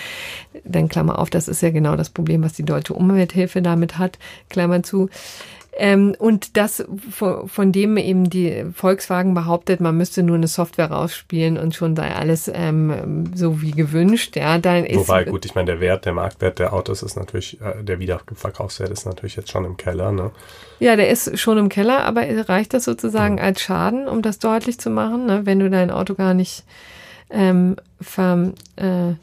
Dann 0.64 0.91
Klammer 0.91 1.18
auf, 1.18 1.30
das 1.30 1.49
ist 1.49 1.62
ja 1.62 1.70
genau 1.70 1.97
das 1.97 2.11
Problem, 2.11 2.43
was 2.43 2.53
die 2.53 2.64
deutsche 2.64 2.93
Umwelthilfe 2.93 3.62
damit 3.62 3.97
hat, 3.97 4.18
Klammer 4.51 4.82
zu. 4.82 5.09
Ähm, 5.76 6.14
und 6.18 6.56
das, 6.56 6.84
von, 7.10 7.48
von, 7.48 7.72
dem 7.72 7.96
eben 7.96 8.30
die 8.30 8.64
Volkswagen 8.74 9.34
behauptet, 9.34 9.80
man 9.80 9.96
müsste 9.96 10.22
nur 10.22 10.36
eine 10.36 10.46
Software 10.46 10.90
rausspielen 10.90 11.58
und 11.58 11.74
schon 11.74 11.96
sei 11.96 12.14
alles 12.14 12.50
ähm, 12.52 13.32
so 13.34 13.60
wie 13.60 13.72
gewünscht. 13.72 14.36
Ja, 14.36 14.58
dann 14.58 14.84
ist 14.84 14.96
Wobei, 14.96 15.24
gut, 15.24 15.44
ich 15.44 15.54
meine, 15.54 15.66
der 15.66 15.80
Wert, 15.80 16.04
der 16.04 16.12
Marktwert 16.12 16.60
der 16.60 16.72
Autos 16.72 17.02
ist 17.02 17.16
natürlich, 17.16 17.60
äh, 17.60 17.82
der 17.82 17.98
Wiederverkaufswert 17.98 18.90
ist 18.90 19.04
natürlich 19.04 19.34
jetzt 19.36 19.50
schon 19.50 19.64
im 19.64 19.76
Keller, 19.76 20.12
ne? 20.12 20.30
Ja, 20.78 20.96
der 20.96 21.08
ist 21.08 21.38
schon 21.38 21.58
im 21.58 21.68
Keller, 21.68 22.04
aber 22.04 22.22
reicht 22.48 22.74
das 22.74 22.84
sozusagen 22.84 23.34
mhm. 23.34 23.40
als 23.40 23.60
Schaden, 23.60 24.06
um 24.06 24.22
das 24.22 24.38
deutlich 24.38 24.78
zu 24.78 24.90
machen, 24.90 25.26
ne? 25.26 25.40
wenn 25.44 25.58
du 25.58 25.70
dein 25.70 25.90
Auto 25.90 26.14
gar 26.14 26.34
nicht 26.34 26.64
ähm, 27.30 27.76
ver, 28.00 28.52
äh, 28.76 29.14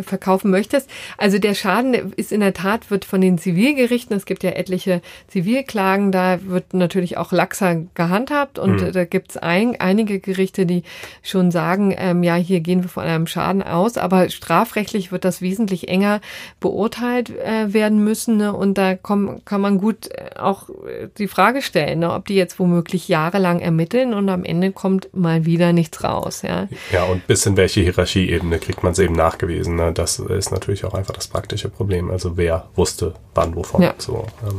verkaufen 0.00 0.50
möchtest. 0.50 0.88
Also 1.18 1.38
der 1.38 1.54
Schaden 1.54 1.94
ist 2.16 2.32
in 2.32 2.40
der 2.40 2.54
Tat, 2.54 2.90
wird 2.90 3.04
von 3.04 3.20
den 3.20 3.38
Zivilgerichten, 3.38 4.16
es 4.16 4.26
gibt 4.26 4.42
ja 4.42 4.50
etliche 4.50 5.00
Zivilklagen, 5.28 6.12
da 6.12 6.38
wird 6.42 6.74
natürlich 6.74 7.16
auch 7.16 7.32
laxer 7.32 7.82
gehandhabt 7.94 8.58
und 8.58 8.82
mhm. 8.82 8.92
da 8.92 9.04
gibt 9.04 9.30
es 9.30 9.36
ein, 9.36 9.80
einige 9.80 10.20
Gerichte, 10.20 10.66
die 10.66 10.82
schon 11.22 11.50
sagen, 11.50 11.94
ähm, 11.96 12.22
ja, 12.22 12.34
hier 12.34 12.60
gehen 12.60 12.82
wir 12.82 12.88
von 12.88 13.04
einem 13.04 13.26
Schaden 13.26 13.62
aus, 13.62 13.96
aber 13.96 14.28
strafrechtlich 14.28 15.12
wird 15.12 15.24
das 15.24 15.42
wesentlich 15.42 15.88
enger 15.88 16.20
beurteilt 16.60 17.30
äh, 17.30 17.72
werden 17.72 18.02
müssen 18.02 18.36
ne? 18.36 18.52
und 18.52 18.78
da 18.78 18.94
komm, 18.94 19.44
kann 19.44 19.60
man 19.60 19.78
gut 19.78 20.08
äh, 20.10 20.38
auch 20.38 20.68
äh, 20.70 21.08
die 21.18 21.28
Frage 21.28 21.62
stellen, 21.62 22.00
ne? 22.00 22.12
ob 22.12 22.26
die 22.26 22.34
jetzt 22.34 22.58
womöglich 22.58 23.08
jahrelang 23.08 23.60
ermitteln 23.60 24.14
und 24.14 24.28
am 24.28 24.44
Ende 24.44 24.72
kommt 24.72 25.08
mal 25.14 25.44
wieder 25.46 25.72
nichts 25.72 26.02
raus. 26.04 26.42
Ja, 26.42 26.68
ja 26.92 27.04
und 27.04 27.26
bis 27.26 27.46
in 27.46 27.56
welche 27.56 27.80
Hierarchieebene 27.80 28.58
kriegt 28.58 28.82
man 28.82 28.92
es 28.92 28.98
eben 28.98 29.14
nachgewiesen. 29.14 29.79
Ne? 29.80 29.92
das 29.92 30.18
ist 30.18 30.50
natürlich 30.50 30.84
auch 30.84 30.94
einfach 30.94 31.14
das 31.14 31.28
praktische 31.28 31.68
Problem. 31.68 32.10
Also 32.10 32.36
wer 32.36 32.68
wusste 32.76 33.14
wann, 33.34 33.54
wovon. 33.56 33.82
Ja. 33.82 33.94
So, 33.98 34.26
ähm. 34.42 34.58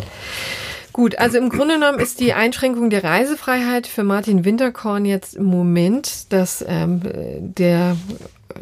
Gut, 0.93 1.17
also 1.17 1.37
im 1.37 1.49
Grunde 1.49 1.75
genommen 1.75 1.99
ist 1.99 2.19
die 2.19 2.33
Einschränkung 2.33 2.89
der 2.89 3.03
Reisefreiheit 3.03 3.87
für 3.87 4.03
Martin 4.03 4.43
Winterkorn 4.43 5.05
jetzt 5.05 5.35
im 5.35 5.45
Moment 5.45 6.33
das 6.33 6.63
ähm, 6.67 7.01
der 7.39 7.95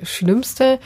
schlimmste 0.03 0.80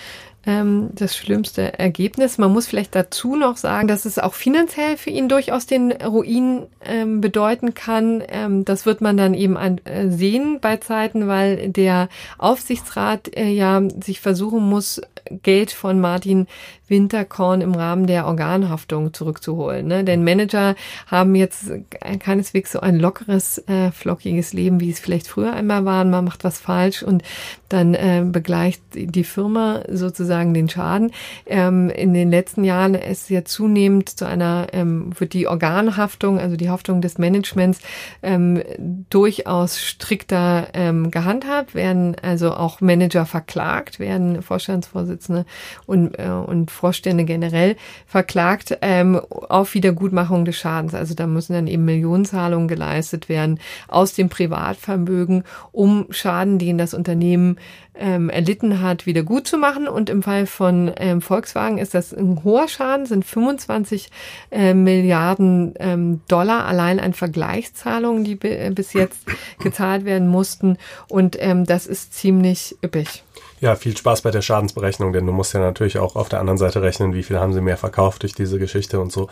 ähm, 0.46 0.90
das 0.94 1.16
schlimmste 1.16 1.80
Ergebnis. 1.80 2.38
Man 2.38 2.52
muss 2.52 2.68
vielleicht 2.68 2.96
dazu 2.96 3.36
noch 3.36 3.58
sagen, 3.58 3.88
dass 3.88 4.06
es 4.06 4.20
auch 4.20 4.34
finanziell 4.34 4.98
für 4.98 5.10
ihn 5.10 5.30
durchaus 5.30 5.66
den 5.66 5.92
Ruin 5.92 6.66
ähm, 6.86 7.22
bedeuten 7.22 7.74
kann. 7.74 8.24
Ähm, 8.28 8.66
das 8.66 8.86
wird 8.86 9.02
man 9.02 9.16
dann 9.16 9.34
eben 9.34 9.58
an, 9.58 9.80
äh, 9.86 10.10
sehen 10.10 10.60
bei 10.60 10.78
Zeiten, 10.78 11.28
weil 11.28 11.70
der 11.70 12.10
Aufsichtsrat 12.38 13.36
äh, 13.36 13.48
ja 13.48 13.82
sich 14.02 14.20
versuchen 14.20 14.68
muss, 14.68 15.02
Geld 15.44 15.72
von 15.72 16.02
Martin 16.02 16.48
Winterkorn 16.94 17.62
im 17.62 17.74
Rahmen 17.74 18.06
der 18.06 18.28
Organhaftung 18.28 19.14
zurückzuholen. 19.14 19.88
Ne? 19.88 20.04
Denn 20.04 20.24
Manager 20.24 20.76
haben 21.08 21.34
jetzt 21.34 21.72
keineswegs 22.20 22.74
so 22.74 22.82
ein 22.82 23.00
lockeres, 23.00 23.58
äh, 23.68 23.90
flockiges 23.90 24.54
Leben, 24.54 24.80
wie 24.80 24.92
es 24.92 25.00
vielleicht 25.00 25.28
früher 25.28 25.54
einmal 25.54 25.86
war. 25.86 26.06
Man 26.06 26.26
macht 26.26 26.44
was 26.44 26.60
falsch 26.60 27.02
und 27.02 27.24
dann 27.70 27.96
äh, 27.96 28.24
begleicht 28.24 28.84
die 28.94 29.24
Firma 29.24 29.82
sozusagen 29.90 30.54
den 30.54 30.70
Schaden. 30.70 31.12
Ähm, 31.48 31.90
in 31.90 32.14
den 32.14 32.30
letzten 32.30 32.64
Jahren 32.64 32.94
ist 32.94 33.32
ja 33.32 33.44
zunehmend 33.44 34.10
zu 34.10 34.26
einer, 34.26 34.68
ähm, 34.74 35.12
wird 35.18 35.34
die 35.34 35.48
Organhaftung, 35.48 36.40
also 36.40 36.56
die 36.56 36.70
Haftung 36.70 37.02
des 37.02 37.18
Managements, 37.18 37.80
ähm, 38.22 38.62
durchaus 39.10 39.82
strikter 39.82 40.68
ähm, 40.76 41.10
gehandhabt, 41.10 41.74
werden 41.74 42.16
also 42.22 42.54
auch 42.54 42.80
Manager 42.82 43.26
verklagt, 43.26 44.00
werden 44.00 44.44
Vorstandsvorsitzende 44.44 45.46
und, 45.88 46.20
äh, 46.20 46.30
und 46.30 46.70
Vorstände 46.84 47.24
generell 47.24 47.78
verklagt 48.06 48.78
ähm, 48.82 49.16
auf 49.30 49.74
Wiedergutmachung 49.74 50.44
des 50.44 50.58
Schadens. 50.58 50.94
Also 50.94 51.14
da 51.14 51.28
müssen 51.28 51.54
dann 51.54 51.68
eben 51.68 51.86
Millionenzahlungen 51.86 52.68
geleistet 52.68 53.30
werden 53.30 53.62
aus 53.88 54.16
dem 54.16 54.28
Privatvermögen, 54.28 55.46
um 55.72 56.08
Schaden, 56.10 56.60
den 56.60 56.78
das 56.78 56.94
Unternehmen 56.94 57.58
ähm, 57.96 58.30
erlitten 58.30 58.82
hat, 58.82 59.06
wieder 59.06 59.24
gut 59.24 59.48
zu 59.48 59.58
machen. 59.58 59.88
Und 59.88 60.10
im 60.10 60.24
Fall 60.24 60.46
von 60.46 60.92
ähm, 60.98 61.22
Volkswagen 61.22 61.78
ist 61.78 61.94
das 61.94 62.14
ein 62.14 62.44
hoher 62.44 62.68
Schaden, 62.68 63.06
sind 63.06 63.24
25 63.24 64.10
äh, 64.52 64.74
Milliarden 64.74 65.76
ähm, 65.80 66.20
Dollar 66.28 66.66
allein 66.66 67.00
an 67.00 67.14
Vergleichszahlungen, 67.14 68.26
die 68.26 68.36
bis 68.36 68.92
jetzt 68.92 69.22
gezahlt 69.60 70.04
werden 70.04 70.28
mussten. 70.28 70.78
Und 71.08 71.38
ähm, 71.40 71.64
das 71.64 71.88
ist 71.88 72.14
ziemlich 72.14 72.76
üppig. 72.84 73.24
Ja, 73.64 73.78
viel 73.78 73.96
Spaß 73.96 74.24
bei 74.24 74.32
der 74.32 74.42
Schadensberechnung, 74.42 75.14
denn 75.14 75.26
du 75.26 75.32
musst 75.32 75.54
ja 75.54 75.62
natürlich 75.62 75.98
auch 75.98 76.18
auf 76.18 76.28
der 76.28 76.42
anderen 76.42 76.58
Seite 76.58 76.82
rechnen, 76.82 77.14
wie 77.14 77.24
viel 77.24 77.40
haben 77.40 77.54
sie 77.54 77.62
mehr 77.62 77.78
verkauft 77.78 78.24
durch 78.24 78.34
diese 78.34 78.60
Geschichte 78.60 79.00
und 79.00 79.10
so. 79.10 79.30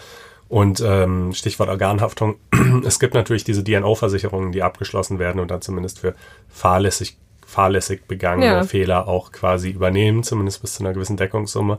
Und 0.48 0.80
ähm, 0.80 1.34
Stichwort 1.34 1.68
Organhaftung. 1.68 2.36
es 2.86 3.02
gibt 3.02 3.14
natürlich 3.14 3.44
diese 3.44 3.62
DNO-Versicherungen, 3.62 4.54
die 4.54 4.64
abgeschlossen 4.64 5.20
werden 5.20 5.42
und 5.42 5.52
dann 5.52 5.62
zumindest 5.62 6.00
für 6.00 6.16
fahrlässig 6.48 7.18
fahrlässig 7.46 8.08
begangene 8.08 8.46
ja. 8.46 8.64
Fehler 8.64 9.10
auch 9.10 9.34
quasi 9.34 9.70
übernehmen, 9.70 10.24
zumindest 10.24 10.62
bis 10.62 10.76
zu 10.76 10.84
einer 10.84 10.94
gewissen 10.94 11.18
Deckungssumme. 11.18 11.78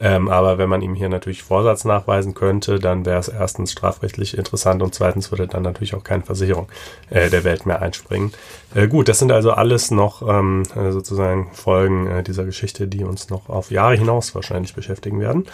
Ähm, 0.00 0.28
aber 0.28 0.56
wenn 0.56 0.70
man 0.70 0.80
ihm 0.80 0.94
hier 0.94 1.10
natürlich 1.10 1.42
Vorsatz 1.42 1.84
nachweisen 1.84 2.32
könnte, 2.32 2.78
dann 2.78 3.04
wäre 3.04 3.18
es 3.18 3.28
erstens 3.28 3.72
strafrechtlich 3.72 4.36
interessant 4.36 4.82
und 4.82 4.94
zweitens 4.94 5.30
würde 5.30 5.46
dann 5.46 5.62
natürlich 5.62 5.94
auch 5.94 6.02
keine 6.02 6.22
Versicherung 6.22 6.68
äh, 7.10 7.28
der 7.28 7.44
Welt 7.44 7.66
mehr 7.66 7.82
einspringen. 7.82 8.32
Äh, 8.74 8.88
gut, 8.88 9.08
das 9.08 9.18
sind 9.18 9.30
also 9.30 9.52
alles 9.52 9.90
noch 9.90 10.26
ähm, 10.26 10.62
äh, 10.74 10.90
sozusagen 10.90 11.50
Folgen 11.52 12.06
äh, 12.06 12.22
dieser 12.22 12.46
Geschichte, 12.46 12.88
die 12.88 13.04
uns 13.04 13.28
noch 13.28 13.50
auf 13.50 13.70
Jahre 13.70 13.94
hinaus 13.94 14.34
wahrscheinlich 14.34 14.74
beschäftigen 14.74 15.20
werden. 15.20 15.46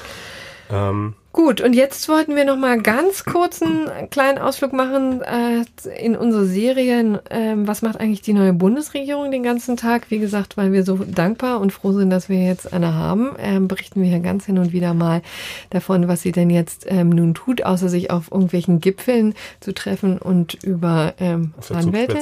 Ähm, 0.70 1.14
Gut, 1.36 1.60
und 1.60 1.74
jetzt 1.74 2.08
wollten 2.08 2.34
wir 2.34 2.46
noch 2.46 2.56
mal 2.56 2.80
ganz 2.80 3.26
kurz 3.26 3.60
einen 3.60 4.08
kleinen 4.08 4.38
Ausflug 4.38 4.72
machen 4.72 5.20
äh, 5.20 5.66
in 6.02 6.16
unsere 6.16 6.46
Serien. 6.46 7.18
Ähm, 7.28 7.68
was 7.68 7.82
macht 7.82 8.00
eigentlich 8.00 8.22
die 8.22 8.32
neue 8.32 8.54
Bundesregierung 8.54 9.30
den 9.30 9.42
ganzen 9.42 9.76
Tag? 9.76 10.10
Wie 10.10 10.18
gesagt, 10.18 10.56
weil 10.56 10.72
wir 10.72 10.82
so 10.82 10.96
dankbar 10.96 11.60
und 11.60 11.74
froh 11.74 11.92
sind, 11.92 12.08
dass 12.08 12.30
wir 12.30 12.42
jetzt 12.42 12.72
eine 12.72 12.94
haben, 12.94 13.36
ähm, 13.38 13.68
berichten 13.68 14.00
wir 14.00 14.08
hier 14.08 14.20
ganz 14.20 14.46
hin 14.46 14.56
und 14.56 14.72
wieder 14.72 14.94
mal 14.94 15.20
davon, 15.68 16.08
was 16.08 16.22
sie 16.22 16.32
denn 16.32 16.48
jetzt 16.48 16.86
ähm, 16.88 17.10
nun 17.10 17.34
tut, 17.34 17.62
außer 17.62 17.90
sich 17.90 18.10
auf 18.10 18.32
irgendwelchen 18.32 18.80
Gipfeln 18.80 19.34
zu 19.60 19.74
treffen 19.74 20.16
und 20.16 20.54
über 20.64 21.12
ähm, 21.20 21.52
Anwälte 21.68 22.18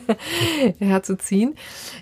herzuziehen. 0.78 1.56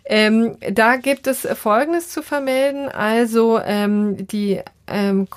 Ähm, 0.04 0.56
da 0.70 0.98
gibt 0.98 1.26
es 1.26 1.48
Folgendes 1.54 2.10
zu 2.10 2.22
vermelden. 2.22 2.88
Also 2.88 3.58
ähm, 3.58 4.24
die 4.28 4.60
ähm, 4.90 5.28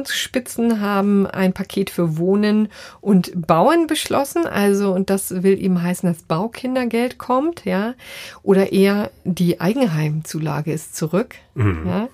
Koalitionsspitzen 0.00 0.80
haben 0.80 1.26
ein 1.26 1.52
Paket 1.52 1.90
für 1.90 2.16
Wohnen 2.16 2.68
und 3.00 3.32
Bauen 3.46 3.86
beschlossen. 3.86 4.46
Also, 4.46 4.92
und 4.92 5.10
das 5.10 5.42
will 5.42 5.60
eben 5.62 5.82
heißen, 5.82 6.08
dass 6.08 6.22
Baukindergeld 6.22 7.18
kommt, 7.18 7.64
ja. 7.64 7.94
Oder 8.42 8.72
eher 8.72 9.10
die 9.24 9.60
Eigenheimzulage 9.60 10.72
ist 10.72 10.96
zurück. 10.96 11.34
Mhm. 11.54 11.86
Ja. 11.86 12.08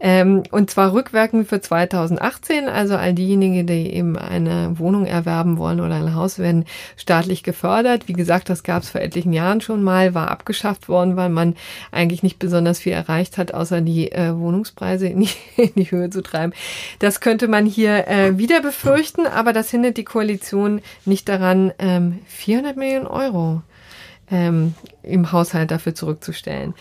Ähm, 0.00 0.42
und 0.50 0.70
zwar 0.70 0.92
rückwirkend 0.92 1.48
für 1.48 1.60
2018. 1.60 2.68
Also 2.68 2.96
all 2.96 3.14
diejenigen, 3.14 3.66
die 3.66 3.94
eben 3.94 4.18
eine 4.18 4.78
Wohnung 4.78 5.06
erwerben 5.06 5.56
wollen 5.56 5.80
oder 5.80 5.94
ein 5.94 6.14
Haus, 6.14 6.38
werden 6.38 6.64
staatlich 6.96 7.42
gefördert. 7.42 8.08
Wie 8.08 8.12
gesagt, 8.12 8.50
das 8.50 8.62
gab 8.64 8.82
es 8.82 8.90
vor 8.90 9.00
etlichen 9.00 9.32
Jahren 9.32 9.60
schon 9.60 9.82
mal, 9.82 10.14
war 10.14 10.30
abgeschafft 10.30 10.88
worden, 10.88 11.16
weil 11.16 11.30
man 11.30 11.54
eigentlich 11.92 12.22
nicht 12.22 12.38
besonders 12.38 12.80
viel 12.80 12.92
erreicht 12.92 13.38
hat, 13.38 13.54
außer 13.54 13.80
die 13.80 14.10
äh, 14.12 14.36
Wohnungspreise 14.36 15.06
in 15.06 15.20
die, 15.20 15.30
in 15.56 15.72
die, 15.76 15.90
Höhe 15.90 16.10
zu 16.10 16.22
treiben. 16.22 16.52
Das 16.98 17.13
könnte 17.20 17.48
man 17.48 17.66
hier 17.66 18.08
äh, 18.08 18.38
wieder 18.38 18.60
befürchten, 18.60 19.26
aber 19.26 19.52
das 19.52 19.70
hindert 19.70 19.96
die 19.96 20.04
Koalition 20.04 20.80
nicht 21.04 21.28
daran, 21.28 21.72
ähm, 21.78 22.20
400 22.26 22.76
Millionen 22.76 23.06
Euro 23.06 23.62
ähm, 24.30 24.74
im 25.02 25.32
Haushalt 25.32 25.70
dafür 25.70 25.94
zurückzustellen. 25.94 26.74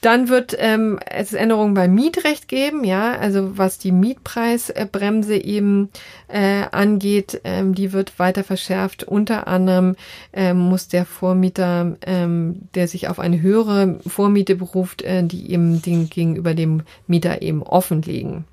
Dann 0.00 0.28
wird 0.28 0.54
ähm, 0.58 0.98
es 1.06 1.32
Änderungen 1.32 1.72
beim 1.72 1.94
Mietrecht 1.94 2.46
geben, 2.46 2.84
ja, 2.84 3.12
also 3.12 3.56
was 3.56 3.78
die 3.78 3.90
Mietpreisbremse 3.90 5.34
eben 5.36 5.88
äh, 6.28 6.64
angeht, 6.70 7.40
ähm, 7.44 7.74
die 7.74 7.94
wird 7.94 8.18
weiter 8.18 8.44
verschärft. 8.44 9.04
Unter 9.04 9.48
anderem 9.48 9.96
ähm, 10.34 10.58
muss 10.58 10.88
der 10.88 11.06
Vormieter, 11.06 11.96
ähm, 12.06 12.68
der 12.74 12.86
sich 12.86 13.08
auf 13.08 13.18
eine 13.18 13.40
höhere 13.40 13.98
Vormiete 14.06 14.56
beruft, 14.56 15.00
äh, 15.00 15.22
die 15.24 15.50
eben 15.50 15.80
den 15.80 16.10
gegenüber 16.10 16.52
dem 16.52 16.82
Mieter 17.06 17.40
eben 17.40 17.62
offen 17.62 18.02
liegen. 18.02 18.44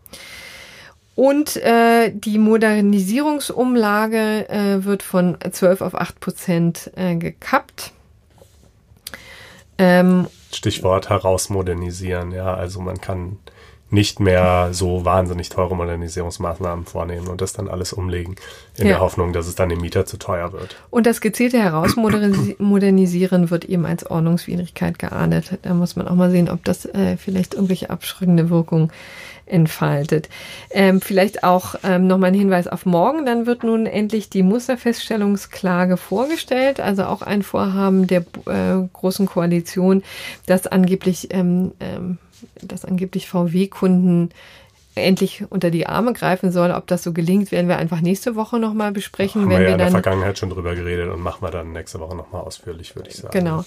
Und 1.16 1.58
äh, 1.58 2.12
die 2.14 2.38
Modernisierungsumlage 2.38 4.50
äh, 4.50 4.86
wird 4.86 5.04
von 5.04 5.38
12 5.50 5.82
auf 5.82 5.96
8 5.96 6.20
Prozent 6.20 6.92
äh, 6.96 7.16
gekappt. 7.16 7.92
Ähm, 9.78 10.28
Stichwort 10.54 11.10
herausmodernisieren, 11.10 12.32
ja. 12.32 12.54
Also 12.54 12.82
man 12.82 13.02
kann 13.02 13.38
nicht 13.92 14.22
mehr 14.22 14.70
so 14.72 15.04
wahnsinnig 15.04 15.50
teure 15.50 15.76
Modernisierungsmaßnahmen 15.76 16.86
vornehmen 16.86 17.28
und 17.28 17.42
das 17.42 17.52
dann 17.52 17.68
alles 17.68 17.92
umlegen, 17.92 18.38
in 18.78 18.86
ja. 18.86 18.94
der 18.94 19.02
Hoffnung, 19.02 19.34
dass 19.34 19.48
es 19.48 19.56
dann 19.56 19.68
dem 19.68 19.82
Mieter 19.82 20.06
zu 20.06 20.18
teuer 20.18 20.54
wird. 20.54 20.78
Und 20.90 21.06
das 21.06 21.20
gezielte 21.20 21.62
Herausmodernisieren 21.62 22.60
wird 23.50 23.66
eben 23.66 23.86
als 23.86 24.10
Ordnungswidrigkeit 24.10 24.98
geahndet. 24.98 25.60
Da 25.64 25.74
muss 25.74 25.98
man 25.98 26.08
auch 26.08 26.16
mal 26.16 26.32
sehen, 26.32 26.50
ob 26.50 26.64
das 26.64 26.86
äh, 26.86 27.18
vielleicht 27.18 27.54
irgendwelche 27.54 27.90
abschreckende 27.90 28.50
Wirkung 28.50 28.94
entfaltet. 29.52 30.30
Ähm, 30.70 31.02
vielleicht 31.02 31.44
auch 31.44 31.76
ähm, 31.84 32.08
nochmal 32.08 32.32
ein 32.32 32.36
Hinweis 32.36 32.68
auf 32.68 32.86
morgen. 32.86 33.26
Dann 33.26 33.46
wird 33.46 33.64
nun 33.64 33.86
endlich 33.86 34.30
die 34.30 34.44
Musterfeststellungsklage 34.44 35.98
vorgestellt. 35.98 36.80
Also 36.80 37.04
auch 37.06 37.22
ein 37.22 37.44
Vorhaben 37.44 38.08
der 38.08 38.22
äh, 38.48 38.88
Großen 38.94 39.26
Koalition, 39.26 40.04
das 40.46 40.68
angeblich, 40.68 41.34
ähm, 41.34 41.72
ähm, 41.80 42.18
dass 42.62 42.86
angeblich 42.86 43.28
VW-Kunden 43.28 44.30
endlich 44.96 45.44
unter 45.50 45.72
die 45.72 45.88
Arme 45.88 46.14
greifen 46.14 46.52
soll. 46.52 46.72
Ob 46.72 46.88
das 46.88 47.04
so 47.04 47.14
gelingt, 47.14 47.52
werden 47.52 47.68
wir 47.68 47.78
einfach 47.78 48.02
nächste 48.02 48.36
Woche 48.36 48.60
nochmal 48.60 48.92
besprechen. 48.92 49.44
Haben 49.44 49.50
wenn 49.50 49.60
wir, 49.60 49.68
ja 49.68 49.72
in 49.74 49.78
der 49.78 49.92
Vergangenheit 49.92 50.38
schon 50.38 50.50
drüber 50.50 50.76
geredet 50.76 51.10
und 51.10 51.22
machen 51.22 51.42
wir 51.42 51.52
dann 51.52 51.72
nächste 51.72 52.00
Woche 52.00 52.16
nochmal 52.16 52.42
ausführlich, 52.42 52.96
würde 52.96 53.10
ich 53.10 53.18
sagen. 53.18 53.32
Genau. 53.32 53.64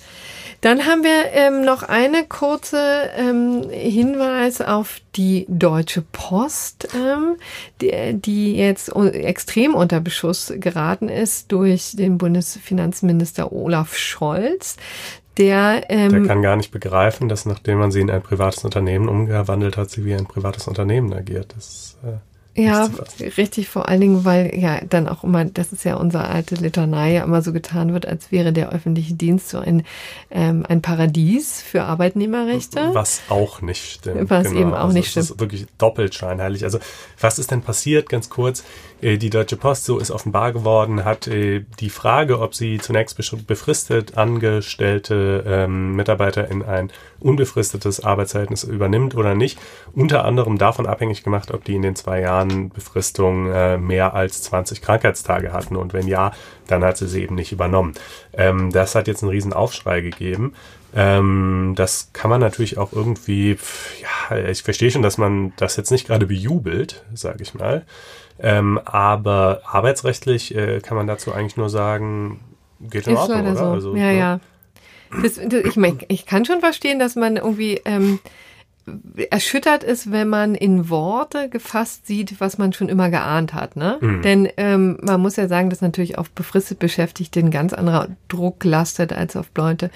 Dann 0.61 0.87
haben 0.87 1.03
wir 1.03 1.33
ähm, 1.33 1.65
noch 1.65 1.83
eine 1.83 2.25
kurze 2.25 3.11
ähm, 3.17 3.69
Hinweis 3.71 4.61
auf 4.61 5.01
die 5.17 5.47
Deutsche 5.49 6.03
Post, 6.03 6.89
ähm, 6.95 7.37
die, 7.81 7.93
die 8.15 8.57
jetzt 8.57 8.95
extrem 8.95 9.75
unter 9.75 10.01
Beschuss 10.01 10.53
geraten 10.57 11.09
ist 11.09 11.53
durch 11.53 11.93
den 11.97 12.19
Bundesfinanzminister 12.19 13.53
Olaf 13.53 13.97
Scholz. 13.97 14.77
Der, 15.37 15.85
ähm, 15.89 16.11
der 16.11 16.23
kann 16.27 16.43
gar 16.43 16.57
nicht 16.57 16.71
begreifen, 16.71 17.29
dass 17.29 17.45
nachdem 17.45 17.79
man 17.79 17.91
sie 17.91 18.01
in 18.01 18.11
ein 18.11 18.23
privates 18.23 18.65
Unternehmen 18.65 19.09
umgewandelt 19.09 19.77
hat, 19.77 19.91
sie 19.91 20.05
wie 20.05 20.15
ein 20.15 20.27
privates 20.27 20.69
Unternehmen 20.69 21.13
agiert. 21.13 21.55
Das, 21.57 21.97
äh 22.05 22.19
ja, 22.57 22.89
richtig, 23.37 23.69
vor 23.69 23.89
allen 23.89 24.01
Dingen, 24.01 24.25
weil 24.25 24.57
ja 24.57 24.81
dann 24.89 25.09
auch 25.09 25.25
immer, 25.25 25.45
das 25.45 25.73
ist 25.73 25.85
ja 25.85 25.97
unsere 25.97 26.29
alte 26.29 26.55
Litanei, 26.55 27.15
ja 27.15 27.25
immer 27.25 27.43
so 27.43 27.53
getan 27.53 27.93
wird, 27.93 28.07
als 28.07 28.31
wäre 28.31 28.53
der 28.53 28.71
öffentliche 28.71 29.15
Dienst 29.15 29.49
so 29.49 29.59
ein, 29.59 29.83
ähm, 30.31 30.65
ein 30.69 30.81
Paradies 30.81 31.61
für 31.61 31.83
Arbeitnehmerrechte. 31.83 32.91
Was 32.93 33.23
auch 33.29 33.61
nicht 33.61 33.85
stimmt. 33.85 34.31
Was 34.31 34.49
genau. 34.49 34.61
eben 34.61 34.75
auch 34.75 34.85
also 34.85 34.97
nicht 34.97 35.11
stimmt. 35.11 35.25
Das 35.25 35.31
ist 35.33 35.41
wirklich 35.41 35.67
doppelt 35.79 36.15
scheinheilig. 36.15 36.63
Also 36.63 36.79
was 37.19 37.41
ist 37.41 37.51
denn 37.51 37.63
passiert, 37.63 38.09
ganz 38.09 38.31
kurz? 38.31 38.63
Äh, 39.05 39.19
die 39.19 39.31
Deutsche 39.31 39.57
Post, 39.57 39.85
so 39.85 39.99
ist 39.99 40.11
offenbar 40.11 40.53
geworden, 40.53 41.05
hat 41.05 41.29
äh, 41.29 41.65
die 41.79 41.91
Frage, 41.91 42.41
ob 42.41 42.55
sie 42.55 42.79
zunächst 42.79 43.17
befristet 43.47 44.17
angestellte 44.17 45.45
ähm, 45.47 45.95
Mitarbeiter 45.95 46.51
in 46.51 46.63
ein 46.63 46.91
unbefristetes 47.21 48.03
Arbeitsverhältnis 48.03 48.65
übernimmt 48.65 49.15
oder 49.15 49.35
nicht, 49.35 49.59
unter 49.93 50.25
anderem 50.25 50.57
davon 50.57 50.87
abhängig 50.87 51.23
gemacht, 51.23 51.53
ob 51.53 51.65
die 51.65 51.75
in 51.75 51.83
den 51.83 51.97
zwei 51.97 52.21
Jahren 52.21 52.71
Befristung 52.71 53.51
äh, 53.53 53.77
mehr 53.77 54.15
als 54.15 54.43
20 54.43 54.81
Krankheitstage 54.81 55.53
hatten. 55.53 55.77
Und 55.77 55.93
wenn 55.93 56.09
ja, 56.09 56.33
dann 56.67 56.83
hat 56.83 56.97
sie 56.97 57.09
sie 57.09 57.23
eben 57.23 57.35
nicht 57.35 57.53
übernommen. 57.53 57.93
Ähm, 58.33 58.73
das 58.73 58.95
hat 58.95 59.07
jetzt 59.07 59.23
einen 59.23 59.31
riesen 59.31 59.53
Aufschrei 59.53 60.01
gegeben. 60.01 60.55
Ähm, 60.97 61.75
das 61.77 62.11
kann 62.13 62.31
man 62.31 62.41
natürlich 62.41 62.79
auch 62.79 62.93
irgendwie, 62.93 63.59
ja, 64.01 64.39
ich 64.49 64.63
verstehe 64.63 64.91
schon, 64.91 65.03
dass 65.03 65.19
man 65.19 65.53
das 65.57 65.77
jetzt 65.77 65.91
nicht 65.91 66.07
gerade 66.07 66.27
bejubelt, 66.27 67.05
sage 67.15 67.43
ich 67.43 67.55
mal. 67.55 67.85
Ähm, 68.39 68.81
aber 68.85 69.63
arbeitsrechtlich 69.65 70.55
äh, 70.55 70.81
kann 70.81 70.97
man 70.97 71.07
dazu 71.07 71.33
eigentlich 71.33 71.57
nur 71.57 71.71
sagen, 71.71 72.41
geht 72.81 73.07
in 73.07 73.17
Ordnung, 73.17 73.41
oder? 73.43 73.57
So. 73.57 73.65
Also, 73.67 73.97
ja, 73.97 74.07
ne? 74.07 74.19
ja. 74.19 74.41
Das, 75.23 75.35
das, 75.35 75.65
ich, 75.65 75.77
mein, 75.77 75.99
ich 76.09 76.27
kann 76.27 76.45
schon 76.45 76.61
verstehen, 76.61 76.99
dass 76.99 77.15
man 77.15 77.37
irgendwie 77.37 77.81
ähm, 77.85 78.19
erschüttert 79.31 79.83
ist, 79.83 80.11
wenn 80.13 80.29
man 80.29 80.55
in 80.55 80.91
Worte 80.91 81.49
gefasst 81.49 82.07
sieht, 82.07 82.41
was 82.41 82.59
man 82.59 82.73
schon 82.73 82.89
immer 82.89 83.09
geahnt 83.09 83.55
hat. 83.55 83.77
Ne? 83.77 83.99
Mhm. 84.01 84.23
Denn 84.23 84.49
ähm, 84.57 84.99
man 85.01 85.21
muss 85.21 85.37
ja 85.37 85.49
sagen, 85.49 85.71
dass 85.71 85.81
natürlich 85.81 86.19
auf 86.19 86.31
befristet 86.31 86.79
Beschäftigte 86.79 87.41
ein 87.41 87.51
ganz 87.51 87.73
anderer 87.73 88.09
Druck 88.29 88.63
lastet 88.65 89.13
als 89.13 89.37
auf 89.37 89.47
Leute, 89.57 89.91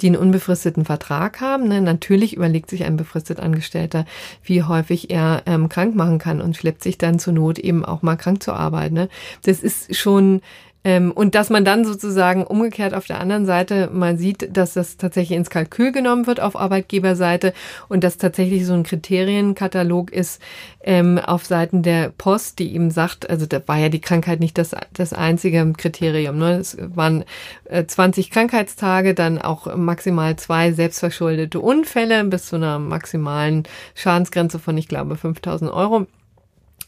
die 0.00 0.06
einen 0.06 0.16
unbefristeten 0.16 0.86
Vertrag 0.86 1.40
haben. 1.40 1.68
Ne? 1.68 1.82
Natürlich 1.82 2.34
überlegt 2.34 2.70
sich 2.70 2.84
ein 2.84 2.96
befristet 2.96 3.38
Angestellter, 3.38 4.06
wie 4.42 4.62
häufig 4.62 5.10
er 5.10 5.42
ähm, 5.46 5.68
krank 5.68 5.94
machen 5.94 6.18
kann 6.18 6.40
und 6.40 6.56
schleppt 6.56 6.82
sich 6.82 6.96
dann 6.96 7.18
zur 7.18 7.34
Not 7.34 7.58
eben 7.58 7.84
auch 7.84 8.02
mal 8.02 8.16
krank 8.16 8.42
zur 8.42 8.56
Arbeit. 8.56 8.92
Ne? 8.92 9.08
Das 9.42 9.62
ist 9.62 9.94
schon 9.94 10.40
ähm, 10.84 11.12
und 11.12 11.34
dass 11.34 11.50
man 11.50 11.64
dann 11.64 11.84
sozusagen 11.84 12.44
umgekehrt 12.44 12.94
auf 12.94 13.06
der 13.06 13.20
anderen 13.20 13.46
Seite 13.46 13.88
mal 13.92 14.18
sieht, 14.18 14.56
dass 14.56 14.74
das 14.74 14.96
tatsächlich 14.96 15.36
ins 15.36 15.50
Kalkül 15.50 15.92
genommen 15.92 16.26
wird 16.26 16.40
auf 16.40 16.56
Arbeitgeberseite 16.56 17.52
und 17.88 18.02
dass 18.02 18.18
tatsächlich 18.18 18.66
so 18.66 18.74
ein 18.74 18.82
Kriterienkatalog 18.82 20.12
ist 20.12 20.42
ähm, 20.82 21.18
auf 21.18 21.44
Seiten 21.44 21.82
der 21.82 22.10
Post, 22.10 22.58
die 22.58 22.72
ihm 22.72 22.90
sagt, 22.90 23.30
also 23.30 23.46
da 23.46 23.60
war 23.66 23.78
ja 23.78 23.88
die 23.88 24.00
Krankheit 24.00 24.40
nicht 24.40 24.58
das, 24.58 24.74
das 24.92 25.12
einzige 25.12 25.72
Kriterium. 25.76 26.38
Ne? 26.38 26.56
Es 26.56 26.76
waren 26.80 27.24
äh, 27.64 27.84
20 27.84 28.30
Krankheitstage, 28.30 29.14
dann 29.14 29.40
auch 29.40 29.74
maximal 29.76 30.36
zwei 30.36 30.72
selbstverschuldete 30.72 31.60
Unfälle 31.60 32.24
bis 32.24 32.46
zu 32.46 32.56
einer 32.56 32.78
maximalen 32.78 33.64
Schadensgrenze 33.94 34.58
von, 34.58 34.76
ich 34.76 34.88
glaube, 34.88 35.16
5000 35.16 35.70
Euro. 35.72 36.06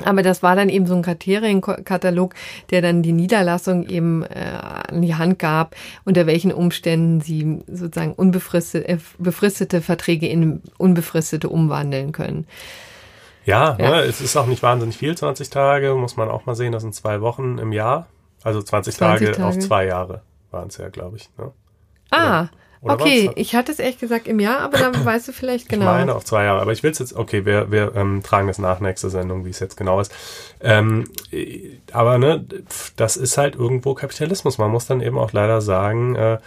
Aber 0.02 0.22
das 0.22 0.42
war 0.42 0.56
dann 0.56 0.68
eben 0.68 0.86
so 0.86 0.94
ein 0.94 1.02
Kriterienkatalog, 1.02 2.34
der 2.70 2.82
dann 2.82 3.02
die 3.02 3.12
Niederlassung 3.12 3.86
eben 3.88 4.24
äh, 4.24 4.50
an 4.88 5.02
die 5.02 5.14
Hand 5.14 5.38
gab, 5.38 5.76
unter 6.04 6.26
welchen 6.26 6.52
Umständen 6.52 7.20
sie 7.20 7.62
sozusagen 7.68 8.12
unbefristete 8.12 8.88
äh, 8.88 8.98
befristete 9.18 9.80
Verträge 9.80 10.26
in 10.26 10.62
unbefristete 10.78 11.48
umwandeln 11.48 12.12
können. 12.12 12.46
Ja, 13.44 13.76
ja. 13.78 13.90
Ne, 13.90 14.00
es 14.00 14.20
ist 14.20 14.36
auch 14.36 14.46
nicht 14.46 14.62
wahnsinnig 14.62 14.96
viel, 14.96 15.16
20 15.16 15.50
Tage, 15.50 15.94
muss 15.94 16.16
man 16.16 16.30
auch 16.30 16.46
mal 16.46 16.54
sehen, 16.54 16.72
das 16.72 16.82
sind 16.82 16.94
zwei 16.94 17.20
Wochen 17.20 17.58
im 17.58 17.72
Jahr. 17.72 18.06
Also 18.42 18.62
20, 18.62 18.94
20 18.94 19.28
Tage, 19.28 19.36
Tage, 19.36 19.48
auf 19.48 19.58
zwei 19.58 19.86
Jahre 19.86 20.22
waren 20.50 20.68
es 20.68 20.76
ja, 20.78 20.88
glaube 20.88 21.16
ich. 21.16 21.30
Ne? 21.38 21.52
Ah, 22.10 22.16
ja. 22.18 22.50
Oder 22.84 22.94
okay, 22.94 23.30
ich 23.34 23.54
hatte 23.54 23.72
es 23.72 23.78
echt 23.78 23.98
gesagt 23.98 24.28
im 24.28 24.38
Jahr, 24.40 24.60
aber 24.60 24.76
dann 24.76 24.92
weißt 25.04 25.28
du 25.28 25.32
vielleicht 25.32 25.70
genau. 25.70 25.86
Ich 25.86 25.90
meine 25.90 26.14
auf 26.14 26.24
zwei 26.24 26.44
Jahre, 26.44 26.60
aber 26.60 26.72
ich 26.72 26.82
will 26.82 26.90
es 26.90 26.98
jetzt, 26.98 27.16
okay, 27.16 27.46
wir, 27.46 27.70
wir 27.70 27.96
ähm, 27.96 28.22
tragen 28.22 28.46
das 28.46 28.58
nach 28.58 28.80
nächste 28.80 29.08
Sendung, 29.08 29.46
wie 29.46 29.50
es 29.50 29.58
jetzt 29.58 29.76
genau 29.76 30.00
ist. 30.00 30.12
Ähm, 30.60 31.04
aber 31.92 32.18
ne, 32.18 32.44
das 32.96 33.16
ist 33.16 33.38
halt 33.38 33.54
irgendwo 33.54 33.94
Kapitalismus. 33.94 34.58
Man 34.58 34.70
muss 34.70 34.86
dann 34.86 35.00
eben 35.00 35.18
auch 35.18 35.32
leider 35.32 35.62
sagen, 35.62 36.14
äh, 36.14 36.34
äh, 36.34 36.38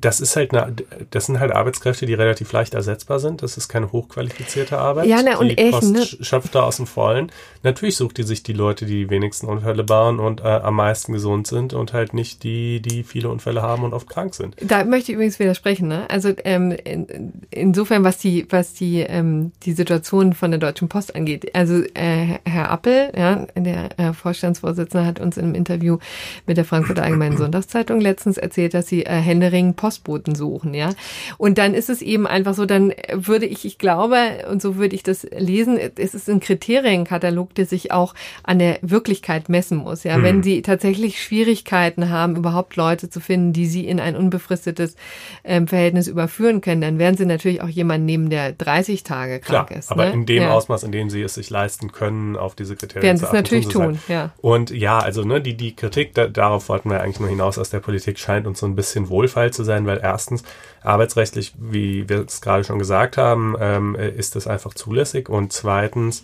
das 0.00 0.20
ist 0.20 0.36
halt 0.36 0.54
eine, 0.54 0.74
das 1.10 1.26
sind 1.26 1.38
halt 1.38 1.52
Arbeitskräfte, 1.52 2.06
die 2.06 2.14
relativ 2.14 2.50
leicht 2.52 2.72
ersetzbar 2.72 3.18
sind. 3.18 3.42
Das 3.42 3.58
ist 3.58 3.68
keine 3.68 3.92
hochqualifizierte 3.92 4.78
Arbeit. 4.78 5.06
Ja, 5.06 5.22
ne, 5.22 5.38
und 5.38 5.48
die 5.48 5.58
echt, 5.58 5.72
Post 5.72 5.92
ne? 5.92 6.02
schöpft 6.02 6.54
da 6.54 6.62
aus 6.62 6.78
dem 6.78 6.86
Vollen. 6.86 7.30
Natürlich 7.62 7.96
sucht 7.96 8.16
die 8.16 8.22
sich 8.22 8.42
die 8.42 8.54
Leute, 8.54 8.86
die 8.86 9.04
die 9.04 9.10
wenigsten 9.10 9.46
Unfälle 9.46 9.84
bauen 9.84 10.18
und 10.18 10.40
äh, 10.40 10.44
am 10.44 10.76
meisten 10.76 11.12
gesund 11.12 11.46
sind 11.46 11.74
und 11.74 11.92
halt 11.92 12.14
nicht 12.14 12.42
die, 12.42 12.80
die 12.80 13.02
viele 13.02 13.28
Unfälle 13.28 13.60
haben 13.60 13.84
und 13.84 13.92
oft 13.92 14.08
krank 14.08 14.34
sind. 14.34 14.56
Da 14.62 14.84
möchte 14.84 15.12
ich 15.12 15.16
übrigens 15.16 15.38
widersprechen. 15.38 15.88
Ne? 15.88 16.08
Also 16.08 16.32
ähm, 16.44 16.72
in, 16.72 17.32
insofern, 17.50 18.02
was 18.02 18.16
die, 18.16 18.46
was 18.48 18.72
die, 18.72 19.00
ähm, 19.00 19.52
die 19.64 19.72
Situation 19.72 20.32
von 20.32 20.50
der 20.50 20.60
Deutschen 20.60 20.88
Post 20.88 21.14
angeht. 21.14 21.54
Also 21.54 21.82
äh, 21.94 22.38
Herr 22.44 22.70
Appel, 22.70 23.12
ja, 23.14 23.46
der 23.54 23.98
äh, 23.98 24.12
Vorstandsvorsitzende, 24.14 25.06
hat 25.06 25.20
uns 25.20 25.36
im 25.36 25.54
Interview 25.54 25.98
mit 26.46 26.56
der 26.56 26.64
Frankfurter 26.64 27.02
Allgemeinen 27.02 27.36
Sonntagszeitung 27.36 28.00
letztens 28.00 28.38
erzählt, 28.38 28.72
dass 28.72 28.86
sie 28.86 29.04
äh, 29.04 29.20
Hände 29.20 29.49
händeringend 29.50 29.76
Postboten 29.76 30.34
suchen, 30.34 30.74
ja. 30.74 30.90
Und 31.38 31.58
dann 31.58 31.74
ist 31.74 31.90
es 31.90 32.02
eben 32.02 32.26
einfach 32.26 32.54
so, 32.54 32.66
dann 32.66 32.92
würde 33.12 33.46
ich, 33.46 33.64
ich 33.64 33.78
glaube, 33.78 34.16
und 34.50 34.62
so 34.62 34.76
würde 34.76 34.94
ich 34.94 35.02
das 35.02 35.26
lesen, 35.36 35.78
es 35.78 36.14
ist 36.14 36.28
ein 36.28 36.40
Kriterienkatalog, 36.40 37.54
der 37.54 37.66
sich 37.66 37.92
auch 37.92 38.14
an 38.42 38.58
der 38.58 38.78
Wirklichkeit 38.82 39.48
messen 39.48 39.78
muss, 39.78 40.04
ja. 40.04 40.18
Mhm. 40.18 40.22
Wenn 40.22 40.42
sie 40.42 40.62
tatsächlich 40.62 41.22
Schwierigkeiten 41.22 42.10
haben, 42.10 42.36
überhaupt 42.36 42.76
Leute 42.76 43.10
zu 43.10 43.20
finden, 43.20 43.52
die 43.52 43.66
sie 43.66 43.86
in 43.86 44.00
ein 44.00 44.16
unbefristetes 44.16 44.96
ähm, 45.44 45.66
Verhältnis 45.66 46.06
überführen 46.06 46.60
können, 46.60 46.80
dann 46.80 46.98
werden 46.98 47.16
sie 47.16 47.26
natürlich 47.26 47.60
auch 47.62 47.68
jemanden 47.68 48.06
nehmen, 48.06 48.30
der 48.30 48.52
30 48.52 49.02
Tage 49.02 49.40
krank 49.40 49.68
Klar, 49.68 49.78
ist. 49.78 49.90
Aber 49.90 50.06
ne? 50.06 50.12
in 50.12 50.26
dem 50.26 50.42
ja. 50.44 50.52
Ausmaß, 50.52 50.84
in 50.84 50.92
dem 50.92 51.10
sie 51.10 51.22
es 51.22 51.34
sich 51.34 51.50
leisten 51.50 51.92
können, 51.92 52.36
auf 52.36 52.54
diese 52.54 52.76
Kriterien 52.76 53.02
werden 53.02 53.18
zu 53.18 53.26
achten. 53.26 53.34
Werden 53.34 53.46
sie 53.46 53.58
es 53.58 53.64
natürlich 53.64 53.96
tun, 53.96 53.98
ja. 54.08 54.32
Und 54.40 54.70
ja, 54.70 54.98
also 54.98 55.24
ne, 55.24 55.40
die, 55.40 55.56
die 55.56 55.74
Kritik, 55.74 56.14
da, 56.14 56.28
darauf 56.28 56.68
wollten 56.68 56.90
wir 56.90 57.00
eigentlich 57.00 57.20
nur 57.20 57.28
hinaus 57.28 57.58
aus 57.58 57.70
der 57.70 57.80
Politik, 57.80 58.18
scheint 58.18 58.46
uns 58.46 58.60
so 58.60 58.66
ein 58.66 58.76
bisschen 58.76 59.08
wohlfeil 59.08 59.39
Fall 59.40 59.52
zu 59.52 59.64
sein, 59.64 59.86
weil 59.86 60.00
erstens 60.02 60.42
arbeitsrechtlich, 60.82 61.54
wie 61.58 62.08
wir 62.08 62.26
es 62.26 62.40
gerade 62.42 62.64
schon 62.64 62.78
gesagt 62.78 63.16
haben, 63.16 63.56
ähm, 63.58 63.94
ist 63.94 64.36
das 64.36 64.46
einfach 64.46 64.74
zulässig 64.74 65.28
und 65.30 65.52
zweitens 65.52 66.22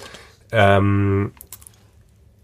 ähm, 0.53 1.33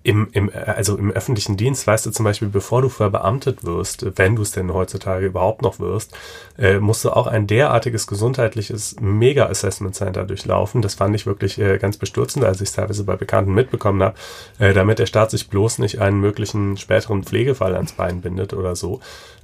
im, 0.05 0.29
im, 0.33 0.51
also 0.55 0.97
im 0.97 1.11
öffentlichen 1.11 1.57
Dienst, 1.57 1.87
weißt 1.87 2.07
du 2.07 2.11
zum 2.11 2.25
Beispiel, 2.25 2.49
bevor 2.49 2.83
du 2.83 2.89
verbeamtet 2.89 3.65
wirst, 3.65 4.07
wenn 4.17 4.37
du 4.37 4.43
es 4.43 4.51
denn 4.51 4.73
heutzutage 4.73 5.27
überhaupt 5.27 5.63
noch 5.63 5.79
wirst, 5.79 6.13
äh, 6.59 6.79
musst 6.79 7.05
du 7.05 7.11
auch 7.11 7.27
ein 7.27 7.47
derartiges 7.47 8.07
gesundheitliches 8.07 8.97
Mega-Assessment 9.01 9.95
Center 9.95 10.25
durchlaufen. 10.25 10.83
Das 10.83 10.95
fand 10.95 11.15
ich 11.15 11.27
wirklich 11.27 11.59
äh, 11.59 11.79
ganz 11.79 11.97
bestürzend, 11.97 12.45
als 12.45 12.61
ich 12.61 12.71
es 12.71 12.75
teilweise 12.75 13.05
bei 13.05 13.17
Bekannten 13.17 13.55
mitbekommen 13.55 14.03
habe, 14.03 14.17
äh, 14.59 14.73
damit 14.73 14.99
der 14.99 15.07
Staat 15.07 15.31
sich 15.31 15.49
bloß 15.49 15.79
nicht 15.79 16.01
einen 16.01 16.21
möglichen 16.21 16.77
späteren 16.77 17.23
Pflegefall 17.23 17.77
ans 17.77 17.93
Bein 17.93 18.21
bindet 18.21 18.55
oder 18.55 18.75
so. 18.75 19.01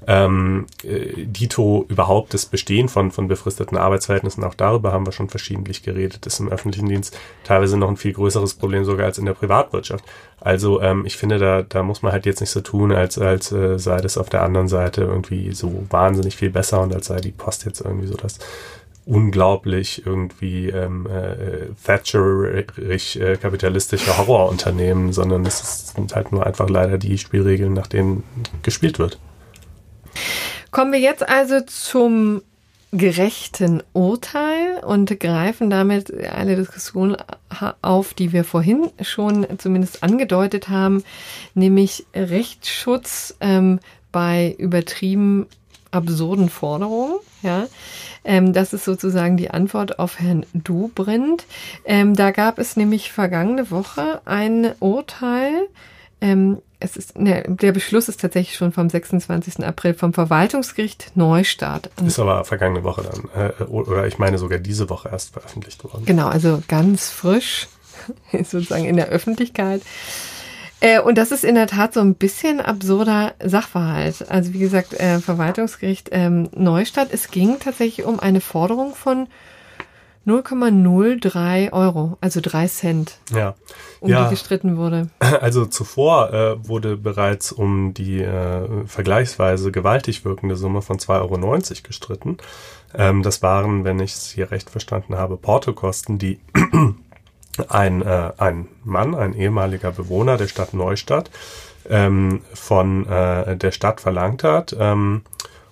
Ähm, 0.06 0.66
äh, 0.84 1.24
Dito 1.26 1.84
überhaupt 1.88 2.32
das 2.34 2.46
Bestehen 2.46 2.88
von, 2.88 3.10
von 3.10 3.28
befristeten 3.28 3.76
Arbeitsverhältnissen, 3.76 4.44
auch 4.44 4.54
darüber 4.54 4.92
haben 4.92 5.06
wir 5.06 5.12
schon 5.12 5.28
verschiedentlich 5.28 5.82
geredet, 5.82 6.24
ist 6.26 6.40
im 6.40 6.48
öffentlichen 6.48 6.88
Dienst 6.88 7.18
teilweise 7.44 7.76
noch 7.76 7.88
ein 7.88 7.96
viel 7.96 8.12
größeres 8.12 8.54
Problem 8.54 8.84
sogar 8.84 9.06
als 9.06 9.18
in 9.18 9.26
der 9.26 9.34
Privatwirtschaft. 9.34 10.04
Also 10.48 10.80
ähm, 10.80 11.04
ich 11.04 11.18
finde, 11.18 11.38
da, 11.38 11.60
da 11.60 11.82
muss 11.82 12.00
man 12.00 12.10
halt 12.10 12.24
jetzt 12.24 12.40
nicht 12.40 12.48
so 12.48 12.62
tun, 12.62 12.90
als, 12.90 13.18
als 13.18 13.52
äh, 13.52 13.78
sei 13.78 14.00
das 14.00 14.16
auf 14.16 14.30
der 14.30 14.44
anderen 14.44 14.66
Seite 14.66 15.02
irgendwie 15.02 15.52
so 15.52 15.84
wahnsinnig 15.90 16.36
viel 16.36 16.48
besser 16.48 16.80
und 16.80 16.94
als 16.94 17.08
sei 17.08 17.20
die 17.20 17.32
Post 17.32 17.66
jetzt 17.66 17.82
irgendwie 17.82 18.06
so 18.06 18.14
das 18.14 18.38
unglaublich 19.04 20.06
irgendwie 20.06 20.70
ähm, 20.70 21.06
äh, 21.06 21.66
Thatcherisch 21.84 23.16
äh, 23.16 23.36
kapitalistische 23.36 24.16
Horrorunternehmen, 24.16 25.12
sondern 25.12 25.44
es 25.44 25.92
sind 25.94 26.14
halt 26.14 26.32
nur 26.32 26.46
einfach 26.46 26.70
leider 26.70 26.96
die 26.96 27.18
Spielregeln, 27.18 27.74
nach 27.74 27.86
denen 27.86 28.24
gespielt 28.62 28.98
wird. 28.98 29.18
Kommen 30.70 30.92
wir 30.92 31.00
jetzt 31.00 31.28
also 31.28 31.60
zum 31.60 32.40
gerechten 32.92 33.82
Urteil 33.92 34.82
und 34.84 35.20
greifen 35.20 35.68
damit 35.68 36.12
eine 36.24 36.56
Diskussion 36.56 37.16
auf, 37.82 38.14
die 38.14 38.32
wir 38.32 38.44
vorhin 38.44 38.90
schon 39.02 39.46
zumindest 39.58 40.02
angedeutet 40.02 40.68
haben, 40.68 41.04
nämlich 41.54 42.06
Rechtsschutz 42.14 43.36
ähm, 43.40 43.80
bei 44.10 44.54
übertrieben 44.58 45.46
absurden 45.90 46.48
Forderungen. 46.48 47.18
Ja, 47.42 47.66
ähm, 48.24 48.52
das 48.52 48.72
ist 48.72 48.84
sozusagen 48.84 49.36
die 49.36 49.50
Antwort 49.50 49.98
auf 49.98 50.18
Herrn 50.18 50.44
Dobrindt. 50.52 51.44
Ähm, 51.84 52.14
da 52.14 52.30
gab 52.30 52.58
es 52.58 52.76
nämlich 52.76 53.12
vergangene 53.12 53.70
Woche 53.70 54.20
ein 54.24 54.72
Urteil 54.80 55.68
ähm, 56.20 56.58
es 56.80 56.96
ist, 56.96 57.18
ne, 57.18 57.42
der 57.46 57.72
Beschluss 57.72 58.08
ist 58.08 58.20
tatsächlich 58.20 58.56
schon 58.56 58.72
vom 58.72 58.88
26. 58.88 59.64
April 59.64 59.94
vom 59.94 60.12
Verwaltungsgericht 60.12 61.12
Neustadt. 61.16 61.90
Ist 62.04 62.18
aber 62.18 62.44
vergangene 62.44 62.84
Woche 62.84 63.02
dann, 63.02 63.50
äh, 63.50 63.62
oder 63.64 64.06
ich 64.06 64.18
meine 64.18 64.38
sogar 64.38 64.58
diese 64.58 64.88
Woche 64.88 65.08
erst 65.08 65.32
veröffentlicht 65.32 65.82
worden. 65.84 66.04
Genau, 66.04 66.28
also 66.28 66.62
ganz 66.68 67.10
frisch, 67.10 67.68
sozusagen 68.32 68.84
in 68.84 68.96
der 68.96 69.08
Öffentlichkeit. 69.08 69.82
Äh, 70.80 71.00
und 71.00 71.18
das 71.18 71.32
ist 71.32 71.44
in 71.44 71.56
der 71.56 71.66
Tat 71.66 71.94
so 71.94 72.00
ein 72.00 72.14
bisschen 72.14 72.60
absurder 72.60 73.34
Sachverhalt. 73.44 74.30
Also 74.30 74.52
wie 74.52 74.60
gesagt, 74.60 74.94
äh, 74.94 75.18
Verwaltungsgericht 75.18 76.10
ähm, 76.12 76.48
Neustadt. 76.54 77.08
Es 77.10 77.32
ging 77.32 77.58
tatsächlich 77.58 78.06
um 78.06 78.20
eine 78.20 78.40
Forderung 78.40 78.94
von 78.94 79.26
0,03 80.28 81.72
Euro, 81.72 82.18
also 82.20 82.40
drei 82.42 82.66
Cent, 82.66 83.18
ja. 83.32 83.54
um 84.00 84.10
ja. 84.10 84.24
die 84.24 84.30
gestritten 84.30 84.76
wurde. 84.76 85.08
Also 85.40 85.66
zuvor 85.66 86.32
äh, 86.32 86.68
wurde 86.68 86.96
bereits 86.96 87.52
um 87.52 87.94
die 87.94 88.20
äh, 88.20 88.86
vergleichsweise 88.86 89.72
gewaltig 89.72 90.24
wirkende 90.24 90.56
Summe 90.56 90.82
von 90.82 90.98
2,90 90.98 91.10
Euro 91.20 91.82
gestritten. 91.82 92.38
Ähm, 92.94 93.22
das 93.22 93.42
waren, 93.42 93.84
wenn 93.84 94.00
ich 94.00 94.14
es 94.14 94.30
hier 94.30 94.50
recht 94.50 94.70
verstanden 94.70 95.16
habe, 95.16 95.36
Portokosten, 95.36 96.18
die 96.18 96.40
ein, 97.68 98.02
äh, 98.02 98.32
ein 98.36 98.68
Mann, 98.84 99.14
ein 99.14 99.34
ehemaliger 99.34 99.92
Bewohner 99.92 100.36
der 100.36 100.48
Stadt 100.48 100.74
Neustadt, 100.74 101.30
ähm, 101.88 102.42
von 102.52 103.06
äh, 103.06 103.56
der 103.56 103.70
Stadt 103.70 104.00
verlangt 104.00 104.44
hat 104.44 104.76
ähm, 104.78 105.22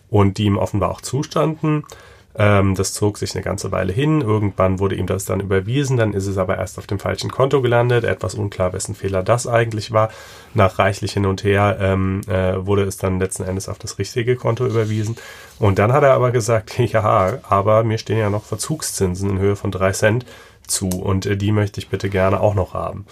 und 0.09 0.39
die 0.39 0.45
ihm 0.45 0.57
offenbar 0.57 0.91
auch 0.91 1.01
zustanden 1.01 1.85
Ähm, 2.39 2.75
das 2.75 2.93
zog 2.93 3.17
sich 3.19 3.35
eine 3.35 3.43
ganze 3.43 3.73
Weile 3.73 3.93
hin. 3.93 4.21
Irgendwann 4.21 4.79
wurde 4.79 4.95
ihm 4.95 5.07
das 5.07 5.25
dann 5.25 5.41
überwiesen, 5.41 5.97
dann 5.97 6.13
ist 6.13 6.27
es 6.27 6.37
aber 6.37 6.59
erst 6.59 6.79
auf 6.79 6.87
dem 6.87 6.99
falschen 6.99 7.31
Konto 7.31 7.63
gelandet. 7.63 8.05
Etwas 8.05 8.35
unklar, 8.35 8.73
wessen 8.73 8.95
Fehler 8.95 9.23
das 9.23 9.47
eigentlich 9.47 9.93
war. 9.93 10.11
Nach 10.53 10.79
reichlich 10.79 11.13
hin 11.15 11.27
und 11.27 11.45
her 11.45 11.79
ähm, 11.81 12.21
äh, 12.29 12.67
wurde 12.67 12.85
es 12.85 12.99
dann 12.99 13.19
letzten 13.19 13.45
Endes 13.45 13.69
auf 13.69 13.79
das 13.79 13.99
richtige 13.99 14.37
Konto 14.37 14.67
überwiesen. 14.67 15.17
Und 15.59 15.79
dann 15.79 15.93
hat 15.93 16.03
er 16.03 16.13
aber 16.13 16.31
gesagt, 16.31 16.79
ja, 16.79 17.39
aber 17.49 17.85
mir 17.85 17.99
stehen 17.99 18.19
ja 18.19 18.31
noch 18.31 18.45
Verzugszinsen 18.45 19.31
in 19.31 19.39
Höhe 19.39 19.57
von 19.57 19.71
drei 19.71 19.93
Cent 19.93 20.27
zu 20.67 20.89
und 20.89 21.27
äh, 21.27 21.37
die 21.37 21.53
möchte 21.53 21.81
ich 21.81 21.89
bitte 21.89 22.11
gerne 22.11 22.41
auch 22.41 22.55
noch 22.55 22.75
haben. 22.75 23.07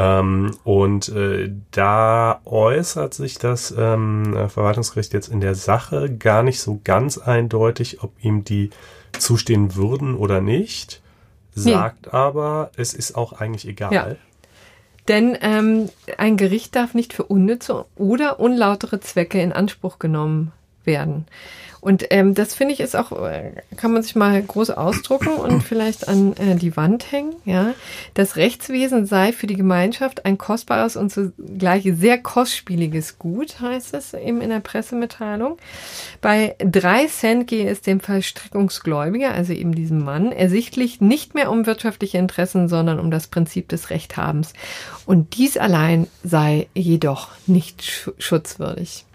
Ähm, 0.00 0.56
und 0.64 1.10
äh, 1.10 1.52
da 1.72 2.40
äußert 2.46 3.12
sich 3.12 3.34
das 3.34 3.74
ähm, 3.76 4.48
Verwaltungsgericht 4.48 5.12
jetzt 5.12 5.28
in 5.28 5.42
der 5.42 5.54
Sache 5.54 6.08
gar 6.16 6.42
nicht 6.42 6.62
so 6.62 6.80
ganz 6.82 7.18
eindeutig, 7.18 8.02
ob 8.02 8.12
ihm 8.22 8.42
die 8.42 8.70
zustehen 9.18 9.76
würden 9.76 10.16
oder 10.16 10.40
nicht, 10.40 11.02
sagt 11.52 12.06
nee. 12.06 12.12
aber, 12.12 12.70
es 12.76 12.94
ist 12.94 13.14
auch 13.14 13.34
eigentlich 13.34 13.68
egal. 13.68 13.92
Ja. 13.92 14.16
Denn 15.08 15.36
ähm, 15.42 15.90
ein 16.16 16.38
Gericht 16.38 16.76
darf 16.76 16.94
nicht 16.94 17.12
für 17.12 17.24
unnütze 17.24 17.84
oder 17.96 18.40
unlautere 18.40 19.00
Zwecke 19.00 19.42
in 19.42 19.52
Anspruch 19.52 19.98
genommen 19.98 20.52
werden. 20.90 21.26
Und 21.80 22.06
ähm, 22.10 22.34
das 22.34 22.54
finde 22.54 22.74
ich 22.74 22.80
ist 22.80 22.94
auch, 22.94 23.12
äh, 23.26 23.52
kann 23.76 23.92
man 23.92 24.02
sich 24.02 24.14
mal 24.14 24.40
groß 24.40 24.70
ausdrucken 24.70 25.28
und 25.28 25.62
vielleicht 25.64 26.08
an 26.08 26.34
äh, 26.36 26.56
die 26.56 26.76
Wand 26.76 27.10
hängen. 27.10 27.34
Ja, 27.44 27.72
das 28.14 28.36
Rechtswesen 28.36 29.06
sei 29.06 29.32
für 29.32 29.46
die 29.46 29.56
Gemeinschaft 29.56 30.26
ein 30.26 30.36
kostbares 30.36 30.96
und 30.96 31.10
zugleich 31.10 31.90
sehr 31.96 32.18
kostspieliges 32.18 33.18
Gut, 33.18 33.60
heißt 33.60 33.94
es 33.94 34.12
eben 34.14 34.42
in 34.42 34.50
der 34.50 34.60
Pressemitteilung. 34.60 35.56
Bei 36.20 36.54
drei 36.58 37.06
Cent 37.06 37.46
gehe 37.46 37.68
es 37.70 37.80
dem 37.80 38.00
Verstrickungsgläubiger, 38.00 39.32
also 39.32 39.54
eben 39.54 39.74
diesem 39.74 40.04
Mann, 40.04 40.32
ersichtlich 40.32 41.00
nicht 41.00 41.34
mehr 41.34 41.50
um 41.50 41.64
wirtschaftliche 41.64 42.18
Interessen, 42.18 42.68
sondern 42.68 43.00
um 43.00 43.10
das 43.10 43.28
Prinzip 43.28 43.68
des 43.68 43.88
Rechthabens. 43.88 44.52
Und 45.06 45.36
dies 45.38 45.56
allein 45.56 46.08
sei 46.22 46.68
jedoch 46.74 47.28
nicht 47.46 48.10
schutzwürdig. 48.18 49.06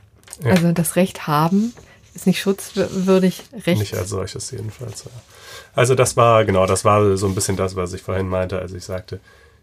Ja. 0.44 0.52
Also 0.52 0.72
das 0.72 0.96
Recht 0.96 1.28
haben 1.28 1.74
ist 2.16 2.28
nicht 2.28 2.40
schutzwürdig 2.40 3.44
recht. 3.66 3.80
Nicht 3.80 3.96
als 3.96 4.10
solches 4.10 4.50
jedenfalls. 4.52 5.04
Ja. 5.04 5.12
Also 5.76 5.96
das 5.96 6.16
war, 6.16 6.46
genau, 6.46 6.66
das 6.66 6.86
war 6.86 7.18
so 7.18 7.28
ein 7.28 7.36
bisschen 7.36 7.58
das, 7.58 7.76
was 7.76 7.94
ich 7.94 8.02
vorhin 8.02 8.30
meinte, 8.30 8.58
als 8.58 8.72
ich 8.74 8.86
sagte, 8.86 9.20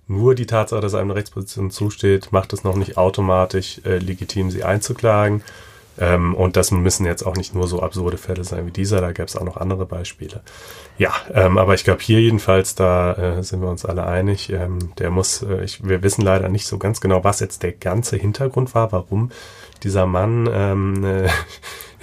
nur 0.07 0.35
die 0.35 0.47
Tatsache, 0.47 0.81
dass 0.81 0.95
einem 0.95 1.11
eine 1.11 1.15
Rechtsposition 1.15 1.71
zusteht, 1.71 2.33
macht 2.33 2.53
es 2.53 2.65
noch 2.65 2.77
nicht 2.77 2.99
automatisch 2.99 3.81
äh, 3.85 3.99
legitim, 3.99 4.51
sie 4.51 4.65
einzuklagen. 4.65 5.43
Ähm, 5.99 6.35
und 6.35 6.57
das 6.57 6.71
müssen 6.71 7.07
jetzt 7.07 7.23
auch 7.23 7.37
nicht 7.37 7.55
nur 7.55 7.69
so 7.69 7.83
absurde 7.83 8.17
Fälle 8.17 8.45
sein 8.45 8.67
wie 8.67 8.71
dieser, 8.71 9.01
da 9.01 9.13
gäbe 9.13 9.27
es 9.27 9.37
auch 9.37 9.45
noch 9.45 9.59
andere 9.59 9.87
Beispiele. 9.87 10.43
Ja, 10.99 11.13
ähm, 11.33 11.59
aber 11.59 11.75
ich 11.75 11.85
glaube 11.85 12.01
hier 12.03 12.21
jedenfalls, 12.21 12.75
da 12.75 13.13
äh, 13.13 13.43
sind 13.43 13.61
wir 13.61 13.69
uns 13.69 13.85
alle 13.85 14.07
einig, 14.07 14.51
ähm, 14.51 14.95
der 14.99 15.11
muss, 15.11 15.43
äh, 15.43 15.63
ich, 15.65 15.87
wir 15.87 16.03
wissen 16.03 16.23
leider 16.23 16.49
nicht 16.49 16.67
so 16.67 16.79
ganz 16.79 17.01
genau, 17.01 17.25
was 17.25 17.41
jetzt 17.41 17.63
der 17.63 17.73
ganze 17.73 18.17
Hintergrund 18.17 18.75
war, 18.75 18.91
warum 18.93 19.31
dieser 19.83 20.07
Mann 20.07 20.49
ähm, 20.53 21.05
äh, 21.05 21.29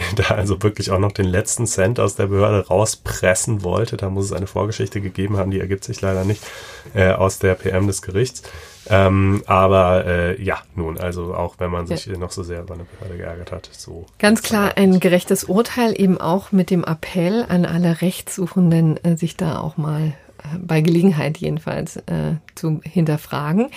da 0.16 0.36
also 0.36 0.62
wirklich 0.64 0.92
auch 0.92 1.00
noch 1.00 1.12
den 1.12 1.26
letzten 1.26 1.68
Cent 1.68 2.00
aus 2.00 2.16
der 2.16 2.28
Behörde 2.28 2.68
rauspressen 2.68 3.64
wollte. 3.64 3.98
Da 3.98 4.10
muss 4.10 4.26
es 4.26 4.34
eine 4.34 4.48
Vorgeschichte 4.48 5.02
gegeben 5.02 5.38
haben, 5.38 5.52
die 5.52 5.60
ergibt 5.60 5.84
sich 5.84 6.02
leider 6.02 6.24
nicht 6.24 6.42
äh, 6.94 7.12
aus 7.12 7.40
der 7.40 7.56
PM 7.56 7.88
des 7.88 8.02
Gerichts. 8.02 8.44
Ähm, 8.88 9.44
aber 9.46 10.06
äh, 10.06 10.42
ja, 10.42 10.60
nun, 10.76 10.98
also 10.98 11.36
auch 11.36 11.56
wenn 11.60 11.70
man 11.70 11.86
sich 11.86 12.06
ja. 12.06 12.18
noch 12.18 12.32
so 12.32 12.44
sehr 12.44 12.62
über 12.62 12.74
eine 12.74 12.86
Behörde 12.86 13.18
geärgert 13.18 13.52
hat, 13.52 13.70
so. 13.72 14.06
Ganz 14.18 14.42
klar 14.42 14.78
ein 14.78 15.00
gerechtes 15.00 15.44
Urteil, 15.44 16.00
eben 16.00 16.20
auch 16.20 16.52
mit 16.52 16.72
dem 16.72 16.84
Appell 16.84 17.46
an 17.48 17.66
alle 17.66 18.02
Rechtssuchenden, 18.02 19.04
äh, 19.04 19.16
sich 19.16 19.38
da 19.38 19.60
auch 19.60 19.78
mal 19.78 20.14
bei 20.62 20.82
Gelegenheit 20.82 21.38
jedenfalls 21.38 21.98
äh, 21.98 22.36
zu 22.56 22.82
hinterfragen. 22.84 23.70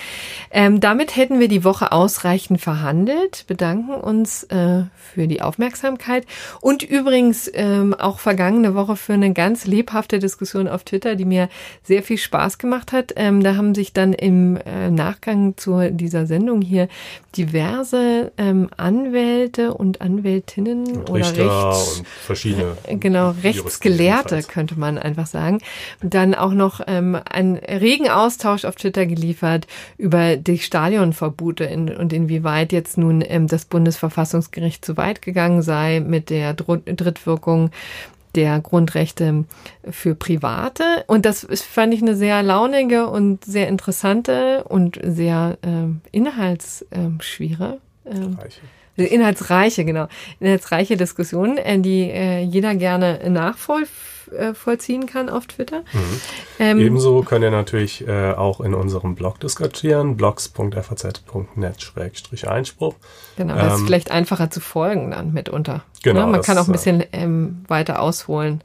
Ähm, 0.51 0.81
damit 0.81 1.17
hätten 1.17 1.41
wir 1.41 1.49
die 1.49 1.65
Woche 1.65 1.93
ausreichend 1.93 2.61
verhandelt, 2.61 3.45
bedanken 3.47 3.95
uns 3.95 4.45
äh, 4.45 4.85
für 4.95 5.27
die 5.27 5.43
Aufmerksamkeit 5.43 6.27
und 6.61 6.83
übrigens 6.83 7.51
ähm, 7.53 7.95
auch 7.95 8.19
vergangene 8.19 8.75
Woche 8.75 8.97
für 8.97 9.15
eine 9.15 9.33
ganz 9.33 9.67
lebhafte 9.67 10.19
Diskussion 10.19 10.69
auf 10.69 10.85
Twitter, 10.85 11.17
die 11.17 11.25
mir 11.25 11.49
sehr 11.83 12.03
viel 12.03 12.19
Spaß 12.19 12.59
gemacht 12.59 12.93
hat. 12.93 13.13
Ähm, 13.17 13.43
da 13.43 13.57
haben 13.57 13.75
sich 13.75 13.93
dann 13.93 14.13
im 14.13 14.57
äh, 14.57 14.91
Nachgang 14.91 15.57
zu 15.57 15.91
dieser 15.91 16.27
Sendung 16.27 16.63
hier 16.63 16.89
diverse 17.37 18.33
ähm, 18.39 18.69
Anwälte 18.77 19.75
und 19.75 20.01
Anwältinnen 20.01 20.87
und 20.87 21.11
oder 21.11 21.37
Rechts, 21.37 21.99
und 21.99 22.07
verschiedene 22.07 22.77
genau 23.01 23.35
Rechtsgelehrte 23.43 24.43
könnte 24.43 24.79
man 24.79 24.99
einfach 24.99 25.27
sagen, 25.27 25.59
dann 26.03 26.35
auch 26.35 26.52
noch 26.55 26.81
ähm, 26.87 27.19
einen 27.31 27.57
regen 27.57 28.09
Austausch 28.09 28.65
auf 28.65 28.77
Twitter 28.77 29.07
geliefert 29.07 29.67
über 29.99 30.37
die 30.37 30.59
Stadionverbote 30.59 31.65
in, 31.65 31.89
und 31.89 32.13
inwieweit 32.13 32.73
jetzt 32.73 32.99
nun 32.99 33.23
ähm, 33.27 33.47
das 33.47 33.65
Bundesverfassungsgericht 33.65 34.85
zu 34.85 34.97
weit 34.97 35.23
gegangen 35.23 35.63
sei 35.63 36.01
mit 36.01 36.31
der 36.31 36.55
Drittwirkung 36.55 37.71
der 38.35 38.61
Grundrechte 38.61 39.45
für 39.91 40.15
Private. 40.15 41.05
Und 41.07 41.27
das 41.27 41.47
fand 41.51 41.95
ich 41.95 42.03
eine 42.03 42.17
sehr 42.17 42.43
launige 42.43 43.09
und 43.09 43.45
sehr 43.45 43.69
interessante 43.69 44.65
und 44.65 44.99
sehr 45.03 45.59
ähm, 45.63 46.01
inhaltsschwere. 46.13 47.79
Ähm, 48.07 48.39
Inhaltsreiche, 48.97 49.85
genau. 49.85 50.07
Inhaltsreiche 50.41 50.97
Diskussion, 50.97 51.57
äh, 51.57 51.79
die 51.79 52.11
äh, 52.11 52.43
jeder 52.43 52.75
gerne 52.75 53.21
nachvollziehen 54.39 55.07
kann 55.07 55.29
auf 55.29 55.47
Twitter. 55.47 55.83
Mhm. 55.93 56.21
Ähm, 56.59 56.79
Ebenso 56.79 57.23
könnt 57.23 57.45
ihr 57.45 57.51
natürlich 57.51 58.07
äh, 58.07 58.33
auch 58.33 58.61
in 58.61 58.75
unserem 58.75 59.15
Blog 59.15 59.41
diskutieren, 59.41 60.17
blogs.faz.net-einspruch. 60.17 62.95
Genau, 63.37 63.55
das 63.55 63.67
ähm, 63.67 63.75
ist 63.75 63.83
vielleicht 63.87 64.11
einfacher 64.11 64.51
zu 64.51 64.61
folgen 64.61 65.13
dann 65.13 65.33
mitunter. 65.33 65.85
Genau. 66.03 66.27
Ne? 66.27 66.33
Man 66.33 66.43
kann 66.43 66.59
auch 66.59 66.67
ein 66.67 66.73
bisschen 66.73 67.05
ähm, 67.13 67.65
weiter 67.69 68.03
ausholen. 68.03 68.65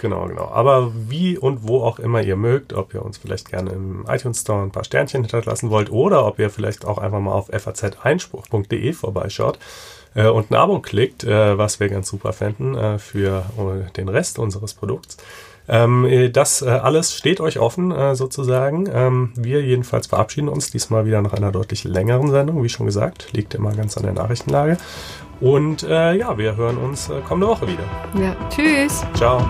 Genau, 0.00 0.26
genau. 0.26 0.48
Aber 0.48 0.92
wie 1.08 1.38
und 1.38 1.66
wo 1.66 1.82
auch 1.82 1.98
immer 1.98 2.20
ihr 2.20 2.36
mögt, 2.36 2.74
ob 2.74 2.92
ihr 2.92 3.02
uns 3.02 3.16
vielleicht 3.16 3.48
gerne 3.48 3.70
im 3.70 4.04
iTunes 4.06 4.42
Store 4.42 4.62
ein 4.62 4.70
paar 4.70 4.84
Sternchen 4.84 5.22
hinterlassen 5.22 5.70
wollt 5.70 5.90
oder 5.90 6.26
ob 6.26 6.38
ihr 6.38 6.50
vielleicht 6.50 6.84
auch 6.84 6.98
einfach 6.98 7.20
mal 7.20 7.32
auf 7.32 7.46
faz-einspruch.de 7.46 8.92
vorbeischaut 8.92 9.58
äh, 10.14 10.28
und 10.28 10.50
ein 10.50 10.54
Abo 10.54 10.80
klickt, 10.80 11.24
äh, 11.24 11.58
was 11.58 11.80
wir 11.80 11.88
ganz 11.88 12.08
super 12.08 12.32
fänden 12.32 12.76
äh, 12.76 12.98
für 12.98 13.44
äh, 13.58 13.92
den 13.92 14.08
Rest 14.08 14.38
unseres 14.38 14.74
Produkts. 14.74 15.16
Ähm, 15.66 16.04
äh, 16.04 16.28
das 16.28 16.62
äh, 16.62 16.68
alles 16.68 17.14
steht 17.14 17.40
euch 17.40 17.58
offen, 17.58 18.14
sozusagen. 18.14 18.88
Ähm, 18.92 19.32
wir 19.34 19.62
jedenfalls 19.62 20.06
verabschieden 20.06 20.48
uns 20.48 20.70
diesmal 20.70 21.06
wieder 21.06 21.22
nach 21.22 21.32
einer 21.32 21.52
deutlich 21.52 21.84
längeren 21.84 22.30
Sendung, 22.30 22.62
wie 22.62 22.68
schon 22.68 22.86
gesagt. 22.86 23.32
Liegt 23.32 23.54
immer 23.54 23.72
ganz 23.72 23.96
an 23.96 24.04
der 24.04 24.12
Nachrichtenlage. 24.12 24.76
Und 25.40 25.82
ja, 25.82 26.38
wir 26.38 26.56
hören 26.56 26.78
uns 26.78 27.10
kommende 27.26 27.48
Woche 27.48 27.66
wieder. 27.66 27.82
Ja, 28.14 28.36
tschüss. 28.48 29.04
Ciao. 29.14 29.44